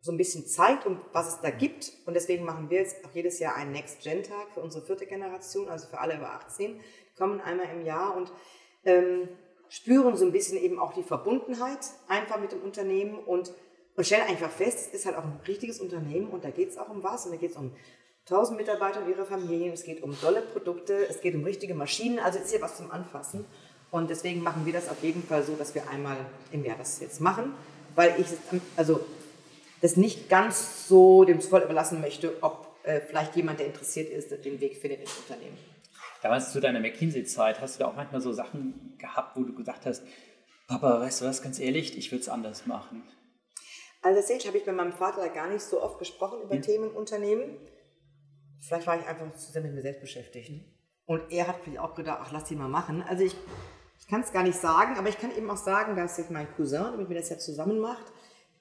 so 0.00 0.12
ein 0.12 0.16
bisschen 0.16 0.46
zeigt, 0.46 0.86
um 0.86 1.00
was 1.12 1.28
es 1.28 1.40
da 1.40 1.50
gibt. 1.50 1.92
Und 2.06 2.14
deswegen 2.14 2.44
machen 2.44 2.70
wir 2.70 2.78
jetzt 2.78 3.04
auch 3.04 3.10
jedes 3.12 3.38
Jahr 3.38 3.56
einen 3.56 3.72
Next-Gen-Tag 3.72 4.52
für 4.54 4.60
unsere 4.60 4.84
vierte 4.84 5.06
Generation, 5.06 5.68
also 5.68 5.88
für 5.88 5.98
alle 5.98 6.16
über 6.16 6.30
18. 6.32 6.78
Die 6.78 7.16
kommen 7.16 7.40
einmal 7.40 7.68
im 7.70 7.84
Jahr 7.84 8.16
und 8.16 8.32
ähm, 8.84 9.28
spüren 9.68 10.16
so 10.16 10.24
ein 10.24 10.32
bisschen 10.32 10.58
eben 10.58 10.78
auch 10.78 10.92
die 10.92 11.02
Verbundenheit 11.02 11.80
einfach 12.08 12.40
mit 12.40 12.52
dem 12.52 12.62
Unternehmen 12.62 13.18
und, 13.18 13.52
und 13.96 14.04
stellen 14.04 14.26
einfach 14.28 14.50
fest, 14.50 14.88
es 14.88 15.00
ist 15.00 15.06
halt 15.06 15.16
auch 15.16 15.24
ein 15.24 15.40
richtiges 15.46 15.80
Unternehmen 15.80 16.28
und 16.28 16.44
da 16.44 16.50
geht 16.50 16.70
es 16.70 16.78
auch 16.78 16.88
um 16.88 17.02
was 17.02 17.26
und 17.26 17.32
da 17.32 17.36
geht 17.36 17.50
es 17.50 17.56
um 17.56 17.74
1000 18.30 18.58
Mitarbeiter 18.58 19.00
und 19.00 19.08
ihre 19.08 19.24
Familien, 19.24 19.72
es 19.72 19.84
geht 19.84 20.02
um 20.02 20.18
tolle 20.20 20.42
Produkte, 20.42 21.08
es 21.08 21.20
geht 21.20 21.34
um 21.34 21.44
richtige 21.44 21.74
Maschinen, 21.74 22.18
also 22.18 22.38
es 22.38 22.46
ist 22.46 22.50
hier 22.50 22.60
was 22.60 22.76
zum 22.76 22.90
Anfassen. 22.90 23.46
Und 23.90 24.10
deswegen 24.10 24.42
machen 24.42 24.66
wir 24.66 24.72
das 24.74 24.88
auf 24.88 25.02
jeden 25.02 25.22
Fall 25.22 25.42
so, 25.42 25.54
dass 25.56 25.74
wir 25.74 25.88
einmal 25.88 26.18
im 26.52 26.64
Jahr 26.64 26.76
das 26.76 27.00
jetzt 27.00 27.20
machen, 27.20 27.54
weil 27.94 28.14
ich 28.18 28.26
also 28.76 29.00
das 29.80 29.96
nicht 29.96 30.28
ganz 30.28 30.88
so 30.88 31.24
dem 31.24 31.40
Zufall 31.40 31.62
überlassen 31.62 32.00
möchte, 32.00 32.36
ob 32.42 32.76
äh, 32.82 33.00
vielleicht 33.00 33.34
jemand, 33.36 33.60
der 33.60 33.66
interessiert 33.66 34.10
ist, 34.10 34.30
den 34.44 34.60
Weg 34.60 34.76
findet 34.76 35.00
ins 35.00 35.16
Unternehmen. 35.16 35.56
Damals 36.22 36.52
zu 36.52 36.60
deiner 36.60 36.80
McKinsey-Zeit 36.80 37.60
hast 37.60 37.76
du 37.76 37.84
da 37.84 37.90
auch 37.90 37.96
manchmal 37.96 38.20
so 38.20 38.32
Sachen 38.32 38.96
gehabt, 38.98 39.36
wo 39.36 39.42
du 39.42 39.54
gesagt 39.54 39.86
hast, 39.86 40.02
Papa, 40.66 41.00
weißt 41.00 41.22
du 41.22 41.24
was, 41.24 41.40
ganz 41.42 41.60
ehrlich, 41.60 41.96
ich 41.96 42.10
würde 42.12 42.22
es 42.22 42.28
anders 42.28 42.66
machen. 42.66 43.02
Also 44.02 44.20
tatsächlich 44.20 44.46
habe 44.48 44.58
ich 44.58 44.66
mit 44.66 44.76
meinem 44.76 44.92
Vater 44.92 45.22
da 45.22 45.28
gar 45.28 45.48
nicht 45.48 45.62
so 45.62 45.82
oft 45.82 45.98
gesprochen 45.98 46.42
über 46.42 46.56
hm. 46.56 46.62
Themen 46.62 46.90
Unternehmen. 46.90 47.56
Vielleicht 48.60 48.86
war 48.86 48.98
ich 48.98 49.06
einfach 49.06 49.32
zu 49.34 49.52
sehr 49.52 49.62
mit 49.62 49.74
mir 49.74 49.82
selbst 49.82 50.00
beschäftigt. 50.00 50.52
Und 51.06 51.22
er 51.30 51.48
hat 51.48 51.56
vielleicht 51.62 51.80
auch 51.80 51.94
gedacht, 51.94 52.18
ach, 52.22 52.32
lass 52.32 52.44
die 52.44 52.56
mal 52.56 52.68
machen. 52.68 53.02
Also 53.02 53.24
ich 53.24 53.34
ich 53.98 54.06
kann 54.06 54.22
es 54.22 54.32
gar 54.32 54.42
nicht 54.42 54.58
sagen, 54.58 54.96
aber 54.96 55.08
ich 55.08 55.18
kann 55.18 55.36
eben 55.36 55.50
auch 55.50 55.56
sagen, 55.56 55.96
dass 55.96 56.16
jetzt 56.16 56.30
mein 56.30 56.48
Cousin, 56.56 56.82
der 56.82 56.96
mit 56.96 57.08
mir 57.08 57.16
das 57.16 57.28
ja 57.28 57.38
zusammen 57.38 57.78
macht, 57.78 58.06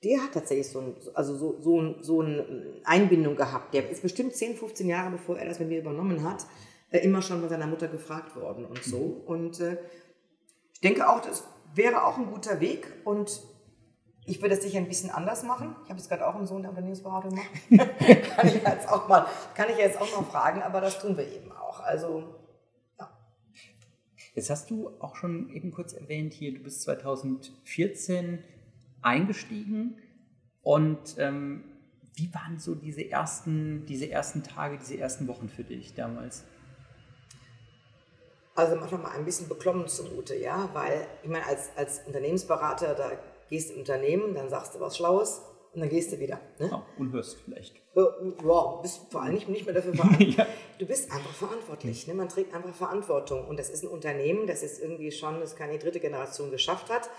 der 0.04 0.22
hat 0.22 0.34
tatsächlich 0.34 0.70
so, 0.70 0.80
ein, 0.80 0.96
also 1.14 1.36
so, 1.36 1.62
so, 1.62 2.02
so 2.02 2.22
eine 2.22 2.82
Einbindung 2.84 3.36
gehabt. 3.36 3.74
Der 3.74 3.90
ist 3.90 4.02
bestimmt 4.02 4.36
10, 4.36 4.58
15 4.58 4.88
Jahre, 4.88 5.12
bevor 5.12 5.38
er 5.38 5.48
das 5.48 5.60
mit 5.60 5.70
mir 5.70 5.80
übernommen 5.80 6.24
hat, 6.24 6.46
äh, 6.92 7.00
immer 7.00 7.22
schon 7.22 7.40
von 7.40 7.50
seiner 7.50 7.68
Mutter 7.68 7.88
gefragt 7.88 8.36
worden 8.36 8.66
und 8.66 8.84
so. 8.84 9.24
Und 9.26 9.60
äh, 9.60 9.78
ich 10.74 10.82
denke 10.82 11.08
auch, 11.10 11.22
das 11.22 11.44
wäre 11.74 12.04
auch 12.04 12.18
ein 12.18 12.28
guter 12.28 12.60
Weg. 12.60 12.92
Und 13.06 13.42
Ich 14.30 14.42
würde 14.42 14.56
es 14.56 14.62
sicher 14.62 14.78
ein 14.78 14.90
bisschen 14.90 15.10
anders 15.10 15.44
machen. 15.44 15.74
Ich 15.86 15.90
habe 15.90 16.00
es 16.00 16.10
gerade 16.10 16.28
auch 16.28 16.36
einen 16.36 16.48
Sohn 16.48 16.62
der 16.62 16.72
Unternehmensberatung 16.72 17.34
macht. 17.34 17.50
kann 18.36 18.48
ich 18.48 18.62
jetzt 18.62 18.90
auch 18.90 19.08
mal, 19.08 19.26
kann 19.56 19.70
ich 19.70 19.78
jetzt 19.78 20.02
auch 20.02 20.20
mal 20.20 20.26
fragen, 20.26 20.62
aber 20.62 20.82
das 20.82 21.00
tun 21.00 21.16
wir 21.16 21.26
eben 21.26 21.50
auch. 21.54 21.80
Also 21.80 22.36
ja. 23.00 23.10
Jetzt 24.36 24.50
hast 24.50 24.70
du 24.70 24.90
auch 25.00 25.16
schon 25.16 25.50
eben 25.52 25.72
kurz 25.72 25.94
erwähnt 25.94 26.34
hier, 26.34 26.54
du 26.54 26.60
bist 26.60 26.82
2014 26.82 28.44
eingestiegen 29.02 29.98
und 30.62 31.16
ähm, 31.18 31.64
wie 32.16 32.34
waren 32.34 32.60
so 32.60 32.76
diese 32.76 33.10
ersten, 33.10 33.86
diese 33.86 34.12
ersten 34.12 34.44
Tage, 34.44 34.78
diese 34.78 34.98
ersten 34.98 35.30
Wochen 35.30 35.48
für 35.48 35.64
dich 35.64 35.94
damals? 35.94 36.44
Also 38.56 38.76
manchmal 38.76 39.02
mal 39.02 39.12
ein 39.12 39.24
bisschen 39.24 39.48
beklommen 39.48 39.88
zumute, 39.88 40.36
ja, 40.36 40.70
weil 40.74 41.08
ich 41.24 41.30
meine, 41.30 41.46
als, 41.46 41.70
als 41.78 42.02
Unternehmensberater, 42.08 42.94
da 42.94 43.12
gehst 43.50 43.72
im 43.72 43.80
Unternehmen, 43.80 44.34
dann 44.34 44.50
sagst 44.50 44.76
du 44.76 44.80
was 44.80 44.98
Schlaues 44.98 45.42
und 45.74 45.82
dann 45.82 45.90
gehst 45.90 46.12
du 46.12 46.20
wieder. 46.20 46.40
Ne? 46.60 46.70
Ja, 46.72 46.84
und 46.98 47.12
hörst 47.12 47.38
vielleicht. 47.46 47.76
Ja, 47.96 48.80
bist 48.82 49.12
vor 49.12 49.22
allem 49.22 49.36
nicht, 49.36 49.48
nicht 49.48 49.66
mehr 49.66 49.76
dafür 49.76 49.94
verantwortlich. 49.96 50.36
ja. 50.38 50.48
Du 50.80 50.86
bist 50.86 51.12
einfach 51.12 51.34
verantwortlich. 51.34 52.08
Ne? 52.08 52.14
Man 52.14 52.30
trägt 52.30 52.54
einfach 52.54 52.74
Verantwortung. 52.74 53.48
Und 53.48 53.60
das 53.60 53.70
ist 53.70 53.84
ein 53.84 53.90
Unternehmen, 53.90 54.48
das 54.48 54.62
jetzt 54.62 54.82
irgendwie 54.82 55.12
schon, 55.12 55.40
das 55.40 55.56
keine 55.56 55.78
dritte 55.78 56.00
Generation 56.00 56.52
geschafft 56.52 56.90
hat. 56.90 57.10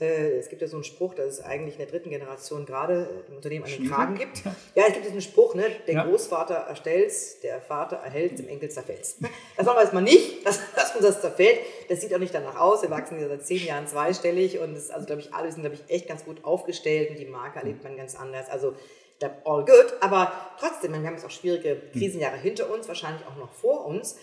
Äh, 0.00 0.38
es 0.38 0.48
gibt 0.48 0.60
ja 0.60 0.66
so 0.66 0.76
einen 0.76 0.84
Spruch, 0.84 1.14
dass 1.14 1.26
es 1.26 1.40
eigentlich 1.40 1.74
in 1.74 1.78
der 1.78 1.86
dritten 1.86 2.10
Generation 2.10 2.66
gerade 2.66 3.24
im 3.28 3.36
Unternehmen 3.36 3.64
einen 3.64 3.88
Kragen 3.88 4.16
gibt. 4.16 4.42
Ja, 4.74 4.84
es 4.88 4.92
gibt 4.92 5.06
diesen 5.06 5.20
Spruch, 5.20 5.54
ne? 5.54 5.66
der 5.86 5.94
ja. 5.94 6.04
Großvater 6.04 6.54
erstellt's, 6.54 7.40
der 7.40 7.60
Vater 7.60 7.96
erhält, 7.96 8.38
dem 8.38 8.48
Enkel 8.48 8.70
zerfällt's. 8.70 9.18
Das 9.56 9.66
machen 9.66 9.76
wir 9.76 9.82
jetzt 9.84 9.94
mal 9.94 10.00
nicht, 10.00 10.44
dass, 10.44 10.58
dass 10.74 10.96
uns 10.96 11.04
das 11.04 11.20
zerfällt. 11.20 11.60
Das 11.88 12.00
sieht 12.00 12.12
auch 12.12 12.18
nicht 12.18 12.34
danach 12.34 12.58
aus. 12.58 12.82
Wir 12.82 12.90
wachsen 12.90 13.20
ja 13.20 13.28
seit 13.28 13.46
zehn 13.46 13.64
Jahren 13.64 13.86
zweistellig 13.86 14.58
und 14.58 14.76
es, 14.76 14.90
also 14.90 15.06
glaube 15.06 15.20
ich, 15.20 15.32
alle 15.32 15.52
sind, 15.52 15.62
glaube 15.62 15.76
ich, 15.76 15.94
echt 15.94 16.08
ganz 16.08 16.24
gut 16.24 16.44
aufgestellt 16.44 17.10
und 17.10 17.18
die 17.18 17.26
Marke 17.26 17.60
erlebt 17.60 17.84
man 17.84 17.96
ganz 17.96 18.16
anders. 18.16 18.48
Also 18.50 18.74
all 19.44 19.64
good, 19.64 19.94
aber 20.00 20.32
trotzdem, 20.58 20.92
wir 20.92 20.98
haben 20.98 21.14
jetzt 21.14 21.24
auch 21.24 21.30
schwierige 21.30 21.80
Krisenjahre 21.92 22.36
hinter 22.36 22.70
uns, 22.70 22.88
wahrscheinlich 22.88 23.26
auch 23.26 23.36
noch 23.36 23.52
vor 23.52 23.86
uns. 23.86 24.16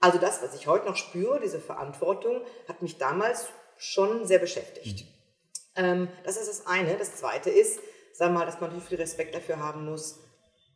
Also 0.00 0.18
das, 0.18 0.42
was 0.42 0.54
ich 0.54 0.66
heute 0.66 0.86
noch 0.86 0.96
spüre, 0.96 1.40
diese 1.40 1.60
Verantwortung, 1.60 2.42
hat 2.68 2.82
mich 2.82 2.98
damals 2.98 3.46
schon 3.82 4.26
sehr 4.26 4.38
beschäftigt. 4.38 5.06
Ähm, 5.74 6.08
das 6.24 6.36
ist 6.36 6.48
das 6.48 6.66
eine. 6.68 6.96
Das 6.96 7.16
zweite 7.16 7.50
ist, 7.50 7.80
sag 8.12 8.32
mal, 8.32 8.46
dass 8.46 8.60
man 8.60 8.80
viel 8.80 8.96
Respekt 8.96 9.34
dafür 9.34 9.58
haben 9.58 9.84
muss, 9.84 10.20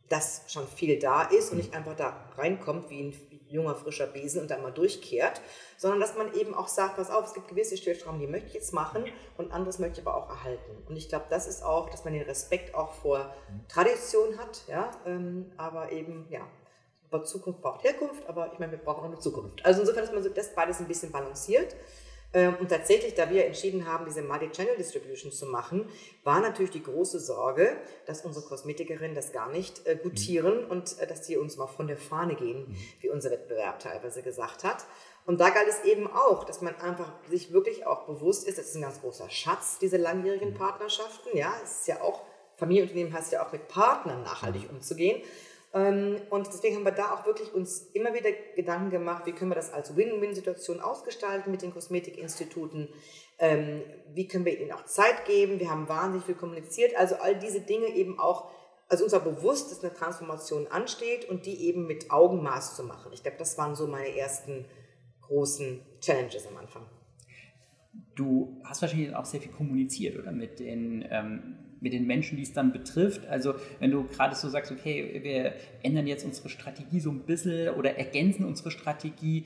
dass 0.09 0.43
schon 0.47 0.67
viel 0.67 0.99
da 0.99 1.23
ist 1.23 1.51
und 1.51 1.57
nicht 1.57 1.73
einfach 1.73 1.95
da 1.95 2.29
reinkommt 2.35 2.89
wie 2.89 3.03
ein 3.03 3.13
junger, 3.47 3.75
frischer 3.75 4.07
Besen 4.07 4.41
und 4.41 4.51
dann 4.51 4.61
mal 4.61 4.73
durchkehrt, 4.73 5.41
sondern 5.77 6.01
dass 6.01 6.17
man 6.17 6.33
eben 6.33 6.53
auch 6.53 6.67
sagt, 6.67 6.97
pass 6.97 7.09
auf, 7.09 7.25
es 7.25 7.33
gibt 7.33 7.47
gewisse 7.47 7.77
Stellschrauben, 7.77 8.19
die 8.19 8.27
möchte 8.27 8.47
ich 8.47 8.53
jetzt 8.55 8.73
machen 8.73 9.05
und 9.37 9.53
anderes 9.53 9.79
möchte 9.79 10.01
ich 10.01 10.07
aber 10.07 10.17
auch 10.17 10.29
erhalten. 10.29 10.83
Und 10.87 10.97
ich 10.97 11.07
glaube, 11.07 11.25
das 11.29 11.47
ist 11.47 11.63
auch, 11.63 11.89
dass 11.89 12.03
man 12.03 12.13
den 12.13 12.23
Respekt 12.23 12.75
auch 12.75 12.91
vor 12.93 13.33
Tradition 13.69 14.37
hat, 14.37 14.63
ja, 14.67 14.91
ähm, 15.05 15.51
aber 15.55 15.93
eben, 15.93 16.27
ja, 16.29 16.41
aber 17.09 17.23
Zukunft 17.23 17.61
braucht 17.61 17.85
Herkunft, 17.85 18.27
aber 18.27 18.51
ich 18.51 18.59
meine, 18.59 18.73
wir 18.73 18.79
brauchen 18.79 18.99
auch 18.99 19.05
eine 19.05 19.19
Zukunft. 19.19 19.65
Also 19.65 19.79
insofern, 19.79 20.03
dass 20.03 20.13
man 20.13 20.23
so 20.23 20.29
das 20.29 20.53
beides 20.53 20.79
ein 20.79 20.87
bisschen 20.87 21.11
balanciert. 21.11 21.73
Ähm, 22.33 22.55
und 22.59 22.69
tatsächlich, 22.69 23.13
da 23.15 23.29
wir 23.29 23.45
entschieden 23.45 23.87
haben, 23.87 24.05
diese 24.05 24.21
Multi-Channel-Distribution 24.21 25.31
zu 25.31 25.45
machen, 25.45 25.89
war 26.23 26.41
natürlich 26.41 26.71
die 26.71 26.83
große 26.83 27.19
Sorge, 27.19 27.77
dass 28.05 28.25
unsere 28.25 28.45
Kosmetikerinnen 28.45 29.15
das 29.15 29.31
gar 29.31 29.49
nicht 29.49 29.85
äh, 29.87 29.95
gutieren 29.95 30.65
mhm. 30.65 30.71
und 30.71 30.99
äh, 30.99 31.07
dass 31.07 31.21
die 31.21 31.37
uns 31.37 31.57
mal 31.57 31.67
von 31.67 31.87
der 31.87 31.97
Fahne 31.97 32.35
gehen, 32.35 32.67
mhm. 32.67 32.77
wie 32.99 33.09
unser 33.09 33.31
Wettbewerb 33.31 33.79
teilweise 33.79 34.21
gesagt 34.21 34.63
hat. 34.63 34.85
Und 35.25 35.39
da 35.39 35.49
galt 35.49 35.67
es 35.67 35.83
eben 35.83 36.07
auch, 36.07 36.43
dass 36.43 36.61
man 36.61 36.75
einfach 36.75 37.11
sich 37.29 37.51
wirklich 37.51 37.85
auch 37.85 38.05
bewusst 38.05 38.47
ist, 38.47 38.57
das 38.57 38.67
ist 38.67 38.75
ein 38.75 38.81
ganz 38.81 39.01
großer 39.01 39.29
Schatz, 39.29 39.77
diese 39.79 39.97
langjährigen 39.97 40.51
mhm. 40.51 40.57
Partnerschaften. 40.57 41.37
Ja, 41.37 41.53
es 41.63 41.79
ist 41.79 41.87
ja 41.87 42.01
auch, 42.01 42.21
Familienunternehmen 42.57 43.13
heißt 43.13 43.31
ja 43.31 43.45
auch 43.45 43.51
mit 43.51 43.67
Partnern 43.67 44.23
nachhaltig 44.23 44.69
umzugehen. 44.69 45.21
Ähm, 45.73 46.21
und 46.29 46.47
deswegen 46.47 46.77
haben 46.77 46.85
wir 46.85 46.91
da 46.91 47.13
auch 47.13 47.25
wirklich 47.25 47.53
uns 47.53 47.81
immer 47.93 48.13
wieder 48.13 48.29
Gedanken 48.55 48.89
gemacht, 48.89 49.25
wie 49.25 49.33
können 49.33 49.51
wir 49.51 49.55
das 49.55 49.73
als 49.73 49.95
Win-Win-Situation 49.95 50.79
ausgestalten 50.79 51.51
mit 51.51 51.61
den 51.61 51.73
Kosmetikinstituten, 51.73 52.89
ähm, 53.39 53.81
wie 54.13 54.27
können 54.27 54.45
wir 54.45 54.59
ihnen 54.59 54.71
auch 54.71 54.85
Zeit 54.85 55.25
geben, 55.25 55.59
wir 55.59 55.69
haben 55.69 55.89
wahnsinnig 55.89 56.25
viel 56.25 56.35
kommuniziert, 56.35 56.95
also 56.95 57.15
all 57.15 57.37
diese 57.37 57.61
Dinge 57.61 57.87
eben 57.87 58.17
auch, 58.17 58.49
also 58.87 59.03
uns 59.03 59.13
war 59.13 59.19
bewusst, 59.19 59.69
dass 59.71 59.83
eine 59.83 59.93
Transformation 59.93 60.67
ansteht 60.67 61.25
und 61.25 61.45
die 61.45 61.65
eben 61.67 61.85
mit 61.85 62.11
Augenmaß 62.11 62.75
zu 62.75 62.83
machen. 62.83 63.11
Ich 63.11 63.21
glaube, 63.21 63.37
das 63.37 63.57
waren 63.57 63.75
so 63.75 63.87
meine 63.87 64.15
ersten 64.15 64.65
großen 65.23 65.81
Challenges 65.99 66.47
am 66.47 66.55
Anfang. 66.55 66.85
Du 68.15 68.61
hast 68.63 68.81
wahrscheinlich 68.81 69.13
auch 69.13 69.25
sehr 69.25 69.41
viel 69.41 69.51
kommuniziert, 69.51 70.17
oder? 70.17 70.31
Mit 70.31 70.59
den 70.59 71.05
ähm 71.11 71.66
mit 71.79 71.93
den 71.93 72.05
Menschen, 72.07 72.37
die 72.37 72.43
es 72.43 72.53
dann 72.53 72.71
betrifft. 72.71 73.25
Also 73.27 73.55
wenn 73.79 73.91
du 73.91 74.03
gerade 74.05 74.35
so 74.35 74.49
sagst, 74.49 74.71
okay, 74.71 75.19
wir 75.23 75.53
ändern 75.83 76.07
jetzt 76.07 76.25
unsere 76.25 76.49
Strategie 76.49 76.99
so 76.99 77.11
ein 77.11 77.21
bisschen 77.21 77.73
oder 77.75 77.97
ergänzen 77.97 78.45
unsere 78.45 78.71
Strategie, 78.71 79.45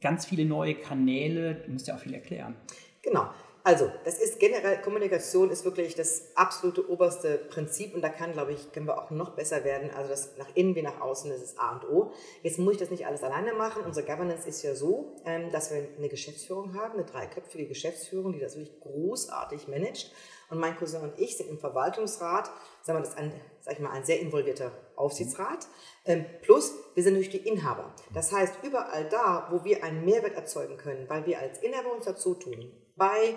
ganz 0.00 0.26
viele 0.26 0.44
neue 0.44 0.74
Kanäle, 0.74 1.56
du 1.66 1.72
musst 1.72 1.88
ja 1.88 1.94
auch 1.94 2.00
viel 2.00 2.14
erklären. 2.14 2.54
Genau. 3.02 3.30
Also, 3.66 3.90
das 4.04 4.20
ist 4.20 4.38
generell, 4.38 4.80
Kommunikation 4.80 5.50
ist 5.50 5.64
wirklich 5.64 5.96
das 5.96 6.36
absolute 6.36 6.88
oberste 6.88 7.36
Prinzip 7.36 7.96
und 7.96 8.00
da 8.00 8.10
kann, 8.10 8.32
glaube 8.32 8.52
ich, 8.52 8.70
können 8.70 8.86
wir 8.86 8.96
auch 8.96 9.10
noch 9.10 9.30
besser 9.30 9.64
werden. 9.64 9.90
Also, 9.90 10.08
das 10.08 10.36
nach 10.36 10.46
innen 10.54 10.76
wie 10.76 10.82
nach 10.82 11.00
außen 11.00 11.28
das 11.32 11.42
ist 11.42 11.58
A 11.58 11.72
und 11.72 11.88
O. 11.88 12.12
Jetzt 12.44 12.60
muss 12.60 12.74
ich 12.74 12.78
das 12.78 12.90
nicht 12.90 13.08
alles 13.08 13.24
alleine 13.24 13.54
machen. 13.54 13.82
Unsere 13.84 14.06
Governance 14.06 14.46
ist 14.46 14.62
ja 14.62 14.76
so, 14.76 15.16
ähm, 15.24 15.50
dass 15.50 15.72
wir 15.72 15.84
eine 15.98 16.08
Geschäftsführung 16.08 16.80
haben, 16.80 16.94
eine 16.94 17.06
dreiköpfige 17.06 17.66
Geschäftsführung, 17.66 18.34
die 18.34 18.38
das 18.38 18.54
wirklich 18.54 18.78
großartig 18.78 19.66
managt. 19.66 20.12
Und 20.48 20.60
mein 20.60 20.76
Cousin 20.76 21.02
und 21.02 21.18
ich 21.18 21.36
sind 21.36 21.50
im 21.50 21.58
Verwaltungsrat, 21.58 22.48
sagen 22.82 23.00
wir, 23.00 23.04
das 23.04 23.16
ein, 23.16 23.32
sag 23.62 23.72
ich 23.72 23.80
mal, 23.80 23.90
ein 23.90 24.04
sehr 24.04 24.20
involvierter 24.20 24.70
Aufsichtsrat. 24.94 25.66
Ähm, 26.04 26.24
plus, 26.40 26.72
wir 26.94 27.02
sind 27.02 27.14
natürlich 27.14 27.42
die 27.42 27.48
Inhaber. 27.48 27.92
Das 28.14 28.30
heißt, 28.30 28.58
überall 28.62 29.08
da, 29.08 29.48
wo 29.50 29.64
wir 29.64 29.82
einen 29.82 30.04
Mehrwert 30.04 30.36
erzeugen 30.36 30.76
können, 30.76 31.08
weil 31.08 31.26
wir 31.26 31.40
als 31.40 31.58
Inhaber 31.64 31.92
uns 31.92 32.04
dazu 32.04 32.34
tun, 32.36 32.70
bei 32.96 33.34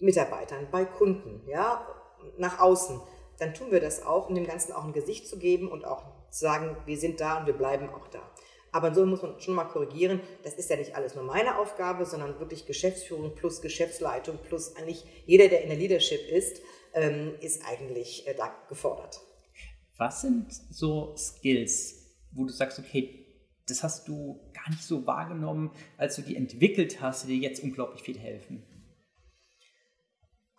Mitarbeitern, 0.00 0.68
bei 0.70 0.84
Kunden, 0.84 1.42
ja, 1.48 1.86
nach 2.36 2.58
außen, 2.58 3.00
dann 3.38 3.54
tun 3.54 3.70
wir 3.70 3.80
das 3.80 4.04
auch, 4.04 4.28
um 4.28 4.34
dem 4.34 4.46
Ganzen 4.46 4.72
auch 4.72 4.84
ein 4.84 4.92
Gesicht 4.92 5.26
zu 5.26 5.38
geben 5.38 5.68
und 5.68 5.84
auch 5.84 6.04
zu 6.30 6.40
sagen, 6.40 6.76
wir 6.86 6.98
sind 6.98 7.20
da 7.20 7.38
und 7.38 7.46
wir 7.46 7.54
bleiben 7.54 7.88
auch 7.88 8.08
da. 8.08 8.20
Aber 8.72 8.94
so 8.94 9.04
muss 9.04 9.22
man 9.22 9.40
schon 9.40 9.54
mal 9.54 9.64
korrigieren, 9.64 10.20
das 10.44 10.54
ist 10.54 10.70
ja 10.70 10.76
nicht 10.76 10.94
alles 10.94 11.14
nur 11.14 11.24
meine 11.24 11.58
Aufgabe, 11.58 12.06
sondern 12.06 12.38
wirklich 12.38 12.66
Geschäftsführung 12.66 13.34
plus 13.34 13.62
Geschäftsleitung 13.62 14.38
plus 14.46 14.76
eigentlich 14.76 15.04
jeder, 15.26 15.48
der 15.48 15.62
in 15.62 15.70
der 15.70 15.78
Leadership 15.78 16.28
ist, 16.28 16.60
ähm, 16.94 17.34
ist 17.40 17.64
eigentlich 17.66 18.26
äh, 18.28 18.34
da 18.34 18.54
gefordert. 18.68 19.20
Was 19.96 20.20
sind 20.22 20.52
so 20.70 21.16
Skills, 21.16 22.16
wo 22.32 22.44
du 22.44 22.52
sagst, 22.52 22.78
okay, 22.78 23.26
das 23.66 23.82
hast 23.82 24.08
du 24.08 24.40
gar 24.52 24.70
nicht 24.70 24.82
so 24.82 25.06
wahrgenommen, 25.06 25.72
als 25.96 26.16
du 26.16 26.22
die 26.22 26.36
entwickelt 26.36 27.00
hast, 27.00 27.24
die 27.24 27.38
dir 27.38 27.48
jetzt 27.48 27.62
unglaublich 27.62 28.02
viel 28.02 28.18
helfen? 28.18 28.64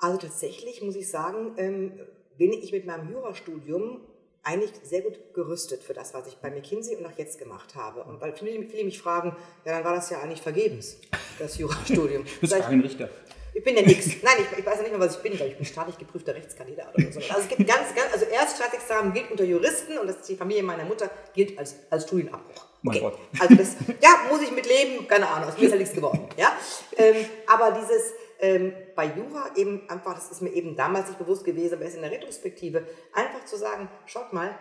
Also 0.01 0.17
tatsächlich 0.17 0.81
muss 0.81 0.95
ich 0.95 1.07
sagen, 1.07 1.53
ähm, 1.57 1.99
bin 2.37 2.51
ich 2.53 2.71
mit 2.71 2.85
meinem 2.85 3.11
Jurastudium 3.11 4.01
eigentlich 4.43 4.71
sehr 4.83 5.01
gut 5.01 5.33
gerüstet 5.35 5.83
für 5.83 5.93
das, 5.93 6.15
was 6.15 6.27
ich 6.27 6.37
bei 6.37 6.49
McKinsey 6.49 6.95
und 6.95 7.05
auch 7.05 7.17
jetzt 7.17 7.37
gemacht 7.37 7.75
habe. 7.75 8.03
Und 8.03 8.19
weil 8.19 8.33
viele, 8.33 8.63
viele 8.67 8.85
mich 8.85 8.99
fragen, 8.99 9.35
ja, 9.63 9.73
dann 9.73 9.83
war 9.83 9.93
das 9.93 10.09
ja 10.09 10.19
eigentlich 10.19 10.41
vergebens, 10.41 10.97
das 11.37 11.57
Jurastudium. 11.59 12.23
du 12.35 12.39
bist 12.41 12.53
ein 12.53 12.81
Richter. 12.81 13.09
Ich 13.53 13.63
bin 13.63 13.75
ja 13.75 13.81
nichts. 13.83 14.07
Nein, 14.23 14.33
ich, 14.39 14.59
ich, 14.59 14.65
weiß 14.65 14.77
ja 14.77 14.81
nicht 14.81 14.91
mehr, 14.91 14.99
was 14.99 15.17
ich 15.17 15.21
bin, 15.21 15.39
weil 15.39 15.49
ich 15.49 15.57
bin 15.57 15.65
staatlich 15.65 15.97
geprüfter 15.97 16.33
Rechtskandidat 16.33 16.95
oder 16.95 17.11
so. 17.11 17.19
Also 17.19 17.41
es 17.41 17.47
gibt 17.49 17.67
ganz, 17.67 17.93
ganz, 17.93 18.13
also 18.13 18.25
Erststaatsexamen 18.25 19.13
gilt 19.13 19.29
unter 19.29 19.43
Juristen 19.43 19.97
und 19.97 20.07
das 20.07 20.17
ist 20.17 20.29
die 20.29 20.35
Familie 20.35 20.63
meiner 20.63 20.85
Mutter 20.85 21.11
gilt 21.33 21.59
als, 21.59 21.75
als 21.89 22.05
Studienabbruch. 22.05 22.65
Okay. 22.83 23.11
Also 23.39 23.55
das, 23.55 23.75
ja, 24.01 24.21
muss 24.31 24.41
ich 24.41 24.51
mit 24.51 24.65
leben, 24.65 25.07
keine 25.07 25.27
Ahnung, 25.27 25.49
aus 25.49 25.57
mir 25.57 25.65
ist 25.65 25.71
ja 25.71 25.77
nichts 25.77 25.93
geworden. 25.93 26.27
Ja? 26.37 26.57
Ähm, 26.97 27.25
aber 27.45 27.77
dieses, 27.79 28.13
ähm, 28.41 28.73
bei 28.95 29.05
Jura 29.05 29.51
eben 29.55 29.89
einfach, 29.89 30.15
das 30.15 30.31
ist 30.31 30.41
mir 30.41 30.51
eben 30.51 30.75
damals 30.75 31.07
nicht 31.07 31.19
bewusst 31.19 31.45
gewesen, 31.45 31.75
aber 31.75 31.83
erst 31.83 31.95
in 31.95 32.01
der 32.01 32.11
Retrospektive, 32.11 32.85
einfach 33.13 33.45
zu 33.45 33.57
sagen, 33.57 33.89
schaut 34.05 34.33
mal, 34.33 34.57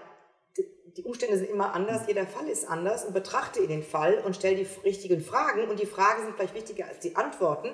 die 0.97 1.03
Umstände 1.03 1.39
sind 1.39 1.51
immer 1.51 1.75
anders, 1.75 2.03
jeder 2.07 2.27
Fall 2.27 2.49
ist 2.49 2.69
anders 2.69 3.05
und 3.05 3.15
betrachte 3.15 3.67
den 3.67 3.83
Fall 3.83 4.23
und 4.25 4.37
stell 4.37 4.57
die 4.57 4.67
richtigen 4.85 5.23
Fragen 5.23 5.69
und 5.69 5.81
die 5.81 5.87
Fragen 5.87 6.25
sind 6.25 6.37
vielleicht 6.37 6.55
wichtiger 6.55 6.87
als 6.87 7.01
die 7.01 7.17
Antworten, 7.17 7.71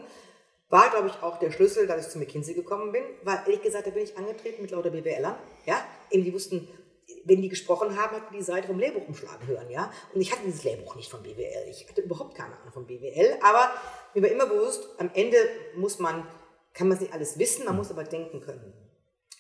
war, 0.69 0.91
glaube 0.91 1.09
ich, 1.09 1.23
auch 1.23 1.39
der 1.39 1.51
Schlüssel, 1.51 1.87
dass 1.87 2.07
ich 2.07 2.13
zu 2.13 2.19
McKinsey 2.19 2.55
gekommen 2.55 2.93
bin, 2.93 3.03
weil 3.23 3.39
ehrlich 3.47 3.63
gesagt, 3.63 3.87
da 3.87 3.91
bin 3.91 4.03
ich 4.03 4.17
angetreten 4.17 4.63
mit 4.63 4.71
lauter 4.71 4.91
BWLern, 4.91 5.37
ja, 5.65 5.83
eben 6.11 6.25
die 6.25 6.35
wussten, 6.35 6.69
wenn 7.25 7.43
die 7.43 7.49
gesprochen 7.49 7.97
haben, 7.97 8.17
hat 8.17 8.31
man 8.31 8.39
die 8.39 8.43
Seite 8.43 8.69
vom 8.69 8.79
Lehrbuch 8.79 9.07
umschlagen 9.07 9.47
hören, 9.47 9.71
ja. 9.71 9.93
Und 10.15 10.21
ich 10.21 10.33
hatte 10.33 10.43
dieses 10.45 10.65
Lehrbuch 10.65 10.97
nicht 10.97 11.11
von 11.11 11.23
BWL. 11.23 11.69
Ich 11.69 11.89
hatte 11.89 12.01
überhaupt 12.01 12.37
keine 12.37 12.57
Ahnung 12.59 12.73
von 12.73 12.87
BWL, 12.87 13.39
aber 13.43 13.71
mir 14.15 14.23
war 14.23 14.31
immer 14.31 14.47
bewusst, 14.47 14.89
am 14.99 15.11
Ende 15.15 15.37
muss 15.77 15.99
man, 15.99 16.27
kann 16.73 16.89
man 16.89 16.99
nicht 16.99 17.13
alles 17.13 17.39
wissen, 17.39 17.65
man 17.65 17.77
muss 17.77 17.91
aber 17.91 18.05
denken 18.05 18.41
können. 18.41 18.73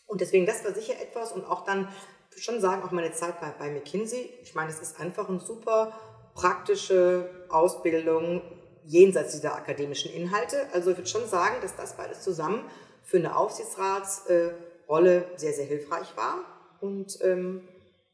Und 0.07 0.21
deswegen, 0.21 0.47
das 0.47 0.65
war 0.65 0.73
sicher 0.73 0.95
etwas 1.01 1.33
und 1.33 1.45
auch 1.45 1.65
dann 1.65 1.89
schon 2.37 2.61
sagen, 2.61 2.83
auch 2.83 2.91
meine 2.91 3.13
Zeit 3.13 3.41
bei, 3.41 3.51
bei 3.59 3.71
McKinsey, 3.71 4.31
ich 4.43 4.55
meine, 4.55 4.71
es 4.71 4.81
ist 4.81 5.01
einfach 5.01 5.29
eine 5.29 5.41
super 5.41 5.93
praktische 6.35 7.47
Ausbildung 7.49 8.43
jenseits 8.85 9.33
dieser 9.33 9.57
akademischen 9.57 10.13
Inhalte. 10.13 10.69
Also 10.73 10.93
ich 10.93 10.99
würde 10.99 11.09
schon 11.09 11.27
sagen, 11.29 11.57
dass 11.63 11.75
das 11.75 11.97
beides 11.97 12.23
zusammen 12.23 12.63
für 13.03 13.17
eine 13.17 13.37
Aufsichtsratsrolle 13.37 15.25
sehr, 15.37 15.53
sehr 15.53 15.65
hilfreich 15.65 16.17
war. 16.17 16.56
Und 16.81 17.19
ähm, 17.23 17.67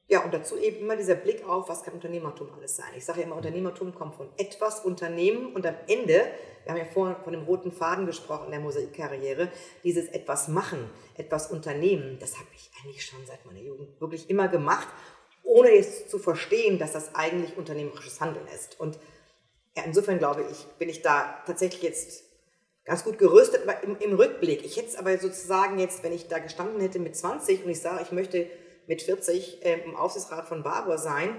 ja, 0.09 0.23
und 0.25 0.35
dazu 0.35 0.59
eben 0.59 0.79
immer 0.79 0.97
dieser 0.97 1.15
Blick 1.15 1.49
auf, 1.49 1.69
was 1.69 1.83
kann 1.83 1.95
Unternehmertum 1.95 2.49
alles 2.55 2.77
sein. 2.77 2.89
Ich 2.97 3.05
sage 3.05 3.21
ja 3.21 3.27
immer, 3.27 3.37
Unternehmertum 3.37 3.95
kommt 3.95 4.15
von 4.15 4.29
etwas 4.37 4.85
Unternehmen 4.85 5.55
und 5.55 5.65
am 5.65 5.77
Ende, 5.89 6.27
wir 6.65 6.73
haben 6.73 6.77
ja 6.79 6.85
vorhin 6.85 7.17
von 7.25 7.33
dem 7.33 7.45
roten 7.45 7.73
Faden 7.73 8.05
gesprochen 8.05 8.47
in 8.47 8.51
der 8.51 8.61
Mosaikkarriere, 8.61 9.51
dieses 9.85 10.09
etwas 10.09 10.49
machen, 10.49 10.91
etwas 11.17 11.51
unternehmen, 11.51 12.19
das 12.21 12.35
habe 12.37 12.49
ich 12.55 12.71
eigentlich 12.79 13.07
schon 13.07 13.25
seit 13.27 13.47
meiner 13.47 13.61
Jugend 13.61 14.01
wirklich 14.01 14.29
immer 14.29 14.49
gemacht, 14.49 14.89
ohne 15.45 15.71
jetzt 15.71 16.11
zu 16.11 16.19
verstehen, 16.19 16.79
dass 16.79 16.93
das 16.93 17.15
eigentlich 17.15 17.57
unternehmerisches 17.57 18.21
Handeln 18.21 18.47
ist. 18.55 18.79
Und 18.79 18.99
ja, 19.77 19.85
insofern 19.85 20.19
glaube 20.19 20.45
ich, 20.51 20.67
bin 20.79 20.89
ich 20.89 21.01
da 21.01 21.43
tatsächlich 21.47 21.83
jetzt 21.83 22.25
ganz 22.93 23.05
gut 23.05 23.16
gerüstet 23.16 23.62
im, 23.84 23.97
im 24.01 24.16
Rückblick. 24.16 24.66
Ich 24.66 24.76
hätte 24.76 24.88
es 24.88 24.97
aber 24.97 25.16
sozusagen 25.16 25.78
jetzt, 25.78 26.05
wenn 26.05 26.12
ich 26.12 26.28
da 26.28 26.38
gestanden 26.38 26.78
hätte 26.82 26.99
mit 26.99 27.16
20 27.16 27.64
und 27.64 27.70
ich 27.70 27.80
sage, 27.80 28.03
ich 28.03 28.12
möchte 28.12 28.47
mit 28.86 29.01
40 29.01 29.64
äh, 29.64 29.80
im 29.86 29.97
Aufsichtsrat 29.97 30.47
von 30.47 30.62
Barbour 30.62 30.99
sein, 30.99 31.34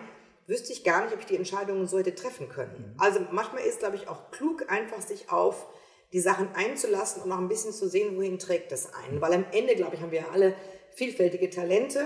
wüsste 0.47 0.73
ich 0.73 0.83
gar 0.83 1.03
nicht, 1.03 1.13
ob 1.13 1.19
ich 1.19 1.27
die 1.27 1.35
Entscheidungen 1.35 1.85
so 1.85 1.99
hätte 1.99 2.15
treffen 2.15 2.49
können. 2.49 2.95
Mhm. 2.95 2.99
Also 2.99 3.19
manchmal 3.29 3.61
ist, 3.65 3.81
glaube 3.81 3.97
ich, 3.97 4.07
auch 4.07 4.31
klug, 4.31 4.65
einfach 4.67 4.99
sich 5.01 5.29
auf 5.31 5.67
die 6.11 6.21
Sachen 6.21 6.47
einzulassen 6.55 7.21
und 7.21 7.29
noch 7.29 7.37
ein 7.37 7.49
bisschen 7.49 7.71
zu 7.71 7.87
sehen, 7.87 8.17
wohin 8.17 8.39
trägt 8.39 8.71
das 8.71 8.91
ein. 8.91 9.21
Weil 9.21 9.33
am 9.33 9.45
Ende, 9.51 9.75
glaube 9.75 9.93
ich, 9.93 10.01
haben 10.01 10.11
wir 10.11 10.21
ja 10.21 10.29
alle 10.33 10.55
vielfältige 10.95 11.51
Talente 11.51 12.05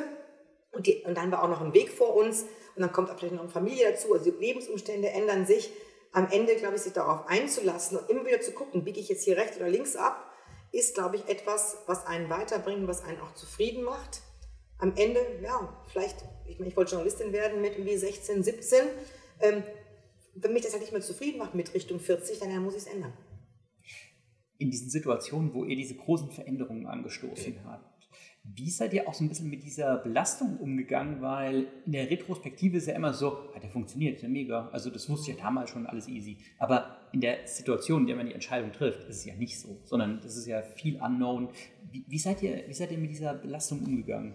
und, 0.73 0.87
die, 0.87 1.03
und 1.05 1.15
dann 1.15 1.23
haben 1.23 1.31
wir 1.31 1.41
auch 1.41 1.47
noch 1.47 1.61
einen 1.61 1.73
Weg 1.73 1.89
vor 1.89 2.15
uns 2.15 2.41
und 2.75 2.81
dann 2.81 2.91
kommt 2.91 3.09
auch 3.09 3.17
vielleicht 3.17 3.33
noch 3.33 3.43
eine 3.43 3.49
Familie 3.49 3.91
dazu, 3.91 4.13
also 4.13 4.29
die 4.29 4.45
Lebensumstände 4.45 5.07
ändern 5.07 5.45
sich. 5.45 5.71
Am 6.13 6.29
Ende, 6.31 6.55
glaube 6.55 6.75
ich, 6.75 6.81
sich 6.81 6.93
darauf 6.93 7.27
einzulassen 7.27 7.97
und 7.97 8.09
immer 8.09 8.25
wieder 8.25 8.41
zu 8.41 8.51
gucken, 8.51 8.83
biege 8.83 8.99
ich 8.99 9.09
jetzt 9.09 9.23
hier 9.23 9.37
rechts 9.37 9.57
oder 9.57 9.69
links 9.69 9.95
ab, 9.95 10.31
ist, 10.71 10.95
glaube 10.95 11.15
ich, 11.17 11.27
etwas, 11.27 11.77
was 11.85 12.05
einen 12.05 12.29
weiterbringt, 12.29 12.87
was 12.87 13.03
einen 13.03 13.19
auch 13.21 13.33
zufrieden 13.33 13.83
macht 13.83 14.21
am 14.79 14.93
Ende, 14.95 15.19
ja, 15.41 15.83
vielleicht, 15.87 16.23
ich 16.45 16.59
meine, 16.59 16.69
ich 16.69 16.77
wollte 16.77 16.91
Journalistin 16.91 17.33
werden 17.33 17.61
mit 17.61 17.73
irgendwie 17.73 17.97
16, 17.97 18.43
17. 18.43 18.79
Ähm, 19.41 19.63
wenn 20.35 20.53
mich 20.53 20.63
das 20.63 20.73
halt 20.73 20.81
nicht 20.81 20.91
mehr 20.91 21.01
zufrieden 21.01 21.39
macht 21.39 21.55
mit 21.55 21.73
Richtung 21.73 21.99
40, 21.99 22.39
dann 22.39 22.51
ja, 22.51 22.59
muss 22.59 22.75
ich 22.75 22.83
es 22.83 22.87
ändern. 22.87 23.13
In 24.59 24.69
diesen 24.71 24.89
Situationen, 24.89 25.53
wo 25.53 25.65
ihr 25.65 25.75
diese 25.75 25.95
großen 25.95 26.31
Veränderungen 26.31 26.85
angestoßen 26.87 27.63
habt, 27.65 27.96
wie 28.55 28.69
seid 28.69 28.93
ihr 28.93 29.07
auch 29.07 29.13
so 29.13 29.23
ein 29.23 29.29
bisschen 29.29 29.49
mit 29.49 29.63
dieser 29.63 29.97
Belastung 29.97 30.57
umgegangen? 30.57 31.21
Weil 31.21 31.67
in 31.85 31.91
der 31.91 32.09
Retrospektive 32.09 32.77
ist 32.77 32.87
ja 32.87 32.95
immer 32.95 33.13
so, 33.13 33.49
ja, 33.53 33.59
der 33.59 33.69
funktioniert, 33.69 34.15
ist 34.15 34.21
ja 34.23 34.29
mega. 34.29 34.69
Also 34.71 34.89
das 34.89 35.09
wusste 35.09 35.31
ich 35.31 35.37
ja 35.37 35.43
damals 35.43 35.69
schon, 35.69 35.85
alles 35.85 36.07
easy. 36.07 36.37
Aber 36.57 36.97
in 37.11 37.21
der 37.21 37.45
Situation, 37.45 38.01
in 38.01 38.07
der 38.07 38.15
man 38.15 38.27
die 38.27 38.33
Entscheidung 38.33 38.71
trifft, 38.71 39.01
ist 39.09 39.17
es 39.17 39.25
ja 39.25 39.35
nicht 39.35 39.59
so, 39.59 39.79
sondern 39.83 40.19
das 40.21 40.37
ist 40.37 40.47
ja 40.47 40.61
viel 40.61 41.01
unknown. 41.01 41.49
Wie, 41.91 42.05
wie, 42.07 42.19
seid, 42.19 42.41
ihr, 42.41 42.63
wie 42.67 42.73
seid 42.73 42.91
ihr 42.91 42.97
mit 42.97 43.11
dieser 43.11 43.33
Belastung 43.33 43.83
umgegangen? 43.83 44.33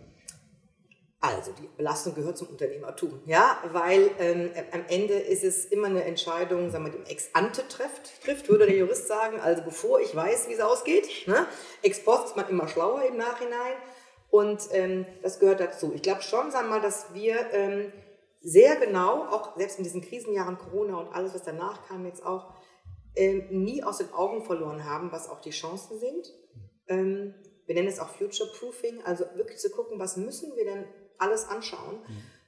Also 1.21 1.53
die 1.53 1.69
Belastung 1.77 2.15
gehört 2.15 2.37
zum 2.37 2.49
Unternehmertum, 2.49 3.21
ja, 3.27 3.57
weil 3.71 4.11
ähm, 4.19 4.51
am 4.73 4.85
Ende 4.89 5.15
ist 5.15 5.45
es 5.45 5.67
immer 5.67 5.87
eine 5.87 6.03
Entscheidung, 6.03 6.69
sagen 6.71 6.85
wir, 6.85 6.91
die 6.91 7.11
ex 7.11 7.31
ante 7.33 7.63
trifft, 7.69 8.25
trifft, 8.25 8.49
würde 8.49 8.67
der 8.67 8.77
Jurist 8.77 9.07
sagen, 9.07 9.39
also 9.39 9.63
bevor 9.63 10.01
ich 10.01 10.17
weiß, 10.17 10.49
wie 10.49 10.55
es 10.55 10.61
ausgeht. 10.61 11.09
Ne? 11.29 11.47
Ex 11.83 12.03
post 12.03 12.27
ist 12.27 12.37
man 12.37 12.49
immer 12.49 12.67
schlauer 12.67 13.05
im 13.05 13.19
Nachhinein 13.19 13.75
und 14.33 14.67
ähm, 14.71 15.05
das 15.21 15.41
gehört 15.41 15.61
dazu. 15.61 15.93
Ich 15.95 16.01
glaube 16.01 16.23
schon, 16.23 16.51
sagen 16.51 16.69
wir 16.69 16.77
mal, 16.77 16.81
dass 16.81 17.13
wir 17.13 17.53
ähm, 17.53 17.93
sehr 18.41 18.77
genau, 18.77 19.27
auch 19.27 19.55
selbst 19.59 19.77
in 19.77 19.85
diesen 19.85 20.01
Krisenjahren 20.01 20.57
Corona 20.57 20.97
und 20.97 21.13
alles, 21.13 21.35
was 21.35 21.43
danach 21.43 21.87
kam 21.87 22.07
jetzt 22.07 22.25
auch, 22.25 22.55
ähm, 23.15 23.63
nie 23.63 23.85
aus 23.85 23.99
den 23.99 24.11
Augen 24.15 24.43
verloren 24.43 24.87
haben, 24.87 25.13
was 25.13 25.29
auch 25.29 25.43
die 25.43 25.51
Chancen 25.51 25.99
sind. 25.99 26.33
Ähm, 26.89 27.35
wir 27.67 27.75
nennen 27.75 27.89
es 27.89 28.01
auch 28.01 28.09
Future 28.09 28.49
Proofing, 28.59 29.03
also 29.05 29.27
wirklich 29.35 29.59
zu 29.59 29.69
gucken, 29.69 29.99
was 29.99 30.17
müssen 30.17 30.57
wir 30.57 30.65
denn 30.65 30.87
alles 31.19 31.47
anschauen, 31.47 31.99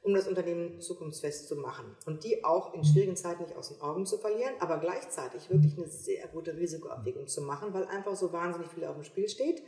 um 0.00 0.14
das 0.14 0.26
Unternehmen 0.26 0.80
zukunftsfest 0.80 1.48
zu 1.48 1.56
machen. 1.56 1.94
Und 2.06 2.24
die 2.24 2.46
auch 2.46 2.72
in 2.72 2.82
schwierigen 2.82 3.14
Zeiten 3.14 3.42
nicht 3.42 3.56
aus 3.58 3.68
den 3.68 3.82
Augen 3.82 4.06
zu 4.06 4.16
verlieren, 4.16 4.54
aber 4.58 4.78
gleichzeitig 4.78 5.50
wirklich 5.50 5.76
eine 5.76 5.88
sehr 5.88 6.28
gute 6.28 6.56
Risikoabwägung 6.56 7.26
zu 7.26 7.42
machen, 7.42 7.74
weil 7.74 7.84
einfach 7.84 8.16
so 8.16 8.32
wahnsinnig 8.32 8.70
viel 8.70 8.86
auf 8.86 8.94
dem 8.94 9.04
Spiel 9.04 9.28
steht. 9.28 9.62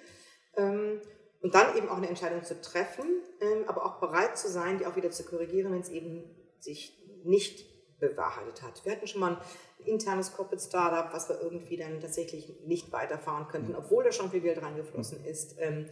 Und 1.47 1.55
dann 1.55 1.77
eben 1.77 1.89
auch 1.89 1.99
eine 1.99 2.09
Entscheidung 2.09 2.43
zu 2.43 2.61
treffen, 2.61 3.05
ähm, 3.41 3.69
aber 3.69 3.87
auch 3.87 4.01
bereit 4.01 4.37
zu 4.37 4.49
sein, 4.49 4.79
die 4.79 4.87
auch 4.87 4.97
wieder 4.97 5.13
zu 5.13 5.23
korrigieren, 5.23 5.73
wenn 5.73 5.81
es 5.81 5.91
eben 5.91 6.25
sich 6.59 7.01
nicht 7.23 8.01
bewahrheitet 8.01 8.65
hat. 8.65 8.85
Wir 8.85 8.91
hatten 8.91 9.07
schon 9.07 9.21
mal 9.21 9.35
ein 9.35 9.87
internes 9.87 10.33
Corporate 10.33 10.61
Startup, 10.61 11.15
was 11.15 11.29
wir 11.29 11.41
irgendwie 11.41 11.77
dann 11.77 12.01
tatsächlich 12.01 12.53
nicht 12.65 12.91
weiterfahren 12.91 13.47
könnten, 13.47 13.77
obwohl 13.77 14.03
da 14.03 14.11
schon 14.11 14.29
viel 14.29 14.41
Geld 14.41 14.61
reingeflossen 14.61 15.25
ist. 15.25 15.55
Ähm, 15.61 15.87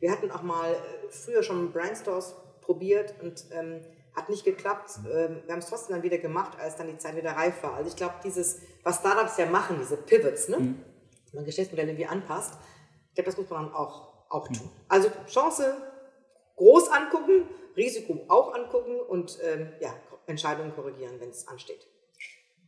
wir 0.00 0.10
hatten 0.10 0.32
auch 0.32 0.42
mal 0.42 0.72
äh, 0.72 0.76
früher 1.10 1.44
schon 1.44 1.70
Brandstores 1.70 2.34
probiert 2.60 3.14
und 3.22 3.44
ähm, 3.52 3.82
hat 4.16 4.28
nicht 4.28 4.44
geklappt. 4.44 4.98
Mhm. 5.04 5.06
Ähm, 5.12 5.42
wir 5.44 5.52
haben 5.52 5.60
es 5.60 5.68
trotzdem 5.68 5.94
dann 5.94 6.02
wieder 6.02 6.18
gemacht, 6.18 6.58
als 6.58 6.74
dann 6.74 6.88
die 6.88 6.98
Zeit 6.98 7.14
wieder 7.14 7.30
reif 7.30 7.62
war. 7.62 7.74
Also 7.74 7.90
ich 7.90 7.96
glaube, 7.96 8.16
dieses, 8.24 8.58
was 8.82 8.96
Startups 8.96 9.36
ja 9.36 9.46
machen, 9.46 9.76
diese 9.78 9.98
Pivots, 9.98 10.48
ne? 10.48 10.58
Mhm. 10.58 10.82
man 11.32 11.44
Geschäftsmodelle 11.44 11.92
irgendwie 11.92 12.06
anpasst, 12.06 12.54
ich 13.10 13.14
glaube, 13.14 13.30
das 13.30 13.36
muss 13.38 13.48
man 13.48 13.66
dann 13.66 13.72
auch, 13.72 14.15
auch 14.28 14.48
tun. 14.48 14.66
Mhm. 14.66 14.80
Also 14.88 15.10
Chance 15.26 15.76
groß 16.56 16.88
angucken, 16.88 17.48
Risiko 17.76 18.24
auch 18.28 18.54
angucken 18.54 18.98
und 19.08 19.38
ähm, 19.42 19.72
ja, 19.80 19.94
Entscheidungen 20.26 20.74
korrigieren, 20.74 21.20
wenn 21.20 21.30
es 21.30 21.46
ansteht. 21.46 21.86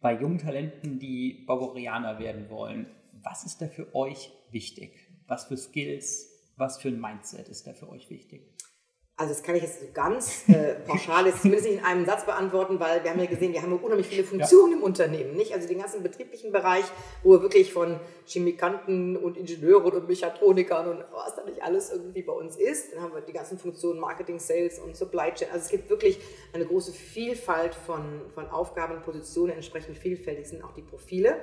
Bei 0.01 0.13
jungen 0.13 0.39
Talenten, 0.39 0.99
die 0.99 1.45
Bavarianer 1.47 2.19
werden 2.19 2.49
wollen, 2.51 2.87
was 3.23 3.45
ist 3.45 3.61
da 3.61 3.67
für 3.67 3.95
euch 3.95 4.33
wichtig? 4.51 4.93
Was 5.27 5.47
für 5.47 5.57
Skills, 5.57 6.53
was 6.57 6.79
für 6.81 6.89
ein 6.89 7.01
Mindset 7.01 7.49
ist 7.49 7.67
da 7.67 7.75
für 7.75 7.89
euch 7.89 8.09
wichtig? 8.11 8.55
Also 9.21 9.35
das 9.35 9.43
kann 9.43 9.57
ich 9.57 9.65
jetzt 9.65 9.81
so 9.81 9.87
ganz 9.93 10.49
äh, 10.49 10.75
pauschal 10.87 11.27
jetzt 11.27 11.43
zumindest 11.43 11.67
nicht 11.67 11.81
in 11.81 11.85
einem 11.85 12.07
Satz 12.07 12.25
beantworten, 12.25 12.79
weil 12.79 13.03
wir 13.03 13.11
haben 13.11 13.19
ja 13.19 13.27
gesehen, 13.27 13.53
wir 13.53 13.61
haben 13.61 13.73
ja 13.73 13.79
unheimlich 13.83 14.07
viele 14.07 14.23
Funktionen 14.23 14.75
ja. 14.75 14.79
im 14.79 14.85
Unternehmen, 14.85 15.35
nicht? 15.35 15.53
Also 15.53 15.67
den 15.67 15.81
ganzen 15.81 16.05
betrieblichen 16.05 16.53
Bereich, 16.53 16.85
wo 17.25 17.33
wir 17.33 17.43
wirklich 17.43 17.73
von 17.73 17.99
Chemikanten 18.27 19.17
und 19.17 19.37
Ingenieuren 19.37 19.93
und 19.93 20.07
Mechatronikern 20.07 20.87
und 20.87 21.05
was 21.11 21.35
da 21.35 21.43
nicht 21.45 21.61
alles 21.61 21.91
irgendwie 21.91 22.23
bei 22.23 22.33
uns 22.33 22.55
ist. 22.55 22.95
Dann 22.95 23.03
haben 23.03 23.13
wir 23.13 23.21
die 23.21 23.33
ganzen 23.33 23.59
Funktionen 23.59 23.99
Marketing, 23.99 24.39
Sales 24.39 24.79
und 24.79 24.97
Supply 24.97 25.35
Chain. 25.35 25.49
Also 25.53 25.65
es 25.65 25.71
gibt 25.73 25.91
wirklich 25.91 26.21
eine 26.53 26.65
große 26.65 26.93
Vielfalt 26.93 27.75
von, 27.75 28.23
von 28.35 28.47
Aufgaben 28.51 28.95
und 28.95 29.05
Positionen, 29.05 29.51
entsprechend 29.51 29.99
vielfältig 29.99 30.47
sind 30.47 30.63
auch 30.63 30.75
die 30.75 30.83
Profile. 30.83 31.39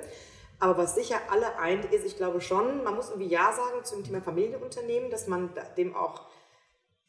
Aber 0.58 0.78
was 0.78 0.94
sicher 0.94 1.16
alle 1.30 1.58
eint, 1.58 1.84
ist, 1.92 2.06
ich 2.06 2.16
glaube 2.16 2.40
schon, 2.40 2.82
man 2.82 2.94
muss 2.94 3.10
irgendwie 3.10 3.28
Ja 3.28 3.52
sagen 3.52 3.84
zum 3.84 4.02
Thema 4.02 4.22
Familienunternehmen, 4.22 5.10
dass 5.10 5.26
man 5.26 5.50
dem 5.76 5.94
auch 5.94 6.25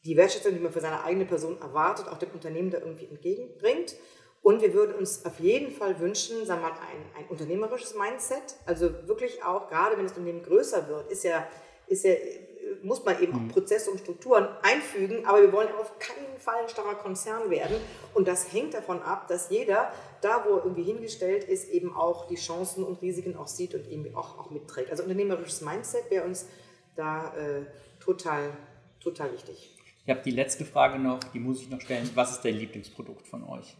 die 0.08 0.16
Wertschätzung, 0.16 0.54
die 0.54 0.60
man 0.60 0.72
für 0.72 0.80
seine 0.80 1.04
eigene 1.04 1.26
Person 1.26 1.60
erwartet, 1.60 2.08
auch 2.08 2.18
dem 2.18 2.30
Unternehmen 2.30 2.70
da 2.70 2.78
irgendwie 2.78 3.06
entgegenbringt. 3.06 3.94
Und 4.40 4.62
wir 4.62 4.72
würden 4.72 4.94
uns 4.94 5.26
auf 5.26 5.38
jeden 5.40 5.70
Fall 5.70 6.00
wünschen, 6.00 6.46
sagen 6.46 6.62
wir 6.62 6.70
mal, 6.70 6.74
ein, 6.76 7.20
ein 7.22 7.28
unternehmerisches 7.28 7.94
Mindset. 7.94 8.56
Also 8.64 8.90
wirklich 9.06 9.44
auch, 9.44 9.68
gerade 9.68 9.98
wenn 9.98 10.04
das 10.04 10.12
Unternehmen 10.12 10.42
größer 10.42 10.88
wird, 10.88 11.10
ist 11.10 11.24
ja, 11.24 11.46
ist 11.86 12.04
ja, 12.04 12.14
muss 12.82 13.04
man 13.04 13.20
eben 13.22 13.34
auch 13.34 13.40
mhm. 13.40 13.48
Prozesse 13.48 13.90
und 13.90 13.98
Strukturen 13.98 14.48
einfügen. 14.62 15.26
Aber 15.26 15.42
wir 15.42 15.52
wollen 15.52 15.68
auf 15.78 15.98
keinen 15.98 16.38
Fall 16.38 16.62
ein 16.62 16.68
starrer 16.70 16.94
Konzern 16.94 17.50
werden. 17.50 17.76
Und 18.14 18.26
das 18.26 18.50
hängt 18.50 18.72
davon 18.72 19.02
ab, 19.02 19.28
dass 19.28 19.50
jeder, 19.50 19.92
da 20.22 20.46
wo 20.46 20.56
er 20.56 20.64
irgendwie 20.64 20.84
hingestellt 20.84 21.44
ist, 21.44 21.68
eben 21.68 21.94
auch 21.94 22.28
die 22.28 22.36
Chancen 22.36 22.82
und 22.84 23.02
Risiken 23.02 23.36
auch 23.36 23.48
sieht 23.48 23.74
und 23.74 23.86
eben 23.90 24.14
auch, 24.14 24.38
auch 24.38 24.50
mitträgt. 24.50 24.90
Also 24.90 25.02
unternehmerisches 25.02 25.60
Mindset 25.60 26.10
wäre 26.10 26.24
uns 26.24 26.46
da 26.96 27.34
äh, 27.36 27.66
total, 28.00 28.52
total 29.00 29.32
wichtig. 29.32 29.77
Ich 30.08 30.14
habe 30.14 30.22
die 30.24 30.30
letzte 30.30 30.64
Frage 30.64 30.98
noch, 30.98 31.20
die 31.34 31.38
muss 31.38 31.60
ich 31.60 31.68
noch 31.68 31.82
stellen. 31.82 32.10
Was 32.14 32.30
ist 32.32 32.42
dein 32.42 32.54
Lieblingsprodukt 32.54 33.28
von 33.28 33.44
euch? 33.44 33.76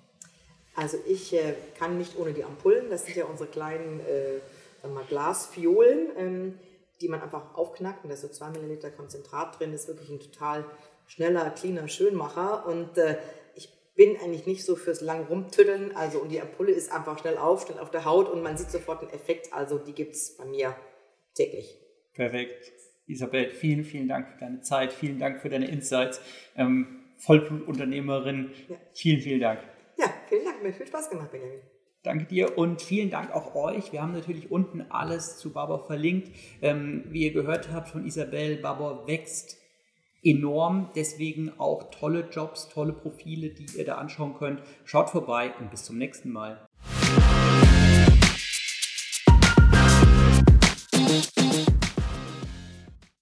Also 0.76 0.98
ich 1.06 1.32
äh, 1.32 1.54
kann 1.78 1.96
nicht 1.96 2.18
ohne 2.18 2.34
die 2.34 2.44
Ampullen. 2.44 2.90
Das 2.90 3.06
sind 3.06 3.16
ja 3.16 3.24
unsere 3.24 3.48
kleinen 3.48 4.00
äh, 4.00 4.86
mal 4.88 5.04
Glasfiolen, 5.08 6.10
ähm, 6.18 6.58
die 7.00 7.08
man 7.08 7.22
einfach 7.22 7.54
aufknackt. 7.54 8.04
Und 8.04 8.10
da 8.10 8.14
ist 8.14 8.20
so 8.20 8.28
2 8.28 8.50
Milliliter 8.50 8.90
Konzentrat 8.90 9.58
drin. 9.58 9.72
Das 9.72 9.84
ist 9.84 9.88
wirklich 9.88 10.10
ein 10.10 10.20
total 10.20 10.66
schneller, 11.06 11.48
cleaner 11.48 11.88
Schönmacher. 11.88 12.66
Und 12.66 12.98
äh, 12.98 13.16
ich 13.54 13.72
bin 13.94 14.18
eigentlich 14.18 14.44
nicht 14.44 14.66
so 14.66 14.76
fürs 14.76 15.00
lang 15.00 15.24
rumtüddeln. 15.28 15.96
Also 15.96 16.18
und 16.18 16.28
die 16.28 16.42
Ampulle 16.42 16.72
ist 16.72 16.92
einfach 16.92 17.18
schnell 17.18 17.38
auf, 17.38 17.64
schnell 17.64 17.78
auf 17.78 17.90
der 17.90 18.04
Haut 18.04 18.28
und 18.28 18.42
man 18.42 18.58
sieht 18.58 18.70
sofort 18.70 19.00
den 19.00 19.08
Effekt. 19.14 19.54
Also 19.54 19.78
die 19.78 19.94
gibt 19.94 20.14
es 20.14 20.36
bei 20.36 20.44
mir 20.44 20.76
täglich. 21.32 21.74
Perfekt. 22.12 22.77
Isabel, 23.08 23.50
vielen, 23.50 23.84
vielen 23.84 24.08
Dank 24.08 24.28
für 24.28 24.38
deine 24.38 24.60
Zeit, 24.60 24.92
vielen 24.92 25.18
Dank 25.18 25.40
für 25.40 25.48
deine 25.48 25.66
Insights. 25.66 26.20
Ähm, 26.56 26.98
Vollblutunternehmerin, 27.18 28.50
ja. 28.68 28.76
vielen, 28.92 29.20
vielen 29.20 29.40
Dank. 29.40 29.60
Ja, 29.96 30.06
vielen 30.28 30.44
Dank, 30.44 30.62
mir 30.62 30.68
hat 30.68 30.76
viel 30.76 30.86
Spaß 30.86 31.10
gemacht, 31.10 31.30
Benjamin. 31.32 31.60
Danke 32.04 32.26
dir 32.26 32.56
und 32.56 32.80
vielen 32.80 33.10
Dank 33.10 33.34
auch 33.34 33.54
euch. 33.54 33.92
Wir 33.92 34.02
haben 34.02 34.12
natürlich 34.12 34.52
unten 34.52 34.82
alles 34.88 35.38
zu 35.38 35.52
Babor 35.52 35.86
verlinkt. 35.86 36.30
Ähm, 36.62 37.04
wie 37.08 37.24
ihr 37.24 37.32
gehört 37.32 37.72
habt 37.72 37.88
von 37.88 38.06
Isabel, 38.06 38.56
Babor 38.56 39.08
wächst 39.08 39.58
enorm. 40.22 40.90
Deswegen 40.94 41.52
auch 41.58 41.90
tolle 41.90 42.28
Jobs, 42.30 42.68
tolle 42.68 42.92
Profile, 42.92 43.50
die 43.50 43.66
ihr 43.76 43.84
da 43.84 43.96
anschauen 43.96 44.34
könnt. 44.38 44.62
Schaut 44.84 45.10
vorbei 45.10 45.52
und 45.58 45.70
bis 45.70 45.84
zum 45.84 45.98
nächsten 45.98 46.30
Mal. 46.30 46.66